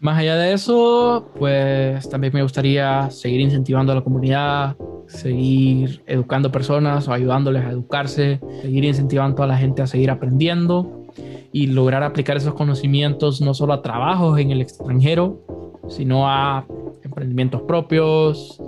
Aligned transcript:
Más 0.00 0.18
allá 0.18 0.36
de 0.36 0.52
eso, 0.52 1.28
pues 1.38 2.08
también 2.08 2.32
me 2.32 2.42
gustaría 2.42 3.10
seguir 3.10 3.40
incentivando 3.40 3.90
a 3.92 3.96
la 3.96 4.02
comunidad, 4.02 4.76
seguir 5.08 6.02
educando 6.06 6.52
personas 6.52 7.08
o 7.08 7.12
ayudándoles 7.12 7.64
a 7.64 7.70
educarse, 7.70 8.40
seguir 8.62 8.84
incentivando 8.84 9.42
a 9.42 9.46
la 9.46 9.56
gente 9.56 9.82
a 9.82 9.86
seguir 9.86 10.10
aprendiendo 10.10 11.06
y 11.50 11.66
lograr 11.66 12.02
aplicar 12.04 12.36
esos 12.36 12.54
conocimientos 12.54 13.40
no 13.40 13.54
solo 13.54 13.72
a 13.72 13.82
trabajos 13.82 14.38
en 14.38 14.52
el 14.52 14.60
extranjero, 14.60 15.40
sino 15.88 16.28
a 16.28 16.64
emprendimientos 17.02 17.62
propios, 17.62 18.60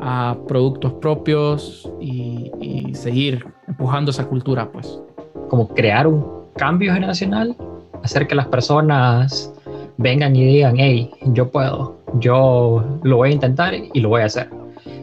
a 0.00 0.36
productos 0.48 0.94
propios 0.94 1.88
y, 2.00 2.50
seguir 2.94 3.44
empujando 3.66 4.10
esa 4.10 4.26
cultura, 4.26 4.70
pues. 4.70 5.00
Como 5.48 5.68
crear 5.68 6.06
un 6.06 6.24
cambio 6.56 6.92
generacional, 6.92 7.56
hacer 8.02 8.26
que 8.26 8.34
las 8.34 8.46
personas 8.46 9.52
vengan 9.96 10.34
y 10.36 10.44
digan, 10.44 10.76
hey, 10.78 11.10
yo 11.26 11.50
puedo, 11.50 11.98
yo 12.18 12.84
lo 13.02 13.16
voy 13.16 13.30
a 13.30 13.32
intentar 13.32 13.74
y 13.74 14.00
lo 14.00 14.08
voy 14.08 14.22
a 14.22 14.26
hacer. 14.26 14.48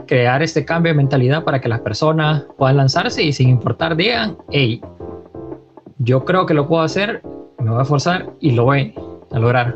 Crear 0.08 0.42
este 0.42 0.66
cambio 0.66 0.92
de 0.92 0.98
mentalidad 0.98 1.44
para 1.44 1.62
que 1.62 1.70
las 1.70 1.82
personas 1.82 2.44
puedan 2.58 2.78
lanzarse 2.78 3.24
y 3.24 3.34
sin 3.34 3.50
importar 3.50 3.96
digan, 3.96 4.38
hey, 4.50 4.82
yo 6.00 6.26
creo 6.26 6.46
que 6.46 6.54
lo 6.54 6.68
puedo 6.68 6.82
hacer, 6.82 7.22
me 7.60 7.70
voy 7.70 7.80
a 7.80 7.84
esforzar 7.84 8.32
y 8.40 8.52
lo 8.52 8.66
voy 8.66 8.94
a 9.32 9.40
lograr. 9.40 9.76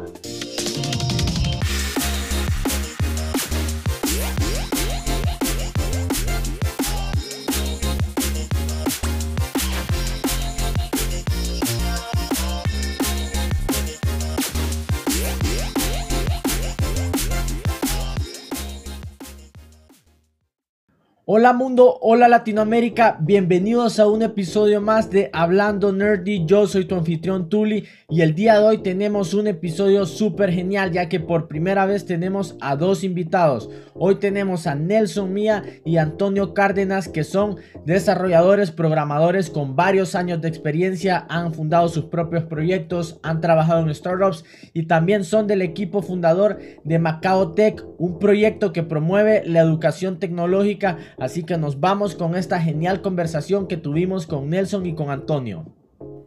Hola 21.36 21.52
mundo, 21.52 21.98
hola 22.02 22.28
Latinoamérica, 22.28 23.18
bienvenidos 23.20 24.00
a 24.00 24.08
un 24.08 24.22
episodio 24.22 24.80
más 24.82 25.10
de 25.10 25.32
Hablando 25.34 25.92
Nerdy, 25.92 26.46
yo 26.46 26.68
soy 26.68 26.86
tu 26.86 26.94
anfitrión 26.94 27.50
Tuli 27.50 27.86
y 28.14 28.22
el 28.22 28.36
día 28.36 28.60
de 28.60 28.64
hoy 28.64 28.78
tenemos 28.78 29.34
un 29.34 29.48
episodio 29.48 30.06
súper 30.06 30.52
genial 30.52 30.92
ya 30.92 31.10
que 31.10 31.20
por 31.20 31.48
primera 31.48 31.88
vez 31.88 32.06
tenemos 32.06 32.56
a 32.62 32.76
dos 32.76 33.04
invitados. 33.04 33.72
Hoy 33.96 34.18
tenemos 34.20 34.68
a 34.68 34.76
Nelson 34.76 35.34
Mía 35.34 35.64
y 35.84 35.98
Antonio 35.98 36.54
Cárdenas 36.54 37.10
que 37.10 37.24
son 37.24 37.56
desarrolladores, 37.88 38.70
programadores 38.70 39.50
con 39.50 39.76
varios 39.76 40.14
años 40.14 40.42
de 40.42 40.48
experiencia, 40.48 41.26
han 41.28 41.56
fundado 41.56 41.88
sus 41.88 42.06
propios 42.06 42.44
proyectos, 42.44 43.20
han 43.24 43.42
trabajado 43.42 43.82
en 43.82 43.96
startups 43.96 44.46
y 44.74 44.84
también 44.84 45.24
son 45.24 45.48
del 45.48 45.64
equipo 45.64 46.04
fundador 46.04 46.60
de 46.84 47.00
Macao 47.00 47.54
Tech, 47.54 47.84
un 47.98 48.20
proyecto 48.20 48.74
que 48.74 48.84
promueve 48.84 49.42
la 49.44 49.62
educación 49.62 50.20
tecnológica 50.20 51.00
Así 51.18 51.42
que 51.42 51.58
nos 51.58 51.80
vamos 51.80 52.14
con 52.14 52.36
esta 52.36 52.62
genial 52.62 53.02
conversación 53.02 53.68
que 53.68 53.78
tuvimos 53.78 54.28
con 54.28 54.52
Nelson 54.52 54.86
y 54.86 54.94
con 54.94 55.10
Antonio. 55.10 55.66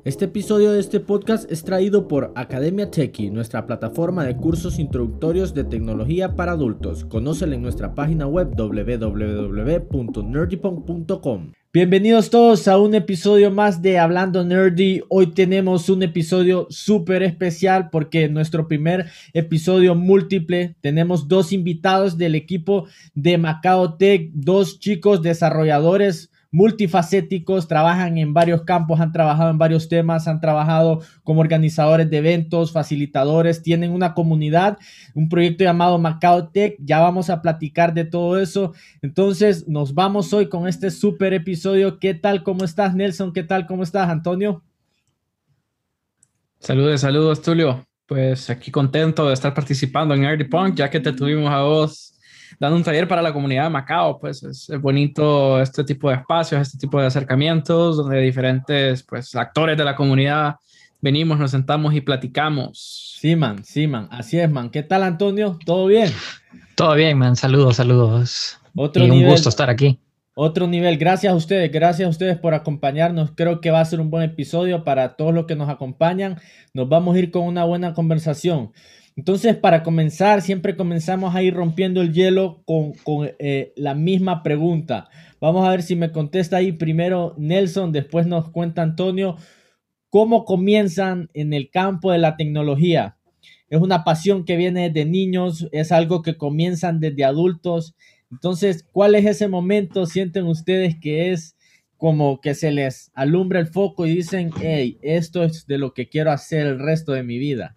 Este 0.06 0.24
episodio 0.26 0.70
de 0.70 0.78
este 0.78 1.00
podcast 1.00 1.50
es 1.50 1.64
traído 1.64 2.06
por 2.06 2.30
Academia 2.36 2.92
Techie, 2.92 3.28
nuestra 3.28 3.66
plataforma 3.66 4.24
de 4.24 4.36
cursos 4.36 4.78
introductorios 4.78 5.52
de 5.52 5.64
tecnología 5.64 6.36
para 6.36 6.52
adultos. 6.52 7.04
Conócela 7.04 7.56
en 7.56 7.62
nuestra 7.62 7.96
página 7.96 8.28
web 8.28 8.54
www.nerdypunk.com. 8.54 11.52
Bienvenidos 11.72 12.30
todos 12.30 12.68
a 12.68 12.78
un 12.78 12.94
episodio 12.94 13.50
más 13.50 13.82
de 13.82 13.98
Hablando 13.98 14.44
Nerdy. 14.44 15.02
Hoy 15.08 15.32
tenemos 15.32 15.88
un 15.88 16.04
episodio 16.04 16.68
súper 16.70 17.24
especial 17.24 17.90
porque 17.90 18.26
en 18.26 18.34
nuestro 18.34 18.68
primer 18.68 19.06
episodio 19.32 19.96
múltiple 19.96 20.76
tenemos 20.82 21.26
dos 21.26 21.52
invitados 21.52 22.16
del 22.16 22.36
equipo 22.36 22.86
de 23.14 23.38
Macao 23.38 23.96
Tech, 23.96 24.30
dos 24.32 24.78
chicos 24.78 25.20
desarrolladores 25.20 26.30
multifacéticos, 26.50 27.68
trabajan 27.68 28.18
en 28.18 28.32
varios 28.32 28.62
campos, 28.62 29.00
han 29.00 29.12
trabajado 29.12 29.50
en 29.50 29.58
varios 29.58 29.88
temas, 29.88 30.28
han 30.28 30.40
trabajado 30.40 31.00
como 31.24 31.40
organizadores 31.40 32.08
de 32.08 32.18
eventos, 32.18 32.72
facilitadores, 32.72 33.62
tienen 33.62 33.92
una 33.92 34.14
comunidad, 34.14 34.78
un 35.14 35.28
proyecto 35.28 35.64
llamado 35.64 35.98
Macao 35.98 36.48
Tech, 36.48 36.76
ya 36.78 37.00
vamos 37.00 37.30
a 37.30 37.42
platicar 37.42 37.94
de 37.94 38.04
todo 38.04 38.38
eso. 38.40 38.72
Entonces, 39.02 39.68
nos 39.68 39.94
vamos 39.94 40.32
hoy 40.32 40.48
con 40.48 40.68
este 40.68 40.90
super 40.90 41.34
episodio. 41.34 41.98
¿Qué 41.98 42.14
tal? 42.14 42.42
¿Cómo 42.42 42.64
estás, 42.64 42.94
Nelson? 42.94 43.32
¿Qué 43.32 43.42
tal? 43.42 43.66
¿Cómo 43.66 43.82
estás, 43.82 44.08
Antonio? 44.08 44.62
Saludos, 46.58 47.00
saludos, 47.00 47.42
Tulio. 47.42 47.86
Pues 48.06 48.50
aquí 48.50 48.70
contento 48.70 49.26
de 49.26 49.34
estar 49.34 49.52
participando 49.52 50.14
en 50.14 50.24
Early 50.24 50.48
ya 50.74 50.88
que 50.88 51.00
te 51.00 51.12
tuvimos 51.12 51.50
a 51.50 51.62
vos 51.62 52.15
dando 52.58 52.76
un 52.76 52.84
taller 52.84 53.06
para 53.06 53.22
la 53.22 53.32
comunidad 53.32 53.64
de 53.64 53.70
Macao, 53.70 54.18
pues 54.18 54.42
es, 54.42 54.70
bonito 54.80 55.60
este 55.60 55.84
tipo 55.84 56.08
de 56.08 56.16
espacios, 56.16 56.60
este 56.60 56.78
tipo 56.78 57.00
de 57.00 57.06
acercamientos 57.06 57.96
donde 57.96 58.20
diferentes 58.20 59.02
pues 59.02 59.34
actores 59.34 59.76
de 59.76 59.84
la 59.84 59.96
comunidad 59.96 60.56
venimos, 61.00 61.38
nos 61.38 61.50
sentamos 61.50 61.94
y 61.94 62.00
platicamos. 62.00 63.16
Sí, 63.20 63.36
man, 63.36 63.64
sí, 63.64 63.86
man, 63.86 64.08
así 64.10 64.38
es, 64.38 64.50
man. 64.50 64.70
¿Qué 64.70 64.82
tal, 64.82 65.02
Antonio? 65.02 65.58
¿Todo 65.64 65.86
bien? 65.86 66.10
Todo 66.74 66.94
bien, 66.94 67.18
man. 67.18 67.36
Saludos, 67.36 67.76
saludos. 67.76 68.58
Otro 68.74 69.06
y 69.06 69.10
un 69.10 69.24
gusto 69.24 69.48
estar 69.48 69.70
aquí. 69.70 69.98
Otro 70.34 70.66
nivel. 70.66 70.98
Gracias 70.98 71.32
a 71.32 71.36
ustedes, 71.36 71.72
gracias 71.72 72.06
a 72.06 72.10
ustedes 72.10 72.36
por 72.36 72.52
acompañarnos. 72.52 73.30
Creo 73.34 73.62
que 73.62 73.70
va 73.70 73.80
a 73.80 73.84
ser 73.86 74.00
un 74.00 74.10
buen 74.10 74.22
episodio 74.22 74.84
para 74.84 75.16
todos 75.16 75.32
los 75.32 75.46
que 75.46 75.56
nos 75.56 75.70
acompañan. 75.70 76.38
Nos 76.74 76.90
vamos 76.90 77.16
a 77.16 77.18
ir 77.18 77.30
con 77.30 77.44
una 77.44 77.64
buena 77.64 77.94
conversación. 77.94 78.72
Entonces, 79.16 79.56
para 79.56 79.82
comenzar, 79.82 80.42
siempre 80.42 80.76
comenzamos 80.76 81.34
a 81.34 81.42
ir 81.42 81.54
rompiendo 81.54 82.02
el 82.02 82.12
hielo 82.12 82.62
con, 82.66 82.92
eh, 83.38 83.72
la 83.74 83.94
misma 83.94 84.42
pregunta. 84.42 85.08
Vamos 85.40 85.66
a 85.66 85.70
ver 85.70 85.82
si 85.82 85.96
me 85.96 86.12
contesta 86.12 86.58
ahí 86.58 86.72
primero 86.72 87.34
Nelson, 87.38 87.92
después 87.92 88.26
nos 88.26 88.50
cuenta 88.50 88.82
Antonio. 88.82 89.36
¿Cómo 90.10 90.44
comienzan 90.44 91.30
en 91.32 91.54
el 91.54 91.70
campo 91.70 92.12
de 92.12 92.18
la 92.18 92.36
tecnología? 92.36 93.16
Es 93.70 93.80
una 93.80 94.04
pasión 94.04 94.44
que 94.44 94.56
viene 94.56 94.90
de 94.90 95.06
niños, 95.06 95.66
es 95.72 95.92
algo 95.92 96.20
que 96.20 96.36
comienzan 96.36 97.00
desde 97.00 97.24
adultos. 97.24 97.96
Entonces, 98.30 98.86
¿cuál 98.92 99.14
es 99.14 99.24
ese 99.24 99.48
momento? 99.48 100.04
¿Sienten 100.04 100.44
ustedes 100.44 100.94
que 101.00 101.32
es 101.32 101.56
como 101.96 102.42
que 102.42 102.54
se 102.54 102.70
les 102.70 103.10
alumbra 103.14 103.60
el 103.60 103.66
foco 103.66 104.06
y 104.06 104.16
dicen, 104.16 104.50
hey, 104.60 104.98
esto 105.00 105.42
es 105.42 105.66
de 105.66 105.78
lo 105.78 105.94
que 105.94 106.10
quiero 106.10 106.32
hacer 106.32 106.66
el 106.66 106.78
resto 106.78 107.12
de 107.12 107.22
mi 107.22 107.38
vida? 107.38 107.74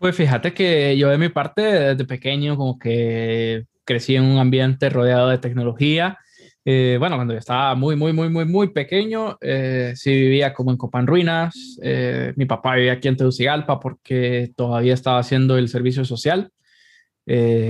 Pues 0.00 0.16
fíjate 0.16 0.54
que 0.54 0.96
yo 0.96 1.10
de 1.10 1.18
mi 1.18 1.28
parte, 1.28 1.60
desde 1.60 2.06
pequeño, 2.06 2.56
como 2.56 2.78
que 2.78 3.66
crecí 3.84 4.16
en 4.16 4.22
un 4.22 4.38
ambiente 4.38 4.88
rodeado 4.88 5.28
de 5.28 5.36
tecnología. 5.36 6.16
Eh, 6.64 6.96
bueno, 6.98 7.16
cuando 7.16 7.34
yo 7.34 7.38
estaba 7.38 7.74
muy, 7.74 7.96
muy, 7.96 8.14
muy, 8.14 8.30
muy, 8.30 8.46
muy 8.46 8.68
pequeño, 8.68 9.36
eh, 9.42 9.92
sí 9.96 10.10
vivía 10.10 10.54
como 10.54 10.70
en 10.70 10.78
Copan 10.78 11.06
Ruinas. 11.06 11.78
Eh, 11.82 12.32
mi 12.36 12.46
papá 12.46 12.76
vivía 12.76 12.94
aquí 12.94 13.08
en 13.08 13.18
Tegucigalpa 13.18 13.78
porque 13.78 14.50
todavía 14.56 14.94
estaba 14.94 15.18
haciendo 15.18 15.58
el 15.58 15.68
servicio 15.68 16.06
social 16.06 16.50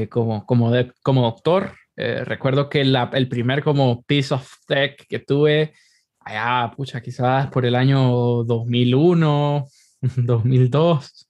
como, 0.08 0.46
como, 0.46 0.70
de, 0.70 0.92
como 1.02 1.22
doctor. 1.22 1.72
recuerdo 1.96 2.68
que 2.70 2.84
la, 2.84 3.10
el 3.12 3.28
primer 3.28 3.64
como 3.64 4.04
piece 4.04 4.32
of 4.32 4.48
tech 4.68 5.04
que 5.08 5.18
tuve 5.18 5.72
allá, 6.20 6.72
pucha, 6.76 7.00
quizás 7.02 7.48
por 7.48 7.66
el 7.66 7.74
año 7.74 8.44
2001, 8.44 9.66
2002. 10.00 11.26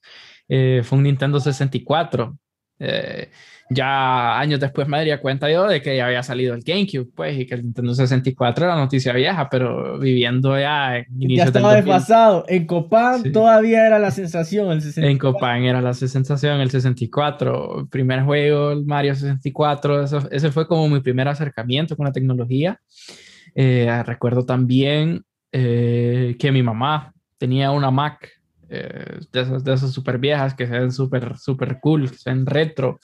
Eh, 0.53 0.81
fue 0.83 0.97
un 0.97 1.05
Nintendo 1.05 1.39
64. 1.39 2.37
Eh, 2.77 3.29
ya 3.69 4.37
años 4.37 4.59
después 4.59 4.85
me 4.85 4.97
daría 4.97 5.21
cuenta 5.21 5.49
yo 5.49 5.65
de 5.65 5.81
que 5.81 5.95
ya 5.95 6.07
había 6.07 6.23
salido 6.23 6.53
el 6.53 6.61
GameCube, 6.61 7.09
pues, 7.15 7.39
y 7.39 7.45
que 7.45 7.55
el 7.55 7.63
Nintendo 7.63 7.95
64 7.95 8.65
era 8.65 8.75
noticia 8.75 9.13
vieja, 9.13 9.47
pero 9.49 9.97
viviendo 9.97 10.59
ya 10.59 10.97
en 10.97 11.05
Ya 11.29 11.45
estaba 11.45 11.75
desfasado. 11.75 12.43
En 12.49 12.65
Copán 12.65 13.31
todavía 13.31 13.87
era 13.87 13.97
la 13.97 14.11
sensación, 14.11 14.71
el 14.71 14.81
64. 14.81 15.09
En 15.09 15.17
Copán 15.17 15.63
era 15.63 15.79
la 15.79 15.93
sensación, 15.93 16.59
el 16.59 16.69
64. 16.69 17.87
primer 17.89 18.23
juego, 18.23 18.71
el 18.73 18.83
Mario 18.83 19.15
64, 19.15 20.03
eso, 20.03 20.27
ese 20.31 20.51
fue 20.51 20.67
como 20.67 20.89
mi 20.89 20.99
primer 20.99 21.29
acercamiento 21.29 21.95
con 21.95 22.07
la 22.07 22.11
tecnología. 22.11 22.77
Eh, 23.55 24.03
recuerdo 24.05 24.45
también 24.45 25.23
que 25.49 26.49
mi 26.51 26.63
mamá 26.63 27.13
tenía 27.37 27.71
una 27.71 27.89
Mac 27.89 28.40
eh, 28.73 29.19
de 29.31 29.41
esas, 29.41 29.63
de 29.63 29.73
esas 29.73 29.91
super 29.91 30.17
viejas 30.17 30.53
que 30.53 30.65
se 30.65 30.71
ven 30.71 30.91
súper, 30.91 31.37
súper 31.37 31.79
cool, 31.81 32.09
que 32.09 32.17
se 32.17 32.29
ven 32.29 32.45
retro, 32.45 32.99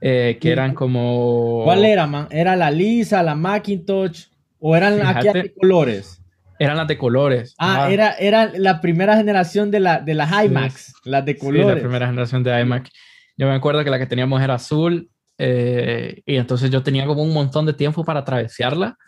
eh, 0.00 0.36
que 0.40 0.52
eran 0.52 0.74
como... 0.74 1.62
¿Cuál 1.64 1.86
era, 1.86 2.06
man? 2.06 2.28
¿Era 2.30 2.54
la 2.54 2.70
lisa, 2.70 3.22
la 3.22 3.34
Macintosh 3.34 4.26
o 4.60 4.76
eran 4.76 5.04
aquí 5.06 5.28
de 5.32 5.54
colores? 5.54 6.22
Eran 6.58 6.76
las 6.76 6.88
de 6.88 6.98
colores. 6.98 7.54
Ah, 7.58 7.88
era, 7.90 8.12
era 8.12 8.52
la 8.54 8.82
primera 8.82 9.16
generación 9.16 9.70
de, 9.70 9.80
la, 9.80 10.00
de 10.00 10.14
las 10.14 10.44
iMacs, 10.44 10.92
las 11.04 11.24
de 11.24 11.38
colores. 11.38 11.68
Sí, 11.68 11.74
la 11.74 11.80
primera 11.80 12.06
generación 12.06 12.42
de 12.42 12.60
iMac. 12.60 12.90
Yo 13.36 13.46
me 13.46 13.54
acuerdo 13.54 13.82
que 13.84 13.90
la 13.90 13.98
que 13.98 14.06
teníamos 14.06 14.42
era 14.42 14.54
azul 14.54 15.08
eh, 15.38 16.20
y 16.26 16.36
entonces 16.36 16.70
yo 16.70 16.82
tenía 16.82 17.06
como 17.06 17.22
un 17.22 17.32
montón 17.32 17.64
de 17.64 17.72
tiempo 17.72 18.04
para 18.04 18.20
atravesarla 18.20 18.98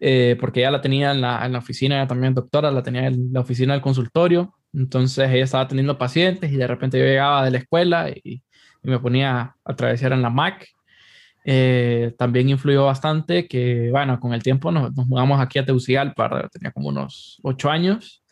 eh, 0.00 0.36
porque 0.40 0.60
ella 0.60 0.70
la 0.70 0.80
tenía 0.80 1.12
en 1.12 1.20
la, 1.20 1.44
en 1.46 1.52
la 1.52 1.58
oficina, 1.58 2.06
también 2.06 2.34
doctora, 2.34 2.70
la 2.70 2.82
tenía 2.82 3.06
en 3.06 3.32
la 3.32 3.40
oficina 3.40 3.72
del 3.72 3.82
consultorio. 3.82 4.54
Entonces 4.72 5.30
ella 5.30 5.44
estaba 5.44 5.68
teniendo 5.68 5.98
pacientes 5.98 6.50
y 6.52 6.56
de 6.56 6.66
repente 6.66 6.98
yo 6.98 7.04
llegaba 7.04 7.44
de 7.44 7.50
la 7.52 7.58
escuela 7.58 8.10
y, 8.10 8.20
y 8.24 8.42
me 8.82 8.98
ponía 8.98 9.54
a 9.64 9.76
travesar 9.76 10.12
en 10.12 10.22
la 10.22 10.30
Mac. 10.30 10.66
Eh, 11.46 12.14
también 12.16 12.48
influyó 12.48 12.86
bastante 12.86 13.46
que, 13.46 13.90
bueno, 13.90 14.18
con 14.18 14.32
el 14.32 14.42
tiempo 14.42 14.72
nos, 14.72 14.94
nos 14.96 15.06
mudamos 15.06 15.40
aquí 15.40 15.58
a 15.58 15.64
Tegucigalpa, 15.64 16.48
tenía 16.50 16.72
como 16.72 16.88
unos 16.88 17.38
ocho 17.42 17.70
años 17.70 18.22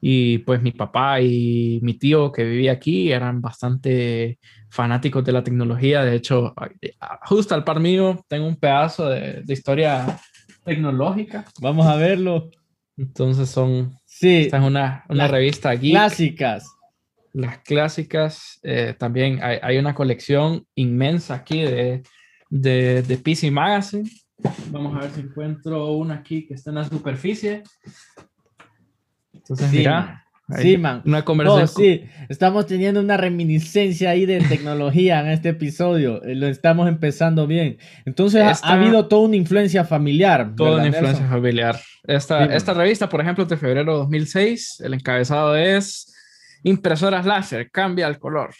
y 0.00 0.38
pues 0.38 0.62
mi 0.62 0.72
papá 0.72 1.20
y 1.20 1.80
mi 1.82 1.94
tío 1.94 2.30
que 2.30 2.44
vivía 2.44 2.72
aquí 2.72 3.10
eran 3.10 3.40
bastante 3.40 4.38
fanáticos 4.70 5.24
de 5.24 5.32
la 5.32 5.42
tecnología. 5.42 6.04
De 6.04 6.14
hecho, 6.14 6.54
justo 7.22 7.54
al 7.54 7.64
par 7.64 7.80
mío 7.80 8.24
tengo 8.28 8.46
un 8.46 8.56
pedazo 8.56 9.08
de, 9.08 9.42
de 9.42 9.52
historia 9.52 10.18
tecnológica. 10.68 11.44
Vamos 11.60 11.86
a 11.86 11.96
verlo. 11.96 12.50
Entonces 12.96 13.48
son... 13.48 13.96
Sí. 14.04 14.42
Esta 14.42 14.58
es 14.58 14.64
una, 14.64 15.04
una 15.08 15.28
revista 15.28 15.70
aquí. 15.70 15.90
Clásicas. 15.90 16.66
Las 17.32 17.58
clásicas. 17.58 18.58
Eh, 18.62 18.94
también 18.98 19.42
hay, 19.42 19.58
hay, 19.62 19.78
una 19.78 19.94
colección 19.94 20.66
inmensa 20.74 21.34
aquí 21.34 21.62
de, 21.62 22.02
de, 22.50 23.02
de 23.02 23.16
PC 23.18 23.50
Magazine. 23.50 24.10
Vamos 24.70 24.96
a 24.96 25.00
ver 25.00 25.10
si 25.10 25.20
encuentro 25.20 25.92
una 25.92 26.14
aquí 26.14 26.46
que 26.46 26.54
está 26.54 26.70
en 26.70 26.76
la 26.76 26.84
superficie. 26.84 27.62
Entonces, 29.32 29.70
sí, 29.70 29.78
mira, 29.78 30.24
sí, 30.56 30.78
man. 30.78 31.02
Una 31.04 31.24
conversación. 31.24 31.62
No, 31.62 31.66
sí, 31.68 32.04
estamos 32.28 32.66
teniendo 32.66 33.00
una 33.00 33.16
reminiscencia 33.16 34.10
ahí 34.10 34.26
de 34.26 34.40
tecnología 34.40 35.20
en 35.20 35.28
este 35.28 35.50
episodio. 35.50 36.22
Eh, 36.24 36.34
lo 36.34 36.46
estamos 36.46 36.88
empezando 36.88 37.46
bien. 37.46 37.78
Entonces, 38.04 38.46
esta, 38.46 38.68
ha, 38.68 38.72
habido 38.74 39.06
toda 39.06 39.28
una 39.28 39.36
influencia 39.36 39.84
familiar. 39.84 40.54
Toda 40.56 40.76
una 40.76 40.86
influencia 40.86 41.20
Nelson? 41.20 41.30
familiar. 41.30 41.80
Esta, 42.04 42.46
sí, 42.46 42.52
esta 42.54 42.74
revista, 42.74 43.08
por 43.08 43.20
ejemplo, 43.20 43.44
es 43.44 43.50
de 43.50 43.56
febrero 43.56 43.92
de 43.92 43.98
2006. 43.98 44.80
El 44.84 44.94
encabezado 44.94 45.56
es 45.56 46.14
Impresoras 46.62 47.24
láser, 47.24 47.70
cambia 47.70 48.06
el 48.08 48.18
color. 48.18 48.50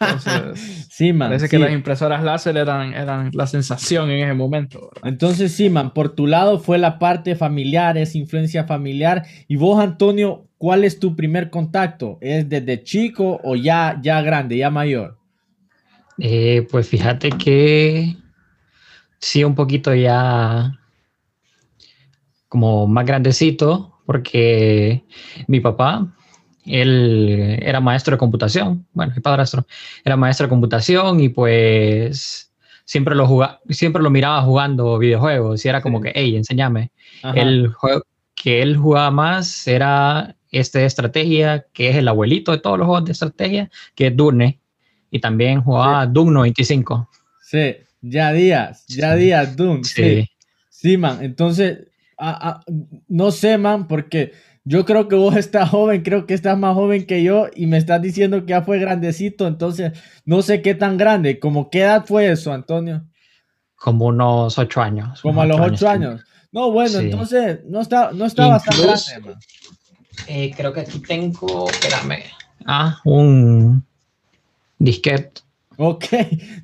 Entonces, 0.00 0.86
sí, 0.90 1.12
man, 1.12 1.28
parece 1.28 1.46
sí. 1.46 1.50
que 1.50 1.58
las 1.58 1.72
impresoras 1.72 2.22
láser 2.22 2.56
eran, 2.56 2.94
eran 2.94 3.30
la 3.32 3.46
sensación 3.46 4.10
en 4.10 4.24
ese 4.24 4.34
momento. 4.34 4.90
¿verdad? 4.94 5.08
Entonces, 5.08 5.52
sí, 5.52 5.68
man, 5.70 5.92
por 5.92 6.14
tu 6.14 6.26
lado 6.26 6.60
fue 6.60 6.78
la 6.78 6.98
parte 6.98 7.34
familiar, 7.34 7.98
es 7.98 8.14
influencia 8.14 8.64
familiar. 8.64 9.24
Y 9.48 9.56
vos, 9.56 9.82
Antonio, 9.82 10.47
¿cuál 10.58 10.84
es 10.84 10.98
tu 10.98 11.16
primer 11.16 11.50
contacto? 11.50 12.18
¿Es 12.20 12.48
desde 12.48 12.82
chico 12.82 13.40
o 13.42 13.56
ya, 13.56 13.98
ya 14.02 14.20
grande, 14.20 14.58
ya 14.58 14.70
mayor? 14.70 15.16
Eh, 16.18 16.66
pues 16.70 16.88
fíjate 16.88 17.30
que 17.30 18.16
sí, 19.20 19.44
un 19.44 19.54
poquito 19.54 19.94
ya 19.94 20.78
como 22.48 22.86
más 22.86 23.06
grandecito, 23.06 24.00
porque 24.04 25.04
mi 25.46 25.60
papá 25.60 26.06
él 26.64 27.58
era 27.62 27.80
maestro 27.80 28.12
de 28.14 28.18
computación, 28.18 28.86
bueno, 28.92 29.12
mi 29.14 29.22
padrastro 29.22 29.66
era 30.04 30.16
maestro 30.16 30.46
de 30.46 30.50
computación 30.50 31.20
y 31.20 31.28
pues 31.28 32.52
siempre 32.84 33.14
lo, 33.14 33.26
jugaba, 33.26 33.60
siempre 33.68 34.02
lo 34.02 34.10
miraba 34.10 34.42
jugando 34.42 34.98
videojuegos 34.98 35.64
y 35.64 35.68
era 35.68 35.82
como 35.82 36.00
que, 36.00 36.12
hey, 36.14 36.36
enséñame. 36.36 36.90
El 37.34 37.72
juego 37.72 38.02
que 38.34 38.62
él 38.62 38.76
jugaba 38.76 39.10
más 39.10 39.66
era 39.66 40.36
este 40.50 40.80
de 40.80 40.86
estrategia, 40.86 41.66
que 41.72 41.90
es 41.90 41.96
el 41.96 42.08
abuelito 42.08 42.52
de 42.52 42.58
todos 42.58 42.78
los 42.78 42.86
juegos 42.86 43.04
de 43.04 43.12
estrategia, 43.12 43.70
que 43.94 44.08
es 44.08 44.16
Durne, 44.16 44.58
y 45.10 45.20
también 45.20 45.62
jugaba 45.62 46.04
sí. 46.04 46.10
Doom 46.12 46.32
95. 46.32 47.08
Sí, 47.42 47.76
ya 48.02 48.32
días, 48.32 48.84
ya 48.88 49.14
días 49.14 49.56
Doom. 49.56 49.84
Sí. 49.84 50.02
sí, 50.02 50.30
sí 50.68 50.96
man, 50.96 51.18
entonces, 51.22 51.88
a, 52.16 52.48
a, 52.48 52.64
no 53.08 53.30
sé, 53.30 53.58
man, 53.58 53.88
porque 53.88 54.32
yo 54.68 54.84
creo 54.84 55.08
que 55.08 55.16
vos 55.16 55.34
estás 55.34 55.70
joven, 55.70 56.02
creo 56.02 56.26
que 56.26 56.34
estás 56.34 56.58
más 56.58 56.74
joven 56.74 57.06
que 57.06 57.22
yo 57.22 57.46
y 57.56 57.66
me 57.66 57.78
estás 57.78 58.02
diciendo 58.02 58.44
que 58.44 58.50
ya 58.50 58.62
fue 58.62 58.78
grandecito, 58.78 59.46
entonces 59.46 59.92
no 60.26 60.42
sé 60.42 60.60
qué 60.60 60.74
tan 60.74 60.98
grande, 60.98 61.38
como 61.38 61.70
qué 61.70 61.80
edad 61.80 62.04
fue 62.04 62.30
eso, 62.30 62.52
Antonio? 62.52 63.06
Como 63.76 64.06
unos 64.06 64.58
ocho 64.58 64.82
años. 64.82 65.22
Como 65.22 65.40
a 65.40 65.46
los 65.46 65.58
ocho 65.58 65.88
años. 65.88 66.10
años. 66.10 66.24
No, 66.52 66.70
bueno, 66.70 66.98
sí. 66.98 67.06
entonces 67.06 67.60
no 67.66 67.80
está, 67.80 68.12
no 68.12 68.26
está 68.26 68.46
Incluso, 68.46 68.90
bastante 68.90 69.22
grande. 69.22 69.46
Eh, 70.26 70.52
creo 70.56 70.72
que 70.72 70.80
aquí 70.80 71.00
tengo, 71.00 71.70
espérame, 71.70 72.22
ah, 72.66 73.00
un 73.04 73.84
disquete. 74.78 75.42
Ok, 75.80 76.06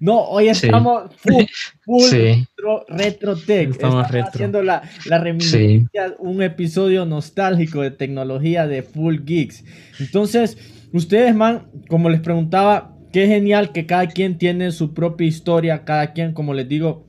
no, 0.00 0.22
hoy 0.22 0.48
estamos 0.48 1.04
sí. 1.22 1.30
full, 1.30 1.44
full 1.84 2.02
sí. 2.02 2.16
retro, 2.16 2.84
retro, 2.88 3.36
tech. 3.36 3.70
Estamos, 3.70 3.76
estamos 3.76 4.10
retro. 4.10 4.30
haciendo 4.30 4.62
la, 4.62 4.82
la 5.06 5.18
reminiscencia, 5.18 6.08
sí. 6.08 6.14
un 6.18 6.42
episodio 6.42 7.06
nostálgico 7.06 7.80
de 7.80 7.92
tecnología 7.92 8.66
de 8.66 8.82
Full 8.82 9.18
Geeks. 9.24 9.64
Entonces, 10.00 10.58
ustedes, 10.92 11.32
man, 11.32 11.68
como 11.88 12.10
les 12.10 12.20
preguntaba, 12.20 12.96
qué 13.12 13.28
genial 13.28 13.70
que 13.70 13.86
cada 13.86 14.08
quien 14.08 14.36
tiene 14.36 14.72
su 14.72 14.92
propia 14.92 15.28
historia, 15.28 15.84
cada 15.84 16.12
quien, 16.12 16.32
como 16.32 16.52
les 16.52 16.68
digo, 16.68 17.03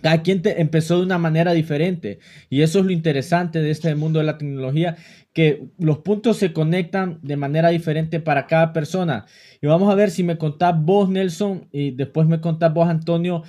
cada 0.00 0.22
quien 0.22 0.42
te 0.42 0.60
empezó 0.60 0.98
de 0.98 1.04
una 1.04 1.18
manera 1.18 1.52
diferente. 1.52 2.18
Y 2.50 2.62
eso 2.62 2.80
es 2.80 2.84
lo 2.84 2.92
interesante 2.92 3.60
de 3.60 3.70
este 3.70 3.94
mundo 3.94 4.18
de 4.18 4.26
la 4.26 4.38
tecnología, 4.38 4.96
que 5.32 5.68
los 5.78 5.98
puntos 5.98 6.36
se 6.36 6.52
conectan 6.52 7.18
de 7.22 7.36
manera 7.36 7.68
diferente 7.68 8.20
para 8.20 8.46
cada 8.46 8.72
persona. 8.72 9.26
Y 9.60 9.66
vamos 9.66 9.90
a 9.90 9.94
ver 9.94 10.10
si 10.10 10.22
me 10.22 10.38
contás 10.38 10.74
vos, 10.76 11.08
Nelson, 11.08 11.68
y 11.72 11.90
después 11.92 12.26
me 12.26 12.40
contás 12.40 12.72
vos, 12.72 12.88
Antonio, 12.88 13.42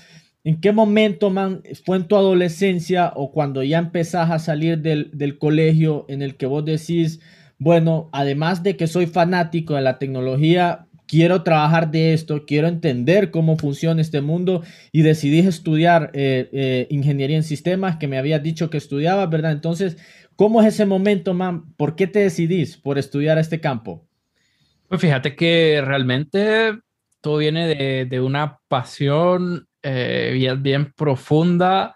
en 0.44 0.62
qué 0.62 0.72
momento, 0.72 1.30
man, 1.30 1.62
fue 1.86 1.98
en 1.98 2.08
tu 2.08 2.16
adolescencia 2.16 3.12
o 3.16 3.32
cuando 3.32 3.62
ya 3.64 3.78
empezás 3.78 4.32
a 4.32 4.40
salir 4.40 4.80
del, 4.80 5.12
del 5.14 5.38
colegio 5.38 6.06
en 6.08 6.22
el 6.22 6.36
que 6.36 6.46
vos 6.46 6.64
decís, 6.64 7.20
bueno, 7.58 8.10
además 8.14 8.64
de 8.64 8.78
que 8.78 8.88
soy 8.88 9.06
fanático 9.06 9.76
de 9.76 9.82
la 9.82 10.00
tecnología, 10.00 10.88
quiero 11.10 11.42
trabajar 11.42 11.90
de 11.90 12.14
esto, 12.14 12.46
quiero 12.46 12.68
entender 12.68 13.32
cómo 13.32 13.58
funciona 13.58 14.00
este 14.00 14.22
mundo 14.22 14.62
y 14.92 15.02
decidí 15.02 15.40
estudiar 15.40 16.12
eh, 16.14 16.50
eh, 16.54 16.88
ingeniería 16.92 17.36
en 17.36 17.44
sistemas 17.44 17.98
que 17.98 18.08
me 18.08 18.20
habías 18.20 18.44
dicho 18.44 18.70
que 18.70 18.78
estudiabas, 18.78 19.28
¿verdad? 19.28 19.52
Entonces, 19.52 19.98
¿cómo 20.36 20.62
es 20.62 20.68
ese 20.68 20.86
momento, 20.86 21.34
man? 21.34 21.74
¿Por 21.78 21.96
qué 21.96 22.06
te 22.06 22.20
decidís 22.20 22.78
por 22.78 23.00
estudiar 23.00 23.40
este 23.40 23.60
campo? 23.60 24.08
Pues 24.88 25.02
fíjate 25.02 25.36
que 25.36 25.82
realmente 25.84 26.80
todo 27.22 27.38
viene 27.38 28.06
de, 28.06 28.22
una 28.22 28.60
pasión 28.68 29.68
eh, 29.82 30.32
bien, 30.62 30.94
profunda 30.94 31.96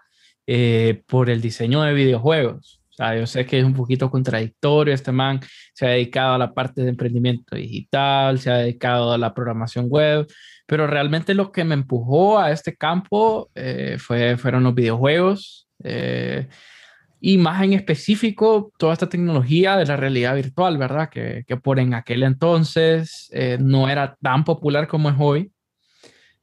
por 1.06 1.30
el 1.30 1.40
diseño 1.40 1.82
de 1.82 1.94
videojuegos. 1.94 2.83
O 2.94 2.96
sea, 2.96 3.18
yo 3.18 3.26
sé 3.26 3.44
que 3.44 3.58
es 3.58 3.64
un 3.64 3.74
poquito 3.74 4.08
contradictorio. 4.08 4.94
Este 4.94 5.10
man 5.10 5.40
se 5.72 5.86
ha 5.86 5.90
dedicado 5.90 6.34
a 6.34 6.38
la 6.38 6.54
parte 6.54 6.82
de 6.82 6.90
emprendimiento 6.90 7.56
digital, 7.56 8.38
se 8.38 8.50
ha 8.50 8.58
dedicado 8.58 9.12
a 9.12 9.18
la 9.18 9.34
programación 9.34 9.88
web, 9.88 10.28
pero 10.66 10.86
realmente 10.86 11.34
lo 11.34 11.50
que 11.50 11.64
me 11.64 11.74
empujó 11.74 12.38
a 12.38 12.52
este 12.52 12.76
campo 12.76 13.50
eh, 13.56 13.96
fue, 13.98 14.36
fueron 14.36 14.62
los 14.62 14.74
videojuegos 14.76 15.68
eh, 15.82 16.48
y 17.20 17.36
más 17.36 17.64
en 17.64 17.72
específico 17.72 18.72
toda 18.78 18.92
esta 18.92 19.08
tecnología 19.08 19.76
de 19.76 19.86
la 19.86 19.96
realidad 19.96 20.36
virtual, 20.36 20.78
¿verdad? 20.78 21.08
Que, 21.10 21.42
que 21.48 21.56
por 21.56 21.80
en 21.80 21.94
aquel 21.94 22.22
entonces 22.22 23.28
eh, 23.32 23.58
no 23.60 23.88
era 23.88 24.16
tan 24.22 24.44
popular 24.44 24.86
como 24.86 25.10
es 25.10 25.16
hoy. 25.18 25.50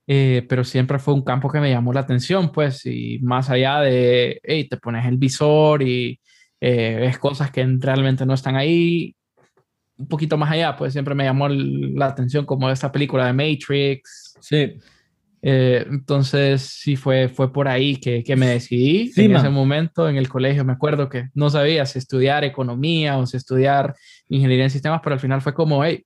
Eh, 0.08 0.46
pero 0.50 0.64
siempre 0.66 1.00
fue 1.00 1.14
un 1.14 1.22
campo 1.22 1.50
que 1.50 1.60
me 1.62 1.70
llamó 1.70 1.94
la 1.94 2.02
atención, 2.02 2.52
pues, 2.52 2.86
y 2.86 3.20
más 3.22 3.50
allá 3.50 3.80
de, 3.80 4.42
hey, 4.44 4.68
te 4.68 4.78
pones 4.78 5.06
el 5.06 5.18
visor 5.18 5.82
y, 5.84 6.20
eh, 6.62 6.98
ves 7.00 7.18
cosas 7.18 7.52
que 7.52 7.66
realmente 7.80 8.26
no 8.26 8.36
están 8.36 8.56
ahí. 8.56 9.16
Un 9.98 10.08
poquito 10.08 10.38
más 10.38 10.52
allá, 10.52 10.76
pues 10.78 10.94
siempre 10.94 11.14
me 11.16 11.26
llamó 11.26 11.50
la 11.50 12.08
atención 12.08 12.46
como 12.46 12.70
esta 12.70 12.92
película 12.92 13.26
de 13.26 13.34
Matrix. 13.34 14.36
Sí. 14.40 14.74
Eh, 15.44 15.86
entonces 15.90 16.62
sí 16.62 16.96
fue, 16.96 17.28
fue 17.28 17.52
por 17.52 17.68
ahí 17.68 17.98
que, 17.98 18.24
que 18.24 18.36
me 18.36 18.48
decidí. 18.48 19.08
Sí, 19.08 19.26
en 19.26 19.34
man. 19.34 19.42
ese 19.42 19.50
momento 19.50 20.08
en 20.08 20.18
el 20.18 20.30
colegio 20.30 20.64
me 20.64 20.74
acuerdo 20.74 21.10
que 21.10 21.30
no 21.34 21.50
sabía 21.50 21.86
si 21.86 21.98
estudiar 21.98 22.44
economía 22.44 23.18
o 23.18 23.26
si 23.26 23.38
estudiar 23.38 23.96
ingeniería 24.30 24.66
en 24.66 24.70
sistemas, 24.70 25.02
pero 25.04 25.16
al 25.16 25.20
final 25.20 25.42
fue 25.42 25.54
como, 25.54 25.84
hey, 25.84 26.06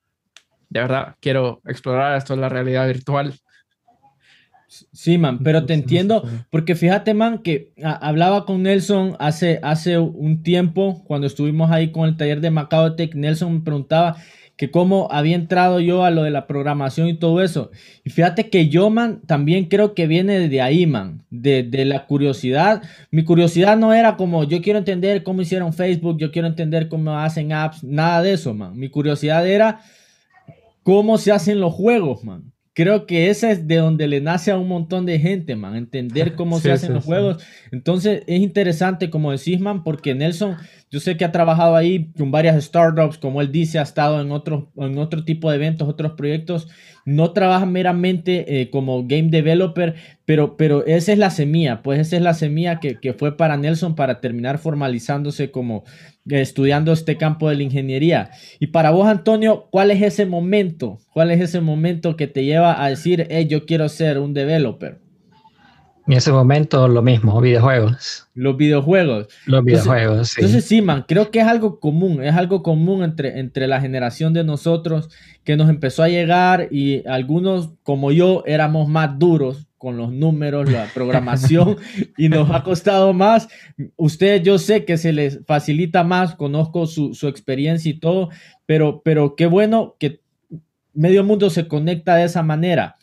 de 0.69 0.79
verdad 0.79 1.15
quiero 1.19 1.61
explorar 1.65 2.17
esto 2.17 2.33
en 2.33 2.41
la 2.41 2.49
realidad 2.49 2.87
virtual. 2.87 3.33
Sí, 4.91 5.17
man, 5.17 5.39
pero 5.43 5.65
te 5.65 5.73
entiendo, 5.73 6.23
porque 6.49 6.75
fíjate, 6.75 7.13
man, 7.13 7.39
que 7.39 7.71
a, 7.83 7.93
hablaba 7.93 8.45
con 8.45 8.63
Nelson 8.63 9.15
hace, 9.19 9.59
hace 9.61 9.99
un 9.99 10.43
tiempo, 10.43 11.03
cuando 11.05 11.27
estuvimos 11.27 11.71
ahí 11.71 11.91
con 11.91 12.07
el 12.07 12.17
taller 12.17 12.41
de 12.41 12.51
Macautech, 12.51 13.15
Nelson 13.15 13.53
me 13.53 13.61
preguntaba 13.61 14.17
que 14.57 14.71
cómo 14.71 15.09
había 15.11 15.35
entrado 15.35 15.79
yo 15.79 16.05
a 16.05 16.11
lo 16.11 16.23
de 16.23 16.31
la 16.31 16.47
programación 16.47 17.09
y 17.09 17.15
todo 17.15 17.41
eso. 17.41 17.71
Y 18.03 18.09
fíjate 18.09 18.49
que 18.49 18.69
yo, 18.69 18.89
man, 18.89 19.21
también 19.25 19.65
creo 19.65 19.93
que 19.93 20.07
viene 20.07 20.47
de 20.47 20.61
ahí, 20.61 20.85
man, 20.85 21.25
de, 21.29 21.63
de 21.63 21.85
la 21.85 22.05
curiosidad. 22.05 22.81
Mi 23.11 23.23
curiosidad 23.23 23.77
no 23.77 23.93
era 23.93 24.15
como 24.15 24.45
yo 24.45 24.61
quiero 24.61 24.79
entender 24.79 25.23
cómo 25.23 25.41
hicieron 25.41 25.73
Facebook, 25.73 26.17
yo 26.19 26.31
quiero 26.31 26.47
entender 26.47 26.87
cómo 26.87 27.17
hacen 27.17 27.51
apps, 27.51 27.83
nada 27.83 28.21
de 28.21 28.33
eso, 28.33 28.53
man. 28.53 28.77
Mi 28.77 28.89
curiosidad 28.89 29.45
era 29.47 29.81
cómo 30.83 31.17
se 31.17 31.31
hacen 31.31 31.59
los 31.59 31.73
juegos, 31.73 32.23
man 32.23 32.54
creo 32.75 33.07
que 33.07 33.29
ese 33.29 33.51
es 33.51 33.67
de 33.67 33.77
donde 33.77 34.07
le 34.07 34.19
nace 34.19 34.51
a 34.51 34.57
un 34.57 34.67
montón 34.67 35.05
de 35.05 35.17
gente, 35.17 35.55
man, 35.55 35.75
entender 35.75 36.35
cómo 36.35 36.59
se 36.59 36.71
hacen 36.71 36.93
los 36.93 37.05
juegos. 37.05 37.43
Entonces 37.71 38.23
es 38.27 38.41
interesante, 38.41 39.09
como 39.09 39.31
decís, 39.31 39.59
man, 39.59 39.83
porque 39.83 40.13
Nelson, 40.13 40.57
yo 40.91 40.99
sé 40.99 41.15
que 41.15 41.25
ha 41.25 41.31
trabajado 41.31 41.75
ahí 41.77 42.11
con 42.17 42.31
varias 42.31 42.61
startups, 42.63 43.17
como 43.17 43.41
él 43.41 43.51
dice, 43.51 43.79
ha 43.79 43.83
estado 43.83 44.21
en, 44.21 44.31
otro, 44.31 44.71
en 44.75 44.97
otro 44.97 45.23
tipo 45.23 45.49
de 45.49 45.55
eventos, 45.55 45.87
otros 45.87 46.11
proyectos, 46.11 46.67
no 47.05 47.31
trabaja 47.31 47.65
meramente 47.65 48.61
eh, 48.61 48.69
como 48.69 49.07
game 49.07 49.29
developer, 49.29 49.95
pero, 50.25 50.57
pero 50.57 50.85
esa 50.85 51.13
es 51.13 51.17
la 51.17 51.29
semilla, 51.29 51.81
pues 51.81 51.99
esa 51.99 52.17
es 52.17 52.21
la 52.21 52.33
semilla 52.33 52.79
que, 52.79 52.99
que 52.99 53.13
fue 53.13 53.37
para 53.37 53.57
Nelson 53.57 53.95
para 53.95 54.19
terminar 54.19 54.57
formalizándose 54.57 55.49
como 55.49 55.85
estudiando 56.27 56.91
este 56.91 57.17
campo 57.17 57.49
de 57.49 57.55
la 57.55 57.63
ingeniería. 57.63 58.31
Y 58.59 58.67
para 58.67 58.91
vos, 58.91 59.07
Antonio, 59.07 59.67
¿cuál 59.71 59.91
es 59.91 60.01
ese 60.01 60.25
momento? 60.25 60.99
¿Cuál 61.13 61.31
es 61.31 61.41
ese 61.41 61.61
momento 61.61 62.15
que 62.15 62.27
te 62.27 62.43
lleva 62.43 62.83
a 62.83 62.89
decir, 62.89 63.27
hey, 63.29 63.47
yo 63.47 63.65
quiero 63.65 63.89
ser 63.89 64.19
un 64.19 64.33
developer? 64.33 64.99
En 66.07 66.13
ese 66.13 66.31
momento 66.31 66.87
lo 66.87 67.01
mismo, 67.01 67.41
videojuegos. 67.41 68.27
Los 68.35 68.55
videojuegos. 68.57 69.27
Los 69.47 69.63
videojuegos, 69.63 70.29
sí. 70.29 70.35
Entonces 70.41 70.65
sí, 70.65 70.81
man, 70.83 71.03
creo 71.07 71.31
que 71.31 71.39
es 71.39 71.47
algo 71.47 71.79
común, 71.79 72.23
es 72.23 72.35
algo 72.35 72.61
común 72.61 73.03
entre, 73.03 73.39
entre 73.39 73.67
la 73.67 73.81
generación 73.81 74.31
de 74.31 74.43
nosotros 74.43 75.09
que 75.43 75.57
nos 75.57 75.67
empezó 75.67 76.03
a 76.03 76.09
llegar 76.09 76.67
y 76.69 77.07
algunos 77.07 77.71
como 77.81 78.11
yo 78.11 78.43
éramos 78.45 78.87
más 78.87 79.17
duros 79.17 79.67
con 79.85 79.97
los 79.97 80.11
números, 80.11 80.71
la 80.71 80.87
programación 80.95 81.77
y 82.17 82.27
nos 82.27 82.49
ha 82.49 82.63
costado 82.63 83.13
más. 83.13 83.47
Usted, 83.97 84.41
yo 84.41 84.57
sé 84.57 84.83
que 84.83 84.97
se 84.97 85.13
les 85.13 85.45
facilita 85.45 86.03
más, 86.03 86.33
conozco 86.33 86.87
su, 86.87 87.11
experiencia 87.27 87.91
y 87.91 87.99
todo, 87.99 88.29
pero, 88.65 89.03
pero 89.05 89.35
qué 89.35 89.45
bueno 89.45 89.95
que 89.99 90.21
medio 90.95 91.23
mundo 91.23 91.51
se 91.51 91.67
conecta 91.67 92.15
de 92.15 92.23
esa 92.23 92.41
manera. 92.41 92.95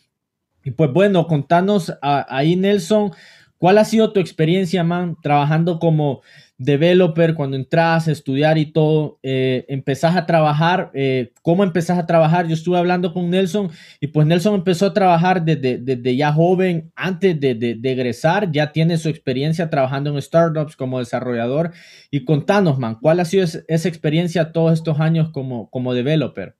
Y 0.65 0.71
pues 0.71 0.91
bueno, 0.91 1.25
contanos 1.25 1.93
ahí, 2.01 2.57
Nelson, 2.57 3.13
¿cuál 3.57 3.77
ha 3.77 3.85
sido 3.85 4.11
tu 4.11 4.19
experiencia, 4.19 4.83
man, 4.83 5.15
trabajando 5.23 5.79
como 5.79 6.21
developer, 6.63 7.33
cuando 7.35 7.57
entras 7.57 8.07
a 8.07 8.11
estudiar 8.11 8.57
y 8.57 8.67
todo, 8.67 9.19
eh, 9.23 9.65
empezás 9.67 10.15
a 10.15 10.25
trabajar, 10.25 10.91
eh, 10.93 11.31
¿cómo 11.41 11.63
empezás 11.63 11.97
a 11.97 12.05
trabajar? 12.05 12.47
Yo 12.47 12.53
estuve 12.53 12.77
hablando 12.77 13.13
con 13.13 13.29
Nelson 13.29 13.69
y 13.99 14.07
pues 14.07 14.25
Nelson 14.25 14.55
empezó 14.55 14.87
a 14.87 14.93
trabajar 14.93 15.43
desde, 15.43 16.15
ya 16.15 16.31
joven, 16.31 16.91
antes 16.95 17.39
de, 17.39 17.55
de, 17.55 17.91
egresar, 17.91 18.51
ya 18.51 18.71
tiene 18.71 18.97
su 18.97 19.09
experiencia 19.09 19.69
trabajando 19.69 20.09
en 20.09 20.21
startups 20.21 20.75
como 20.75 20.99
desarrollador. 20.99 21.71
Y 22.09 22.25
contanos, 22.25 22.79
man, 22.79 22.97
¿cuál 23.01 23.19
ha 23.19 23.25
sido 23.25 23.43
esa 23.43 23.87
experiencia 23.87 24.51
todos 24.51 24.73
estos 24.73 24.99
años 24.99 25.29
como, 25.31 25.69
como 25.69 25.93
developer? 25.93 26.55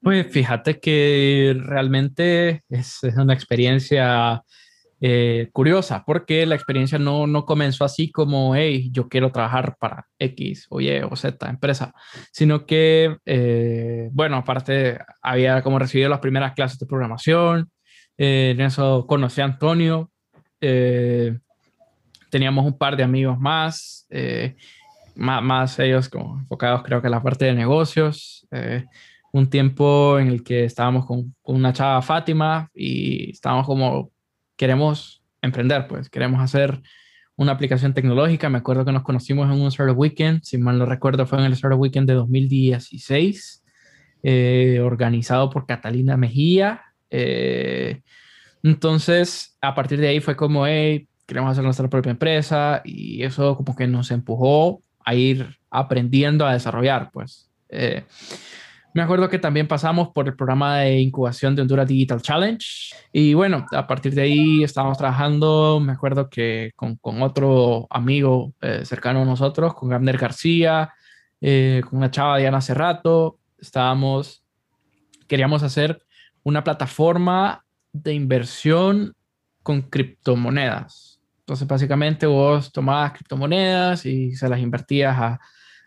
Pues 0.00 0.26
fíjate 0.26 0.80
que 0.80 1.56
realmente 1.58 2.62
es, 2.68 3.02
es 3.02 3.16
una 3.16 3.32
experiencia 3.32 4.42
eh, 5.06 5.50
curiosa, 5.52 6.02
porque 6.06 6.46
la 6.46 6.54
experiencia 6.54 6.98
no, 6.98 7.26
no 7.26 7.44
comenzó 7.44 7.84
así 7.84 8.10
como, 8.10 8.56
hey, 8.56 8.88
yo 8.90 9.10
quiero 9.10 9.30
trabajar 9.30 9.76
para 9.78 10.06
X 10.18 10.66
o 10.70 10.80
Y 10.80 10.88
o 11.00 11.14
Z 11.14 11.46
empresa, 11.46 11.92
sino 12.32 12.64
que, 12.64 13.18
eh, 13.26 14.08
bueno, 14.12 14.38
aparte 14.38 14.98
había 15.20 15.60
como 15.60 15.78
recibido 15.78 16.08
las 16.08 16.20
primeras 16.20 16.54
clases 16.54 16.78
de 16.78 16.86
programación, 16.86 17.70
eh, 18.16 18.52
en 18.54 18.62
eso 18.62 19.06
conocí 19.06 19.42
a 19.42 19.44
Antonio, 19.44 20.10
teníamos 22.30 22.64
un 22.64 22.78
par 22.78 22.96
de 22.96 23.02
amigos 23.02 23.38
más, 23.38 24.08
más, 25.16 25.42
más, 25.42 25.78
ellos 25.80 26.08
como 26.08 26.38
enfocados 26.38 26.82
creo 26.82 27.02
que 27.02 27.08
en 27.08 27.10
la 27.10 27.22
parte 27.22 27.44
de 27.44 27.52
negocios 27.52 28.48
un 29.34 29.50
tiempo 29.50 30.18
en 30.18 30.28
el 30.28 30.42
que 30.42 30.64
estábamos 30.64 31.04
con, 31.04 31.34
una 31.42 31.74
chava 31.74 32.00
Fátima 32.00 32.70
y 32.72 33.32
estábamos 33.32 33.66
como 33.66 34.13
queremos 34.56 35.22
emprender, 35.42 35.86
pues 35.88 36.08
queremos 36.08 36.40
hacer 36.40 36.82
una 37.36 37.52
aplicación 37.52 37.94
tecnológica. 37.94 38.48
Me 38.48 38.58
acuerdo 38.58 38.84
que 38.84 38.92
nos 38.92 39.02
conocimos 39.02 39.46
en 39.46 39.60
un 39.60 39.68
Startup 39.68 39.98
Weekend, 39.98 40.42
si 40.42 40.58
mal 40.58 40.78
no 40.78 40.86
recuerdo, 40.86 41.26
fue 41.26 41.38
en 41.38 41.44
el 41.44 41.52
Startup 41.52 41.80
Weekend 41.80 42.08
de 42.08 42.14
2016, 42.14 43.64
eh, 44.22 44.80
organizado 44.82 45.50
por 45.50 45.66
Catalina 45.66 46.16
Mejía. 46.16 46.82
Eh, 47.10 48.02
entonces, 48.62 49.56
a 49.60 49.74
partir 49.74 50.00
de 50.00 50.08
ahí 50.08 50.20
fue 50.20 50.36
como, 50.36 50.66
hey, 50.66 51.08
queremos 51.26 51.50
hacer 51.50 51.64
nuestra 51.64 51.88
propia 51.88 52.10
empresa 52.10 52.82
y 52.84 53.22
eso 53.22 53.56
como 53.56 53.74
que 53.76 53.86
nos 53.86 54.10
empujó 54.10 54.80
a 55.04 55.14
ir 55.14 55.58
aprendiendo 55.70 56.46
a 56.46 56.52
desarrollar, 56.52 57.10
pues. 57.12 57.50
Eh, 57.68 58.04
me 58.94 59.02
acuerdo 59.02 59.28
que 59.28 59.40
también 59.40 59.66
pasamos 59.66 60.10
por 60.10 60.28
el 60.28 60.36
programa 60.36 60.78
de 60.78 61.00
incubación 61.00 61.56
de 61.56 61.62
Honduras 61.62 61.88
Digital 61.88 62.22
Challenge. 62.22 62.64
Y 63.12 63.34
bueno, 63.34 63.66
a 63.72 63.88
partir 63.88 64.14
de 64.14 64.22
ahí 64.22 64.62
estábamos 64.62 64.98
trabajando, 64.98 65.80
me 65.80 65.92
acuerdo 65.92 66.30
que 66.30 66.70
con, 66.76 66.94
con 66.96 67.20
otro 67.20 67.88
amigo 67.90 68.54
eh, 68.60 68.84
cercano 68.84 69.22
a 69.22 69.24
nosotros, 69.24 69.74
con 69.74 69.88
Gabner 69.88 70.16
García, 70.16 70.94
eh, 71.40 71.82
con 71.90 71.98
una 71.98 72.12
chava 72.12 72.38
Diana 72.38 72.60
Cerrato, 72.60 73.40
estábamos, 73.58 74.44
queríamos 75.26 75.64
hacer 75.64 76.00
una 76.44 76.62
plataforma 76.62 77.64
de 77.92 78.14
inversión 78.14 79.16
con 79.64 79.82
criptomonedas. 79.82 81.20
Entonces, 81.40 81.66
básicamente 81.66 82.26
vos 82.26 82.70
tomabas 82.70 83.14
criptomonedas 83.14 84.06
y 84.06 84.36
se 84.36 84.48
las 84.48 84.60
invertías 84.60 85.18
a 85.18 85.40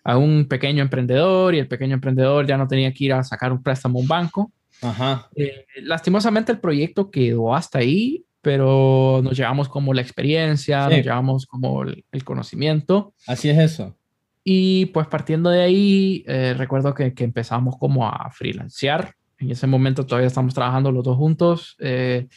a 0.07 0.17
un 0.17 0.47
pequeño 0.47 0.81
emprendedor 0.81 1.53
y 1.53 1.59
el 1.59 1.67
pequeño 1.67 1.95
emprendedor 1.95 2.47
ya 2.47 2.57
no 2.57 2.65
tenía 2.65 2.93
que 2.93 3.03
ir 3.03 3.13
a 3.13 3.25
sacar 3.25 3.51
un 3.51 3.61
préstamo 3.61 3.99
a 3.99 4.01
un 4.01 4.07
banco. 4.07 4.53
Ajá. 4.81 5.27
Eh, 5.35 5.65
lastimosamente 5.81 6.49
el 6.53 6.59
proyecto 6.59 7.11
quedó 7.11 7.53
hasta 7.53 7.79
ahí, 7.79 8.23
pero 8.41 9.19
nos 9.21 9.35
llevamos 9.35 9.67
como 9.67 9.93
la 9.93 10.01
experiencia, 10.01 10.87
nos 10.87 11.03
llevamos 11.03 11.45
como 11.45 11.83
el, 11.83 12.23
conocimiento. 12.23 13.13
Así 13.27 13.49
es 13.49 13.57
eso. 13.57 13.97
Y 14.45 14.85
pues 14.87 15.07
partiendo 15.07 15.49
de 15.49 15.61
ahí, 15.61 16.23
eh, 16.25 16.55
recuerdo 16.57 16.93
que, 16.93 17.13
que, 17.13 17.25
empezamos 17.25 17.75
como 17.77 18.07
a 18.07 18.31
freelancear. 18.31 19.13
En 19.39 19.51
ese 19.51 19.67
momento 19.67 20.05
todavía 20.05 20.27
estamos 20.27 20.53
trabajando 20.53 20.89
los 20.89 21.03
dos 21.03 21.17
juntos. 21.17 21.75
Eh, 21.79 22.29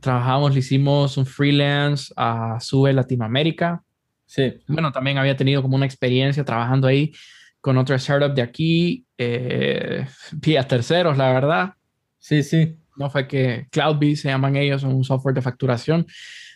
trabajamos, 0.00 0.54
le 0.54 0.58
hicimos 0.58 1.16
un 1.16 1.26
freelance 1.26 2.12
a 2.16 2.58
Sube 2.58 2.92
Latinoamérica, 2.92 3.84
Sí. 4.32 4.54
Bueno, 4.66 4.92
también 4.92 5.18
había 5.18 5.36
tenido 5.36 5.60
como 5.60 5.76
una 5.76 5.84
experiencia 5.84 6.42
trabajando 6.42 6.86
ahí 6.86 7.12
con 7.60 7.76
otra 7.76 7.96
startup 7.96 8.34
de 8.34 8.40
aquí, 8.40 9.04
eh, 9.18 10.06
vía 10.32 10.66
terceros, 10.66 11.18
la 11.18 11.34
verdad. 11.34 11.74
Sí, 12.18 12.42
sí. 12.42 12.78
No 12.96 13.10
fue 13.10 13.28
que 13.28 13.66
CloudBee 13.70 14.16
se 14.16 14.28
llaman 14.28 14.56
ellos, 14.56 14.84
un 14.84 15.04
software 15.04 15.34
de 15.34 15.42
facturación. 15.42 16.06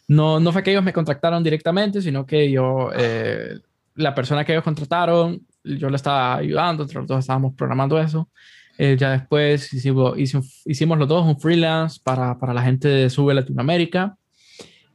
No, 0.09 0.41
no 0.41 0.53
fue 0.53 0.63
que 0.63 0.71
ellos 0.71 0.85
me 0.85 0.95
contactaron 0.95 1.45
directamente, 1.45 2.01
sino 2.01 2.25
que 2.25 2.51
yo, 2.51 2.93
eh, 2.97 3.59
la 3.95 4.15
persona 4.15 4.43
que 4.43 4.53
ellos 4.53 4.65
contrataron, 4.65 5.47
yo 5.63 5.91
le 5.91 5.97
estaba 5.97 6.37
ayudando, 6.37 6.83
entre 6.83 6.99
los 6.99 7.07
dos 7.07 7.19
estábamos 7.19 7.53
programando 7.55 8.01
eso. 8.01 8.31
Eh, 8.79 8.97
ya 8.99 9.11
después 9.11 9.71
hicimos, 9.75 10.19
hicimos, 10.19 10.63
hicimos, 10.65 10.97
los 10.97 11.09
dos 11.09 11.27
un 11.27 11.39
freelance 11.39 12.01
para, 12.03 12.39
para 12.39 12.55
la 12.55 12.63
gente 12.63 12.89
de 12.89 13.11
Sube 13.11 13.35
Latinoamérica. 13.35 14.17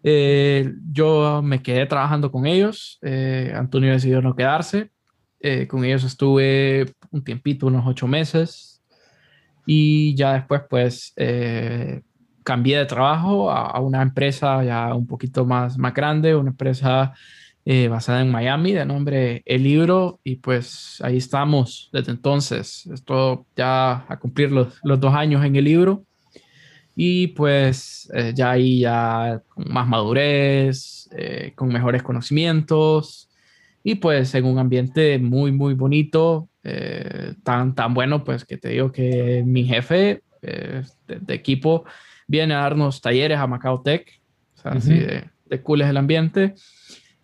Eh, 0.04 0.74
yo 0.92 1.42
me 1.44 1.62
quedé 1.62 1.86
trabajando 1.86 2.32
con 2.32 2.46
ellos. 2.46 3.00
Eh, 3.02 3.54
Antonio 3.56 3.92
decidió 3.92 4.22
no 4.22 4.36
quedarse. 4.36 4.92
Eh, 5.40 5.68
con 5.68 5.84
ellos 5.84 6.04
estuve 6.04 6.94
un 7.12 7.24
tiempito, 7.24 7.68
unos 7.68 7.86
ocho 7.86 8.08
meses. 8.08 8.82
Y 9.66 10.16
ya 10.16 10.34
después, 10.34 10.62
pues, 10.70 11.14
cambié 12.44 12.80
de 12.80 12.86
trabajo 12.86 13.52
a, 13.52 13.80
una 13.80 14.02
empresa 14.02 14.64
ya 14.64 14.94
un 14.96 15.06
poquito 15.06 15.46
más, 15.46 15.78
más 15.78 15.94
grande, 15.94 16.36
una 16.36 16.50
empresa 16.50 17.14
basada 17.90 18.22
en 18.22 18.32
Miami 18.32 18.74
de 18.74 18.86
nombre 18.86 19.44
El 19.46 19.64
Libro. 19.64 20.20
Y 20.24 20.38
pues 20.38 21.00
ahí 21.04 21.18
estamos 21.18 21.90
desde 21.94 22.12
entonces. 22.12 22.88
Esto 22.88 23.46
ya 23.56 24.06
a 24.08 24.20
cumplir 24.20 24.52
los, 24.52 24.80
los 24.84 25.00
dos 25.00 25.14
años 25.14 25.46
en 25.46 25.56
El 25.56 25.66
Libro 25.66 26.06
y 26.96 27.28
pues 27.28 28.10
eh, 28.14 28.34
ya 28.36 28.52
ahí 28.52 28.80
ya 28.80 29.42
con 29.48 29.72
más 29.72 29.88
madurez, 29.88 31.10
eh, 31.12 31.54
con 31.56 31.70
mejores 31.70 32.04
conocimientos 32.04 33.30
y 33.84 33.96
pues 33.96 34.36
en 34.36 34.46
un 34.46 34.60
ambiente 34.60 35.18
muy, 35.18 35.52
muy 35.52 35.74
bonito, 35.74 36.50
eh, 36.64 37.34
tan, 37.44 37.74
tan 37.74 37.94
bueno 37.94 38.24
pues 38.24 38.46
que 38.46 38.58
te 38.58 38.70
digo 38.70 38.92
que 38.92 39.44
mi 39.46 39.66
jefe 39.66 40.22
de, 40.42 40.84
equipo 41.30 41.86
viene 42.28 42.54
a 42.54 42.60
darnos 42.60 43.02
talleres 43.02 43.38
a 43.38 43.48
Macao 43.48 43.82
Tech, 43.82 44.22
o 44.58 44.62
sea, 44.62 44.72
así 44.74 44.94
de, 44.94 45.24
de 45.46 45.62
cool 45.62 45.82
es 45.82 45.90
el 45.90 45.98
ambiente 45.98 46.56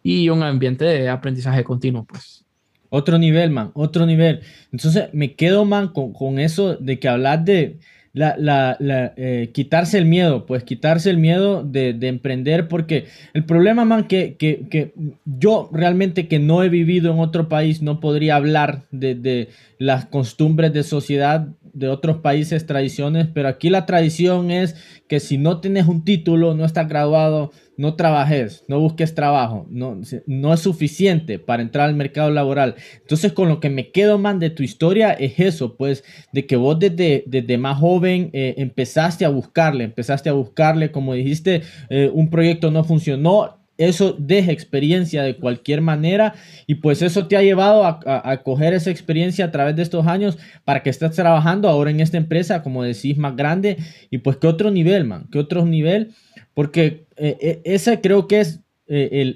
y 0.03 0.29
un 0.29 0.43
ambiente 0.43 0.85
de 0.85 1.09
aprendizaje 1.09 1.63
continuo 1.63 2.05
pues. 2.05 2.45
Otro 2.89 3.17
nivel, 3.17 3.49
man, 3.49 3.71
otro 3.73 4.05
nivel. 4.05 4.41
Entonces 4.71 5.09
me 5.13 5.35
quedo, 5.35 5.65
man, 5.65 5.89
con, 5.89 6.13
con 6.13 6.39
eso 6.39 6.75
de 6.77 6.99
que 6.99 7.09
hablas 7.09 7.43
de, 7.43 7.79
la, 8.17 8.35
la, 8.37 8.75
la 8.79 9.13
eh, 9.15 9.51
quitarse 9.53 9.97
el 9.97 10.05
miedo, 10.05 10.45
pues 10.45 10.63
quitarse 10.63 11.09
el 11.09 11.17
miedo 11.17 11.63
de, 11.63 11.93
de 11.93 12.07
emprender, 12.07 12.67
porque 12.67 13.05
el 13.33 13.45
problema, 13.45 13.85
man, 13.85 14.07
que, 14.07 14.35
que, 14.35 14.67
que, 14.69 14.93
yo 15.25 15.69
realmente 15.71 16.27
que 16.27 16.39
no 16.39 16.63
he 16.63 16.69
vivido 16.69 17.13
en 17.13 17.19
otro 17.19 17.47
país, 17.47 17.81
no 17.81 17.99
podría 17.99 18.35
hablar 18.35 18.85
de, 18.91 19.13
de 19.13 19.49
las 19.77 20.05
costumbres 20.05 20.73
de 20.73 20.83
sociedad 20.83 21.47
de 21.73 21.89
otros 21.89 22.17
países 22.17 22.65
tradiciones, 22.65 23.27
pero 23.31 23.47
aquí 23.49 23.69
la 23.69 23.85
tradición 23.85 24.49
es 24.49 24.75
que 25.07 25.19
si 25.19 25.37
no 25.37 25.59
tienes 25.59 25.87
un 25.87 26.03
título, 26.03 26.55
no 26.55 26.65
estás 26.65 26.89
graduado, 26.89 27.51
no 27.77 27.95
trabajes, 27.95 28.63
no 28.67 28.79
busques 28.79 29.13
trabajo, 29.13 29.67
no, 29.69 30.01
no 30.25 30.53
es 30.53 30.59
suficiente 30.59 31.39
para 31.39 31.61
entrar 31.61 31.87
al 31.87 31.95
mercado 31.95 32.31
laboral. 32.31 32.75
Entonces, 32.99 33.33
con 33.33 33.47
lo 33.47 33.59
que 33.59 33.69
me 33.69 33.91
quedo, 33.91 34.17
man, 34.17 34.39
de 34.39 34.49
tu 34.49 34.63
historia 34.63 35.13
es 35.13 35.39
eso, 35.39 35.77
pues, 35.77 36.03
de 36.33 36.45
que 36.47 36.55
vos 36.55 36.79
desde, 36.79 37.23
desde 37.27 37.57
más 37.57 37.77
joven 37.77 38.31
eh, 38.33 38.55
empezaste 38.57 39.25
a 39.25 39.29
buscarle, 39.29 39.83
empezaste 39.83 40.29
a 40.29 40.33
buscarle, 40.33 40.91
como 40.91 41.13
dijiste, 41.13 41.61
eh, 41.89 42.09
un 42.11 42.29
proyecto 42.29 42.71
no 42.71 42.83
funcionó, 42.83 43.57
eso 43.77 44.15
deja 44.17 44.51
experiencia 44.51 45.21
de 45.21 45.35
cualquier 45.35 45.81
manera 45.81 46.33
y 46.65 46.75
pues 46.75 47.03
eso 47.03 47.27
te 47.27 47.37
ha 47.37 47.43
llevado 47.43 47.85
a, 47.85 48.41
coger 48.43 48.73
esa 48.73 48.89
experiencia 48.89 49.45
a 49.45 49.51
través 49.51 49.75
de 49.75 49.83
estos 49.83 50.07
años 50.07 50.37
para 50.65 50.81
que 50.81 50.89
estés 50.89 51.11
trabajando 51.11 51.69
ahora 51.69 51.91
en 51.91 51.99
esta 51.99 52.17
empresa, 52.17 52.63
como 52.63 52.83
decís, 52.83 53.17
más 53.17 53.35
grande. 53.35 53.77
Y 54.09 54.19
pues 54.19 54.37
qué 54.37 54.47
otro 54.47 54.71
nivel, 54.71 55.05
man, 55.05 55.27
qué 55.31 55.37
otro 55.37 55.65
nivel, 55.65 56.13
porque 56.55 57.06
eh, 57.17 57.37
eh, 57.41 57.61
ese 57.65 58.01
creo 58.01 58.27
que 58.27 58.41
es 58.41 58.61
eh, 58.89 59.35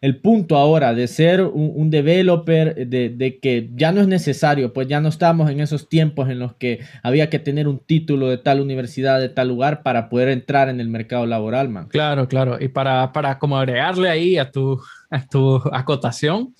el, 0.00 0.20
punto 0.22 0.56
ahora 0.56 0.94
de 0.94 1.08
ser 1.08 1.42
un, 1.42 1.90
developer, 1.90 2.86
de, 2.86 3.38
que 3.42 3.70
ya 3.74 3.90
no 3.90 4.00
es 4.00 4.06
necesario, 4.06 4.72
pues 4.72 4.86
ya 4.86 5.00
no 5.00 5.08
estamos 5.08 5.50
en 5.50 5.60
esos 5.60 5.88
tiempos 5.88 6.28
en 6.28 6.38
los 6.38 6.54
que 6.54 6.80
había 7.02 7.28
que 7.28 7.40
tener 7.40 7.66
un 7.66 7.80
título 7.80 8.28
de 8.28 8.38
tal 8.38 8.60
universidad, 8.60 9.18
de 9.18 9.28
tal 9.28 9.48
lugar 9.48 9.82
para 9.82 10.08
poder 10.08 10.28
entrar 10.28 10.68
en 10.68 10.80
el 10.80 10.88
mercado 10.88 11.26
laboral, 11.26 11.68
man. 11.68 11.88
Claro, 11.88 12.28
claro. 12.28 12.56
Y 12.60 12.68
para, 12.68 13.12
para 13.12 13.38
como 13.40 13.58
agregarle 13.58 14.08
ahí 14.08 14.38
a 14.38 14.50
tu, 14.52 14.80
a 15.10 15.26
tu 15.26 15.56
acotación, 15.72 16.54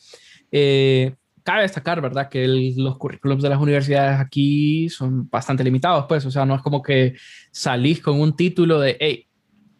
eh, 0.50 1.14
cabe 1.44 1.62
destacar, 1.62 2.00
¿verdad? 2.00 2.28
Que 2.28 2.48
los 2.76 2.98
currículums 2.98 3.44
de 3.44 3.48
las 3.48 3.60
universidades 3.60 4.18
aquí 4.18 4.88
son 4.88 5.30
bastante 5.30 5.62
limitados, 5.62 6.06
pues, 6.08 6.26
o 6.26 6.32
sea, 6.32 6.44
no 6.44 6.56
es 6.56 6.62
como 6.62 6.82
que 6.82 7.14
salís 7.52 8.00
con 8.00 8.20
un 8.20 8.34
título 8.34 8.80
de, 8.80 8.96
hey, 8.98 9.26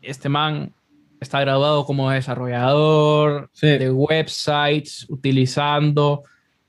este 0.07 0.29
man 0.29 0.73
está 1.21 1.41
graduado 1.41 1.85
como 1.85 2.11
desarrollador 2.11 3.51
de 3.61 3.91
websites 3.91 5.07
utilizando 5.09 6.23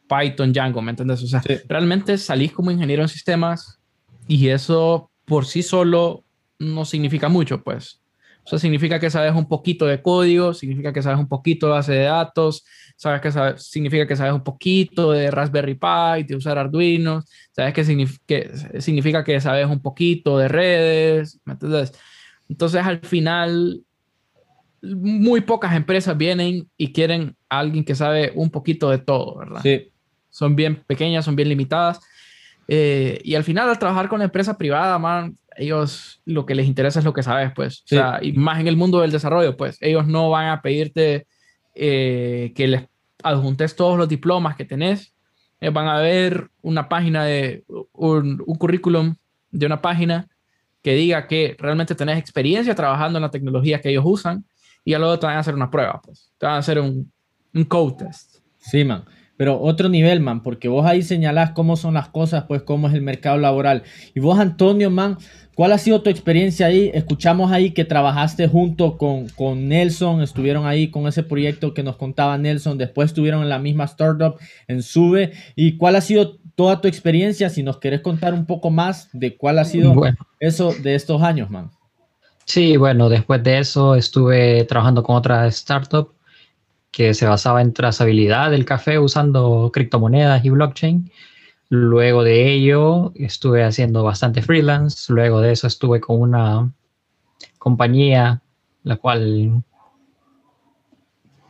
Python, 0.08 0.53
Django, 0.53 0.82
¿me 0.82 0.91
entiendes? 0.91 1.24
O 1.24 1.27
sea, 1.27 1.41
realmente 1.67 2.17
salís 2.17 2.53
como 2.53 2.72
ingeniero 2.72 3.01
en 3.01 3.10
sistemas 3.10 3.79
y 4.27 4.48
eso 4.50 5.12
por 5.25 5.46
sí 5.46 5.63
solo 5.63 6.24
no 6.60 6.86
significa 6.86 7.29
mucho, 7.29 7.62
pues. 7.63 8.01
O 8.46 8.50
sea, 8.50 8.60
significa 8.60 8.98
que 8.98 9.10
sabes 9.10 9.34
un 9.34 9.48
poquito 9.50 9.86
de 9.86 10.01
código, 10.01 10.53
significa 10.53 10.94
que 10.94 11.03
sabes 11.03 11.20
un 11.20 11.27
poquito 11.27 11.65
de 11.65 11.74
base 11.74 11.91
de 11.91 12.03
datos, 12.03 12.63
sabes 12.96 13.20
que 13.20 13.29
sabes, 13.29 13.63
significa 13.63 14.08
que 14.08 14.15
sabes 14.15 14.34
un 14.34 14.44
poquito 14.44 15.12
de 15.12 15.29
Raspberry 15.29 15.75
Pi, 15.75 16.24
de 16.25 16.36
usar 16.38 16.58
Arduino, 16.58 17.24
sabes 17.51 17.74
que, 17.74 18.08
que 18.25 18.82
significa 18.82 19.25
que 19.25 19.41
sabes 19.41 19.67
un 19.67 19.82
poquito 19.82 20.38
de 20.38 20.48
redes, 20.48 21.41
¿me 21.44 21.53
entiendes? 21.53 21.91
Entonces, 22.50 22.86
al 22.86 23.00
final, 23.00 23.84
muy 24.82 25.42
pocas 25.42 25.75
empresas 25.75 26.18
vienen 26.18 26.70
y 26.77 26.92
quieren 26.94 27.36
a 27.50 27.60
alguien 27.60 27.84
que 27.84 27.96
sabe 27.96 28.32
un 28.36 28.50
poquito 28.50 28.89
de 28.89 29.00
todo, 29.00 29.38
¿verdad? 29.38 29.62
Sí. 29.62 29.92
Son 30.30 30.56
bien 30.56 30.84
pequeñas, 30.88 31.25
son 31.25 31.36
bien 31.36 31.50
limitadas. 31.50 32.00
Eh, 32.68 33.22
y 33.24 33.36
al 33.36 33.44
final, 33.44 33.70
al 33.70 33.80
trabajar 33.80 34.08
con 34.08 34.20
la 34.20 34.25
empresa 34.25 34.58
privada, 34.58 34.98
man, 35.00 35.38
ellos 35.56 36.22
lo 36.25 36.46
que 36.46 36.56
les 36.56 36.68
interesa 36.68 37.00
es 37.00 37.06
lo 37.06 37.13
que 37.13 37.24
sabes, 37.24 37.51
pues. 37.56 37.82
O 37.86 37.88
sea, 37.88 38.20
y 38.22 38.34
más 38.34 38.60
en 38.60 38.68
el 38.68 38.77
mundo 38.77 39.01
del 39.01 39.12
desarrollo, 39.12 39.58
pues. 39.58 39.77
Ellos 39.82 40.08
no 40.08 40.30
van 40.30 40.48
a 40.50 40.62
pedirte 40.62 41.27
eh, 41.74 42.54
que 42.56 42.68
les 42.68 42.84
adjuntes 43.24 43.75
todos 43.75 43.98
los 43.98 44.08
diplomas 44.08 44.56
que 44.56 44.66
tenés. 44.66 45.13
van 45.74 45.88
a 45.88 46.00
ver 46.00 46.50
una 46.62 46.88
página 46.88 47.25
de 47.25 47.63
un, 47.94 48.44
un 48.46 48.56
currículum 48.58 49.16
de 49.51 49.66
una 49.66 49.82
página 49.82 50.27
que 50.88 50.94
diga 50.94 51.27
que 51.27 51.53
realmente 51.60 51.96
tenés 51.96 52.17
experiencia 52.17 52.74
trabajando 52.74 53.17
en 53.17 53.24
la 53.24 53.29
tecnología 53.29 53.82
que 53.82 53.89
ellos 53.89 54.06
usan 54.08 54.46
y 54.86 54.96
luego 54.96 55.20
te 55.20 55.25
van 55.25 55.36
a 55.36 55.39
hacer 55.39 55.53
una 55.53 55.70
prueba, 55.70 56.00
pues. 56.01 56.32
Te 56.38 56.46
van 56.46 56.56
a 56.56 56.60
hacer 56.60 56.79
un, 56.79 57.12
un 57.53 57.65
code 57.65 58.06
test. 58.06 58.38
Sí, 58.58 58.86
man. 58.86 59.03
Pero 59.38 59.62
otro 59.62 59.88
nivel, 59.88 60.20
man, 60.20 60.41
porque 60.41 60.67
vos 60.67 60.86
ahí 60.86 61.03
señalás 61.03 61.51
cómo 61.51 61.77
son 61.77 61.94
las 61.94 62.10
cosas, 62.10 62.46
pues 62.48 62.63
cómo 62.63 62.88
es 62.88 62.96
el 62.96 63.01
mercado 63.01 63.38
laboral. 63.38 63.84
Y 64.15 64.20
vos, 64.20 64.39
Antonio, 64.39 64.89
man, 64.89 65.17
¿cuál 65.56 65.72
ha 65.74 65.77
sido 65.77 66.01
tu 66.01 66.10
experiencia 66.10 66.65
ahí? 66.65 66.89
Escuchamos 66.94 67.51
ahí 67.51 67.72
que 67.72 67.86
trabajaste 67.86 68.48
junto 68.48 68.98
con, 68.98 69.29
con 69.29 69.67
Nelson, 69.70 70.24
estuvieron 70.24 70.65
ahí 70.65 70.89
con 70.89 71.08
ese 71.08 71.21
proyecto 71.21 71.76
que 71.76 71.84
nos 71.84 71.97
contaba 71.97 72.38
Nelson, 72.39 72.80
después 72.80 73.12
estuvieron 73.12 73.43
en 73.43 73.50
la 73.50 73.60
misma 73.60 73.84
startup 73.86 74.38
en 74.67 74.82
Sube. 74.82 75.34
¿Y 75.56 75.78
cuál 75.78 75.95
ha 75.95 76.02
sido 76.02 76.39
toda 76.56 76.82
tu 76.82 76.88
experiencia? 76.88 77.50
Si 77.50 77.62
nos 77.62 77.78
querés 77.78 78.02
contar 78.02 78.34
un 78.34 78.47
poco 78.47 78.71
más 78.71 79.10
de 79.13 79.38
cuál 79.38 79.60
ha 79.60 79.65
sido 79.65 79.93
eso 80.39 80.73
de 80.82 80.95
estos 80.95 81.21
años, 81.21 81.52
man. 81.52 81.69
Sí, 82.45 82.78
bueno, 82.78 83.10
después 83.10 83.43
de 83.43 83.60
eso 83.60 83.93
estuve 83.93 84.63
trabajando 84.63 85.04
con 85.04 85.17
otra 85.17 85.45
startup 85.47 86.16
que 86.97 87.13
se 87.13 87.27
basaba 87.27 87.62
en 87.62 87.73
trazabilidad 87.73 88.49
del 88.49 88.65
café 88.65 88.97
usando 88.97 89.69
criptomonedas 89.71 90.43
y 90.43 90.49
blockchain. 90.49 91.12
Luego 91.69 92.23
de 92.23 92.51
ello 92.51 93.12
estuve 93.13 93.63
haciendo 93.63 94.01
bastante 94.01 94.41
freelance. 94.41 95.13
Luego 95.13 95.39
de 95.39 95.51
eso 95.51 95.67
estuve 95.67 96.01
con 96.01 96.19
una 96.19 96.73
compañía, 97.60 98.41
la 98.81 98.95
cual 98.95 99.63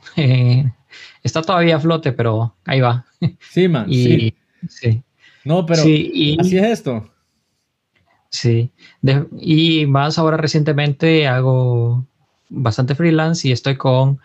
eh, 0.18 0.70
está 1.24 1.42
todavía 1.42 1.78
a 1.78 1.80
flote, 1.80 2.12
pero 2.12 2.54
ahí 2.66 2.82
va. 2.82 3.06
Sí, 3.40 3.70
man. 3.70 3.88
sí. 3.90 4.34
No, 5.46 5.66
pero 5.66 5.82
así 5.82 6.36
es 6.36 6.52
esto. 6.52 7.10
Sí, 8.30 8.70
y 9.40 9.86
más 9.86 10.20
ahora 10.20 10.36
recientemente 10.36 11.26
hago 11.26 12.06
bastante 12.50 12.96
freelance 12.96 13.48
y 13.48 13.54
estoy 13.54 13.78
con 13.78 14.20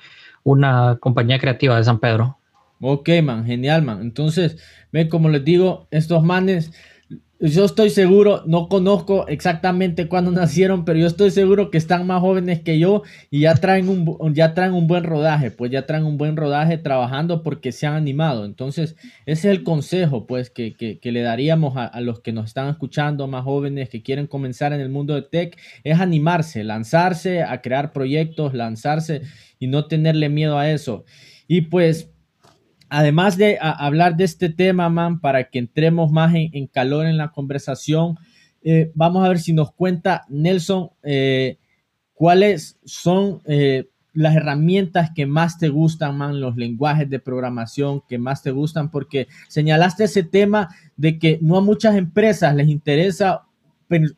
una 0.45 0.99
compañía 1.01 1.39
creativa 1.39 1.77
de 1.77 1.85
San 1.85 1.99
Pedro. 1.99 2.39
Ok, 2.81 3.09
man, 3.23 3.47
genial, 3.47 3.83
man. 3.83 4.01
Entonces, 4.01 4.59
ven, 4.91 5.09
como 5.09 5.29
les 5.29 5.45
digo, 5.45 5.87
estos 5.91 6.25
manes 6.25 6.73
yo 7.51 7.65
estoy 7.65 7.91
seguro, 7.91 8.45
no 8.47 8.69
conozco 8.69 9.27
exactamente 9.27 10.07
cuándo 10.07 10.31
nacieron, 10.31 10.85
pero 10.85 11.01
yo 11.01 11.09
estoy 11.09 11.33
seguro 11.33 11.73
que 11.73 11.79
están 11.79 12.07
más 12.07 12.21
jóvenes 12.21 12.61
que 12.61 12.79
yo 12.79 13.03
y 13.31 13.41
ya 13.41 13.55
traen 13.55 13.89
un, 13.89 14.33
ya 14.33 14.55
traen 14.55 14.75
un 14.75 14.87
buen 14.87 15.03
rodaje, 15.03 15.51
pues 15.51 15.73
ya 15.73 15.85
traen 15.85 16.05
un 16.05 16.19
buen 16.19 16.37
rodaje 16.37 16.79
trabajando 16.79 17.43
porque 17.43 17.73
se 17.73 17.89
han 17.89 17.95
animado. 17.95 18.45
Entonces, 18.45 18.95
ese 19.27 19.51
es 19.51 19.57
el 19.57 19.65
consejo, 19.65 20.25
pues, 20.27 20.51
que, 20.51 20.75
que, 20.77 21.13
le 21.13 21.23
daríamos 21.23 21.77
a, 21.77 21.87
a, 21.87 22.01
los 22.01 22.21
que 22.21 22.33
nos 22.33 22.47
están 22.47 22.69
escuchando, 22.69 23.27
más 23.27 23.43
jóvenes 23.43 23.89
que 23.89 24.05
quieren 24.05 24.29
comenzar 24.29 24.73
en 24.73 24.81
el 24.81 24.89
mundo 24.89 25.15
de 25.15 25.23
tech, 25.23 25.59
es 25.83 25.99
animarse, 25.99 26.63
lanzarse 26.63 27.43
a 27.43 27.61
crear 27.61 27.93
proyectos, 27.93 28.55
lanzarse 28.55 29.23
y 29.59 29.67
no 29.67 29.87
tenerle 29.87 30.29
miedo 30.29 30.59
a 30.59 30.71
eso. 30.71 31.05
Y 31.49 31.63
pues 31.63 32.12
además 32.93 33.39
de 33.39 33.57
hablar 33.59 34.17
de 34.19 34.25
este 34.25 34.51
tema, 34.51 34.91
man, 34.91 35.19
para 35.19 35.49
que 35.49 35.59
entremos 35.59 36.13
más 36.13 36.35
en, 36.35 36.67
calor 36.67 37.07
en 37.07 37.17
la 37.17 37.33
conversación, 37.33 38.19
eh, 38.63 38.93
vamos 38.95 39.25
a 39.25 39.31
ver 39.31 39.39
si 39.39 39.55
nos 39.55 39.73
cuenta 39.73 40.27
Nelson 40.29 40.91
eh, 41.03 41.57
cuáles 42.13 42.79
son 42.85 43.41
eh, 43.47 43.89
las 44.13 44.37
herramientas 44.37 45.11
que 45.15 45.25
más 45.25 45.59
te 45.59 45.71
gustan, 45.71 46.19
man, 46.19 46.39
los 46.39 46.55
lenguajes 46.59 47.09
de 47.09 47.19
programación 47.19 48.03
que 48.07 48.19
más 48.19 48.43
te 48.43 48.51
gustan, 48.51 48.91
porque 48.91 49.27
señalaste 49.49 50.05
ese 50.05 50.23
tema 50.23 50.69
de 50.99 51.19
que 51.19 51.39
no 51.41 51.57
a 51.57 51.63
muchas 51.63 51.97
empresas 51.97 52.55
les 52.55 52.69
interesa 52.69 53.47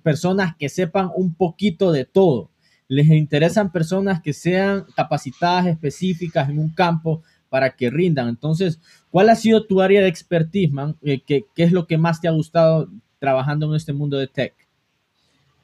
personas 0.02 0.56
que 0.56 0.68
sepan 0.68 1.10
un 1.14 1.34
poquito 1.34 1.92
de 1.92 2.06
todo. 2.06 2.50
Les 2.88 3.08
interesan 3.08 3.70
personas 3.70 4.20
que 4.20 4.32
sean 4.32 4.84
capacitadas 4.96 5.66
específicas 5.66 6.48
en 6.48 6.58
un 6.58 6.70
campo 6.70 7.22
para 7.54 7.76
que 7.76 7.88
rindan. 7.88 8.26
Entonces, 8.26 8.80
¿cuál 9.10 9.28
ha 9.28 9.36
sido 9.36 9.64
tu 9.64 9.80
área 9.80 10.00
de 10.00 10.08
expertise, 10.08 10.72
man? 10.72 10.96
Eh, 11.04 11.22
¿Qué, 11.24 11.44
es 11.54 11.70
lo 11.70 11.86
que 11.86 11.96
más 11.96 12.20
te 12.20 12.26
ha 12.26 12.32
gustado 12.32 12.88
trabajando 13.20 13.68
en 13.68 13.76
este 13.76 13.92
mundo 13.92 14.18
de 14.18 14.26
tech? 14.26 14.54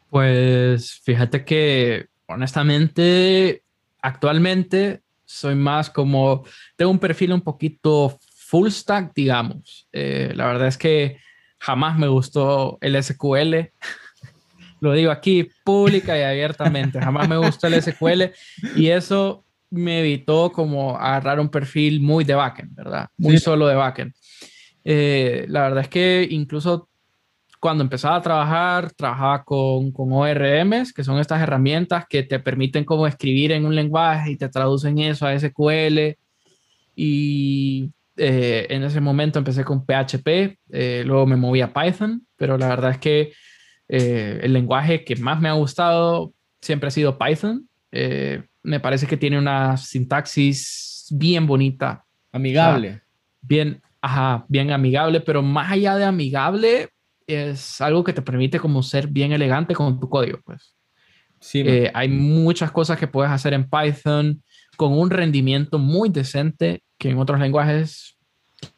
Pues 0.09 1.01
fíjate 1.03 1.45
que 1.45 2.07
honestamente, 2.27 3.65
actualmente 4.01 5.03
soy 5.25 5.57
más 5.57 5.91
como, 5.91 6.45
tengo 6.77 6.93
un 6.93 7.01
perfil 7.01 7.33
un 7.33 7.41
poquito 7.41 8.17
full 8.37 8.69
stack, 8.71 9.13
digamos. 9.13 9.89
Eh, 9.91 10.31
la 10.37 10.47
verdad 10.47 10.69
es 10.69 10.79
que 10.79 11.17
jamás 11.59 11.99
me 11.99 12.07
gustó 12.07 12.79
el 12.83 13.03
SQL. 13.03 13.73
Lo 14.81 14.93
digo 14.93 15.11
aquí 15.11 15.49
pública 15.65 16.17
y 16.17 16.23
abiertamente. 16.23 17.01
Jamás 17.01 17.29
me 17.29 17.37
gustó 17.37 17.67
el 17.67 17.83
SQL 17.83 18.31
y 18.77 18.91
eso 18.91 19.45
me 19.71 20.01
evitó 20.01 20.53
como 20.53 20.97
agarrar 20.97 21.41
un 21.41 21.49
perfil 21.49 22.01
muy 22.01 22.25
de 22.25 22.35
backend, 22.35 22.75
¿verdad? 22.75 23.09
Muy 23.17 23.39
solo 23.39 23.67
de 23.67 23.75
backend. 23.75 24.13
Eh, 24.85 25.47
la 25.49 25.63
verdad 25.63 25.83
es 25.83 25.89
que 25.89 26.27
incluso 26.31 26.89
cuando 27.61 27.85
empezaba 27.85 28.17
a 28.17 28.23
trabajar, 28.23 28.93
trabajaba 28.93 29.45
con, 29.45 29.93
con 29.93 30.13
ORMs, 30.13 30.93
que 30.93 31.05
son 31.05 31.19
estas 31.19 31.43
herramientas 31.43 32.07
que 32.09 32.23
te 32.23 32.41
permiten 32.41 32.85
como 32.85 33.07
escribir 33.07 33.53
en 33.53 33.67
un 33.67 33.75
lenguaje 33.75 34.33
y 34.33 34.37
te 34.37 34.49
traducen 34.49 34.99
eso 34.99 35.27
a 35.27 35.39
SQL. 35.39 36.17
Y 36.97 37.91
eh, 38.17 38.67
en 38.71 38.83
ese 38.83 39.01
momento 39.01 39.39
empecé 39.39 39.65
con 39.65 39.85
PHP, 39.85 40.59
eh, 40.71 41.03
luego 41.05 41.27
me 41.27 41.37
moví 41.37 41.61
a 41.61 41.73
Python, 41.73 42.27
pero 42.37 42.57
la 42.57 42.69
verdad 42.69 42.93
es 42.93 42.99
que 42.99 43.33
eh, 43.93 44.39
el 44.43 44.53
lenguaje 44.53 45.05
que 45.05 45.17
más 45.17 45.41
me 45.41 45.49
ha 45.49 45.53
gustado 45.55 46.33
siempre 46.61 46.89
ha 46.89 46.93
sido 46.93 47.19
Python. 47.19 47.69
Eh, 47.91 48.45
me 48.63 48.81
parece 48.81 49.07
que 49.07 49.17
tiene 49.17 49.39
una 49.39 49.77
sintaxis 49.77 51.07
bien 51.11 51.47
bonita. 51.47 52.05
Amigable. 52.33 53.03
bien, 53.41 53.83
ajá, 54.01 54.45
bien 54.49 54.71
amigable, 54.71 55.21
pero 55.21 55.43
más 55.43 55.73
allá 55.73 55.97
de 55.97 56.05
amigable, 56.05 56.91
es 57.27 57.81
algo 57.81 58.05
que 58.05 58.13
te 58.13 58.23
permite 58.23 58.59
como 58.59 58.83
ser 58.83 59.09
bien 59.09 59.33
elegante 59.33 59.75
con 59.75 59.99
tu 59.99 60.09
código, 60.09 60.41
pues. 60.45 60.77
Sí, 61.41 61.63
Eh, 61.65 61.91
hay 61.95 62.09
muchas 62.09 62.71
cosas 62.71 62.99
que 62.99 63.07
puedes 63.07 63.33
hacer 63.33 63.55
en 63.55 63.69
Python 63.69 64.43
con 64.77 64.93
un 64.93 65.09
rendimiento 65.09 65.79
muy 65.79 66.11
decente 66.11 66.83
que 66.99 67.09
en 67.09 67.19
otros 67.19 67.41
lenguajes, 67.41 68.19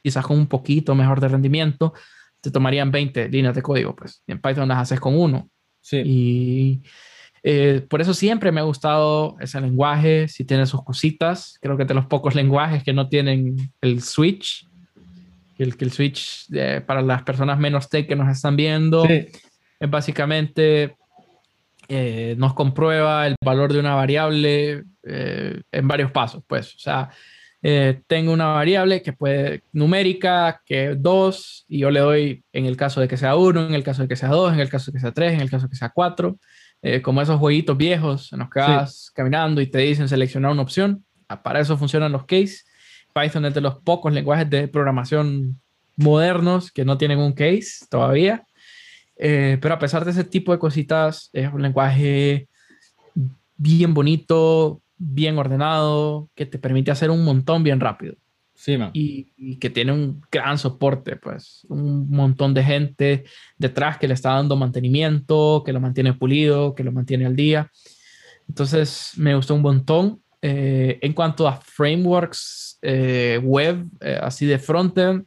quizás 0.03 0.25
con 0.25 0.39
un 0.39 0.47
poquito 0.47 0.95
mejor 0.95 1.21
de 1.21 1.29
rendimiento, 1.29 1.93
te 2.41 2.51
tomarían 2.51 2.91
20 2.93 3.29
líneas 3.29 3.55
de 3.55 3.63
código, 3.63 3.97
pues. 3.97 4.23
En 4.27 4.41
Python 4.41 4.69
las 4.69 4.79
haces 4.79 5.01
con 5.01 5.19
uno. 5.19 5.51
sí. 5.81 6.03
Y 6.05 6.83
eh, 7.43 7.85
por 7.89 8.01
eso 8.01 8.15
siempre 8.15 8.53
me 8.53 8.61
ha 8.61 8.65
gustado 8.65 9.37
ese 9.41 9.61
lenguaje, 9.61 10.29
si 10.29 10.45
tiene 10.45 10.67
sus 10.67 10.85
cositas. 10.85 11.59
Creo 11.61 11.77
que 11.77 11.85
de 11.85 11.95
los 11.95 12.07
pocos 12.07 12.35
lenguajes 12.35 12.85
que 12.85 12.93
no 12.93 13.09
tienen 13.09 13.73
el 13.81 14.03
switch, 14.03 14.69
el, 15.59 15.77
que 15.77 15.85
el 15.85 15.93
switch 15.93 16.47
eh, 16.53 16.83
para 16.85 17.03
las 17.03 17.23
personas 17.23 17.59
menos 17.59 17.89
tech 17.89 18.07
que 18.09 18.17
nos 18.17 18.29
están 18.31 18.57
viendo, 18.57 19.07
Sí. 19.07 19.27
es 19.81 19.91
básicamente 19.91 20.97
eh, 21.89 22.35
nos 22.39 22.55
comprueba 22.55 23.27
el 23.27 23.35
valor 23.45 23.73
de 23.73 23.81
una 23.81 23.95
variable 23.95 24.85
eh, 25.03 25.61
en 25.71 25.89
varios 25.89 26.11
pasos, 26.11 26.43
pues. 26.47 26.75
O 26.75 26.79
sea, 26.79 27.11
eh, 27.61 28.01
tengo 28.07 28.33
una 28.33 28.47
variable 28.49 29.03
que 29.03 29.13
puede 29.13 29.63
numérica, 29.73 30.63
que 30.65 30.91
es 30.93 31.03
2, 31.03 31.67
y 31.69 31.79
yo 31.81 31.91
le 31.91 32.01
doy 32.01 32.45
en 32.53 32.67
el 32.67 32.77
caso 32.77 33.01
de 33.01 33.09
que 33.09 33.17
sea 33.17 33.37
1, 33.37 33.67
en 33.67 33.75
el 33.75 33.85
caso 33.85 34.03
de 34.03 34.09
que 34.09 34.17
sea 34.17 34.31
2, 34.31 34.55
en 34.55 34.61
el 34.61 34.69
caso 34.69 34.91
de 34.91 34.97
que 34.97 35.01
sea 35.01 35.13
3, 35.13 35.35
en 35.35 35.41
el 35.41 35.51
caso 35.51 35.67
de 35.67 35.71
que 35.71 35.77
sea 35.77 35.91
4. 35.91 36.39
Como 37.03 37.23
esos 37.23 37.39
jueguitos 37.39 37.77
viejos 37.77 38.33
en 38.33 38.41
los 38.41 38.51
que 38.51 38.61
Sí. 38.61 38.67
vas 38.71 39.11
caminando 39.15 39.61
y 39.61 39.67
te 39.69 39.79
dicen 39.79 40.09
seleccionar 40.09 40.51
una 40.53 40.63
opción. 40.63 41.05
Ah, 41.29 41.43
Para 41.43 41.61
eso 41.61 41.77
funcionan 41.77 42.13
los 42.13 42.25
case. 42.27 42.63
Python 43.15 43.45
es 43.45 43.55
de 43.55 43.61
los 43.61 43.77
pocos 43.77 44.13
lenguajes 44.13 44.49
de 44.51 44.69
programación 44.69 45.61
modernos 45.97 46.73
que 46.73 46.85
no 46.85 46.99
tienen 46.99 47.19
un 47.19 47.33
case 47.33 47.87
todavía. 47.89 48.45
Eh, 49.17 49.59
pero 49.61 49.75
a 49.75 49.79
pesar 49.79 50.05
de 50.05 50.11
ese 50.11 50.25
tipo 50.25 50.51
de 50.53 50.59
cositas, 50.59 51.31
es 51.33 51.53
un 51.53 51.63
lenguaje 51.63 52.49
bien 53.57 53.95
bonito, 53.95 54.83
bien 54.97 55.39
ordenado, 55.39 56.29
que 56.35 56.47
te 56.47 56.59
permite 56.59 56.91
hacer 56.91 57.11
un 57.11 57.25
montón 57.25 57.63
bien 57.63 57.79
rápido 57.81 58.15
Sí, 58.65 58.79
y, 58.93 59.33
y 59.37 59.57
que 59.57 59.71
tiene 59.71 59.91
un 59.91 60.21
gran 60.31 60.57
soporte, 60.57 61.17
pues 61.17 61.67
un 61.69 62.09
montón 62.09 62.55
de 62.55 62.63
gente 62.63 63.25
detrás 63.59 63.99
que 63.99 64.07
le 64.07 64.15
está 64.15 64.35
dando 64.35 64.55
mantenimiento, 64.55 65.65
que 65.67 65.73
lo 65.73 65.81
mantiene 65.81 66.13
pulido, 66.13 66.73
que 66.73 66.85
lo 66.85 66.93
mantiene 66.93 67.27
al 67.27 67.35
día. 67.35 67.73
Entonces 68.49 69.15
me 69.17 69.35
gustó 69.35 69.57
un 69.57 69.63
montón. 69.63 70.23
Eh, 70.41 71.01
en 71.03 71.13
cuanto 71.13 71.49
a 71.49 71.57
frameworks 71.57 72.79
eh, 72.83 73.41
web, 73.43 73.85
eh, 74.01 74.21
así 74.23 74.47
de 74.47 74.61
frontend, 74.61 75.27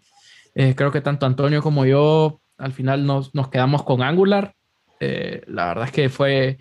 eh, 0.53 0.73
creo 0.73 0.93
que 0.93 1.01
tanto 1.01 1.25
Antonio 1.25 1.61
como 1.61 1.85
yo 1.85 2.39
al 2.57 2.71
final 2.71 3.05
nos, 3.05 3.35
nos 3.35 3.49
quedamos 3.49 3.83
con 3.83 4.01
Angular. 4.01 4.53
Eh, 5.01 5.41
la 5.47 5.67
verdad 5.67 5.85
es 5.87 5.91
que 5.91 6.07
fue, 6.07 6.57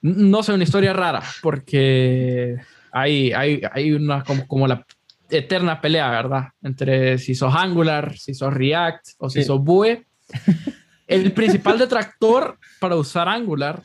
no 0.00 0.44
sé, 0.44 0.52
una 0.52 0.62
historia 0.62 0.92
rara, 0.92 1.24
porque 1.42 2.56
hay, 2.92 3.32
hay, 3.32 3.62
hay 3.72 3.90
una 3.90 4.22
como, 4.22 4.46
como 4.46 4.68
la 4.68 4.86
eterna 5.30 5.80
pelea, 5.80 6.10
¿verdad? 6.10 6.48
Entre 6.62 7.18
si 7.18 7.34
sos 7.34 7.54
Angular, 7.54 8.16
si 8.16 8.34
sos 8.34 8.52
React 8.52 9.06
o 9.18 9.28
si 9.30 9.40
Sí. 9.40 9.46
sos 9.46 9.60
Vue. 9.60 10.06
El 11.06 11.32
principal 11.32 11.78
detractor 11.78 12.58
para 12.80 12.96
usar 12.96 13.28
Angular 13.28 13.82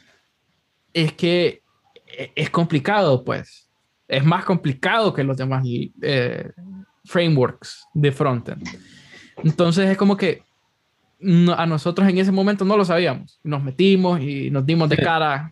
es 0.93 1.13
que 1.13 1.61
e- 2.05 2.31
es 2.35 2.49
complicado, 2.49 3.23
pues. 3.23 3.69
Es 4.07 4.23
más 4.25 4.43
complicado 4.45 5.13
que 5.13 5.23
los 5.23 5.37
demás 5.37 5.63
eh, 6.01 6.49
frameworks 7.05 7.85
de 7.93 8.11
frontend. 8.11 8.67
Entonces 9.43 9.89
es 9.89 9.97
como 9.97 10.15
que 10.17 10.43
no- 11.19 11.53
a 11.53 11.65
nosotros 11.65 12.07
en 12.07 12.17
ese 12.17 12.31
momento 12.31 12.65
no 12.65 12.75
lo 12.77 12.85
sabíamos. 12.85 13.39
Nos 13.43 13.63
metimos 13.63 14.19
y 14.21 14.49
nos 14.51 14.65
dimos 14.65 14.89
de 14.89 14.97
cara. 14.97 15.49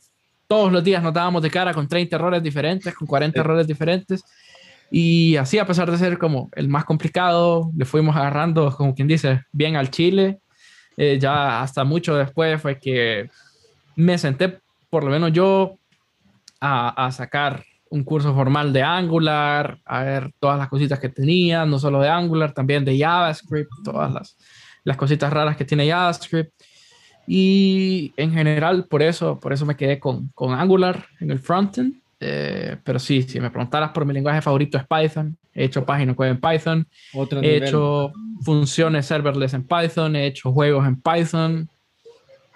Todos 0.48 0.72
los 0.72 0.84
días 0.84 1.02
nos 1.02 1.14
dábamos 1.14 1.42
de 1.42 1.50
cara 1.50 1.74
con 1.74 1.88
30 1.88 2.18
errores 2.18 2.44
diferentes, 2.44 2.94
con 2.94 3.08
40 3.08 3.36
Sí. 3.36 3.40
errores 3.40 3.66
diferentes. 3.68 4.24
Y 4.92 5.38
así, 5.38 5.58
a 5.58 5.66
pesar 5.66 5.90
de 5.90 5.98
ser 5.98 6.18
como 6.18 6.50
el 6.54 6.68
más 6.68 6.84
complicado, 6.84 7.72
le 7.78 7.86
fuimos 7.86 8.16
agarrando, 8.16 8.76
como 8.76 8.94
quien 8.94 9.08
dice, 9.08 9.42
bien 9.54 9.78
al 9.78 9.90
chile. 9.90 10.40
Eh, 10.98 11.18
ya 11.20 11.62
hasta 11.62 11.86
mucho 11.86 12.18
después 12.18 12.62
fue 12.62 12.78
que 12.78 13.30
me 13.96 14.18
senté, 14.18 14.60
por 14.90 15.06
lo 15.06 15.10
menos 15.10 15.32
yo, 15.32 15.78
a, 16.60 17.06
a 17.06 17.12
sacar 17.12 17.64
un 17.90 18.04
curso 18.04 18.34
formal 18.34 18.74
de 18.74 18.84
Angular, 18.84 19.80
a 19.86 20.04
ver 20.04 20.32
todas 20.40 20.58
las 20.58 20.70
cositas 20.70 21.00
que 21.00 21.10
tenía, 21.10 21.66
no 21.66 21.80
solo 21.80 22.02
de 22.02 22.10
Angular, 22.10 22.54
también 22.54 22.86
de 22.86 22.98
JavaScript, 22.98 23.70
todas 23.84 24.12
las, 24.14 24.38
las 24.84 24.98
cositas 24.98 25.32
raras 25.32 25.58
que 25.58 25.66
tiene 25.66 25.90
JavaScript. 25.90 26.52
Y 27.28 28.14
en 28.18 28.32
general, 28.32 28.88
por 28.90 29.02
eso, 29.02 29.40
por 29.40 29.54
eso 29.54 29.66
me 29.66 29.76
quedé 29.76 30.00
con, 30.00 30.30
con 30.30 30.54
Angular 30.54 31.06
en 31.20 31.32
el 31.32 31.40
frontend. 31.40 32.01
Eh, 32.24 32.78
pero 32.84 33.00
sí, 33.00 33.24
si 33.24 33.40
me 33.40 33.50
preguntaras 33.50 33.90
por 33.92 34.06
mi 34.06 34.14
lenguaje 34.14 34.42
favorito 34.42 34.78
es 34.78 34.84
Python. 34.86 35.36
He 35.54 35.66
hecho 35.66 35.84
páginas 35.84 36.16
web 36.16 36.32
en 36.32 36.40
Python. 36.40 36.88
Otro 37.14 37.40
He 37.40 37.42
nivel. 37.42 37.64
hecho 37.64 38.14
funciones 38.44 39.08
serverless 39.08 39.54
en 39.56 39.64
Python. 39.64 40.16
He 40.16 40.28
hecho 40.28 40.52
juegos 40.52 40.88
en 40.88 41.02
Python. 41.02 41.68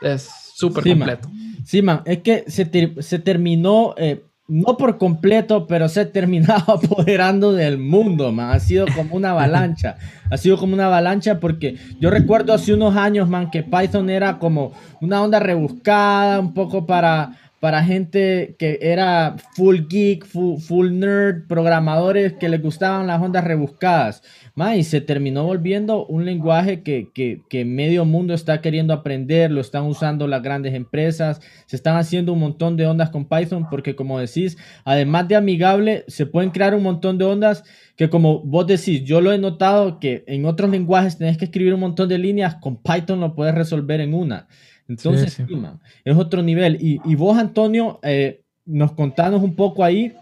Es 0.01 0.29
súper 0.55 0.83
Sí, 0.83 0.89
man. 0.95 0.97
completo. 1.09 1.29
Sí, 1.65 1.81
man, 1.81 2.01
es 2.05 2.19
que 2.19 2.43
se, 2.47 2.65
ter- 2.65 3.01
se 3.03 3.17
terminó, 3.19 3.95
eh, 3.97 4.21
no 4.47 4.77
por 4.77 4.99
completo, 4.99 5.65
pero 5.65 5.89
se 5.89 6.01
ha 6.01 6.11
terminado 6.11 6.73
apoderando 6.73 7.51
del 7.53 7.79
mundo, 7.79 8.31
man. 8.31 8.51
Ha 8.51 8.59
sido 8.59 8.85
como 8.95 9.15
una 9.15 9.31
avalancha. 9.31 9.97
ha 10.29 10.37
sido 10.37 10.57
como 10.57 10.75
una 10.75 10.85
avalancha 10.85 11.39
porque 11.39 11.75
yo 11.99 12.11
recuerdo 12.11 12.53
hace 12.53 12.73
unos 12.73 12.95
años, 12.95 13.27
man, 13.27 13.49
que 13.49 13.63
Python 13.63 14.09
era 14.11 14.37
como 14.37 14.73
una 15.01 15.23
onda 15.23 15.39
rebuscada, 15.39 16.39
un 16.39 16.53
poco 16.53 16.85
para, 16.85 17.31
para 17.65 17.83
gente 17.83 18.55
que 18.59 18.77
era 18.79 19.37
full 19.55 19.87
geek, 19.89 20.23
full, 20.23 20.91
nerd, 20.91 21.47
programadores 21.47 22.33
que 22.33 22.47
les 22.47 22.61
gustaban 22.61 23.07
las 23.07 23.19
ondas 23.19 23.43
rebuscadas. 23.43 24.21
Man, 24.53 24.77
y 24.77 24.83
se 24.83 25.01
terminó 25.01 25.45
volviendo 25.45 26.05
un 26.05 26.25
lenguaje 26.25 26.83
que, 26.83 27.09
que, 27.11 27.41
que 27.49 27.65
medio 27.65 28.05
mundo 28.05 28.35
está 28.35 28.61
queriendo 28.61 28.93
aprender, 28.93 29.49
lo 29.49 29.61
están 29.61 29.85
usando 29.85 30.27
las 30.27 30.43
grandes 30.43 30.75
empresas, 30.75 31.41
se 31.65 31.75
están 31.75 31.97
haciendo 31.97 32.33
un 32.33 32.39
montón 32.41 32.77
de 32.77 32.85
ondas 32.85 33.09
con 33.09 33.27
Python 33.27 33.67
porque 33.67 33.95
como 33.95 34.19
decís, 34.19 34.59
además 34.83 35.27
de 35.27 35.35
amigable, 35.35 36.05
se 36.07 36.27
pueden 36.27 36.51
crear 36.51 36.75
un 36.75 36.83
montón 36.83 37.17
de 37.17 37.25
ondas 37.25 37.63
que 37.95 38.11
como 38.11 38.41
vos 38.41 38.67
decís, 38.67 39.03
yo 39.05 39.21
lo 39.21 39.33
he 39.33 39.39
notado 39.39 39.99
que 39.99 40.23
en 40.27 40.45
otros 40.45 40.69
lenguajes 40.69 41.17
tenés 41.17 41.39
que 41.39 41.45
escribir 41.45 41.73
un 41.73 41.79
montón 41.79 42.09
de 42.09 42.19
líneas, 42.19 42.57
con 42.57 42.77
Python 42.77 43.21
lo 43.21 43.33
puedes 43.33 43.55
resolver 43.55 44.01
en 44.01 44.13
una. 44.13 44.47
Entonces, 44.87 45.33
Sí, 45.33 45.43
sí. 45.43 45.49
sí, 45.49 45.55
man, 45.55 45.79
es 46.03 46.15
otro 46.15 46.41
nivel. 46.43 46.77
Y, 46.81 47.01
y 47.05 47.15
vos, 47.15 47.37
Antonio, 47.37 47.99
eh, 48.03 48.41
nos 48.65 48.91
contanos 48.93 49.41
un 49.41 49.55
poco 49.55 49.83
ahí. 49.83 50.13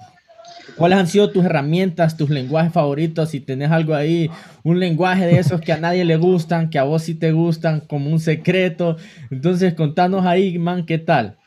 ¿Cuáles 0.76 0.97
han 0.97 1.08
sido 1.08 1.30
tus 1.30 1.43
herramientas, 1.45 2.15
tus 2.17 2.30
lenguajes 2.30 2.71
favoritos? 2.73 3.30
Si 3.30 3.39
tenés 3.39 3.69
algo 3.71 3.93
ahí, 3.93 4.30
un 4.63 4.80
lenguaje 4.80 5.26
de 5.26 5.38
esos 5.38 5.62
que 5.62 5.73
a 5.73 5.78
nadie 5.78 6.06
le 6.06 6.15
gustan, 6.17 6.69
que 6.69 6.80
a 6.80 6.84
vos 6.84 7.04
sí 7.04 7.15
te 7.15 7.32
gustan, 7.32 7.82
como 7.82 8.10
un 8.10 8.19
secreto. 8.19 8.97
Entonces, 9.30 9.73
contanos 9.73 10.26
ahí, 10.26 10.58
man, 10.58 10.86
¿qué 10.86 10.97
tal? 10.97 11.38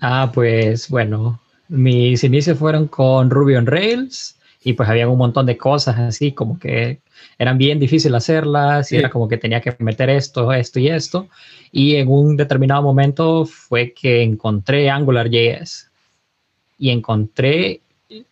Ah, 0.00 0.30
pues 0.34 0.88
bueno, 0.88 1.40
mis 1.68 2.22
inicios 2.24 2.58
fueron 2.58 2.88
con 2.88 3.30
Ruby 3.30 3.54
on 3.56 3.66
Rails 3.66 4.36
y 4.62 4.74
pues 4.74 4.88
había 4.88 5.08
un 5.08 5.18
montón 5.18 5.46
de 5.46 5.56
cosas 5.56 5.98
así 5.98 6.32
como 6.32 6.58
que 6.58 7.00
eran 7.38 7.58
bien 7.58 7.78
difíciles 7.78 8.16
hacerlas 8.16 8.92
y 8.92 8.96
era 8.96 9.10
como 9.10 9.28
que 9.28 9.36
tenía 9.36 9.60
que 9.60 9.74
meter 9.78 10.10
esto, 10.10 10.52
esto 10.52 10.78
y 10.80 10.88
esto. 10.88 11.28
Y 11.72 11.96
en 11.96 12.08
un 12.08 12.36
determinado 12.36 12.82
momento 12.82 13.44
fue 13.46 13.92
que 13.92 14.22
encontré 14.22 14.90
AngularJS 14.90 15.90
y 16.78 16.90
encontré 16.90 17.80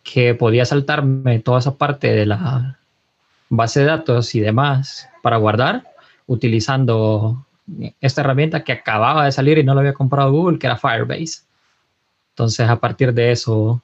que 0.02 0.34
podía 0.34 0.64
saltarme 0.64 1.40
toda 1.40 1.58
esa 1.58 1.76
parte 1.76 2.12
de 2.12 2.26
la 2.26 2.78
base 3.48 3.80
de 3.80 3.86
datos 3.86 4.34
y 4.34 4.40
demás 4.40 5.08
para 5.22 5.36
guardar 5.36 5.84
utilizando 6.26 7.44
esta 8.00 8.20
herramienta 8.22 8.64
que 8.64 8.72
acababa 8.72 9.24
de 9.24 9.32
salir 9.32 9.58
y 9.58 9.64
no 9.64 9.74
la 9.74 9.80
había 9.80 9.94
comprado 9.94 10.32
Google, 10.32 10.58
que 10.58 10.66
era 10.66 10.76
Firebase. 10.76 11.42
Entonces, 12.30 12.68
a 12.68 12.80
partir 12.80 13.12
de 13.12 13.32
eso, 13.32 13.82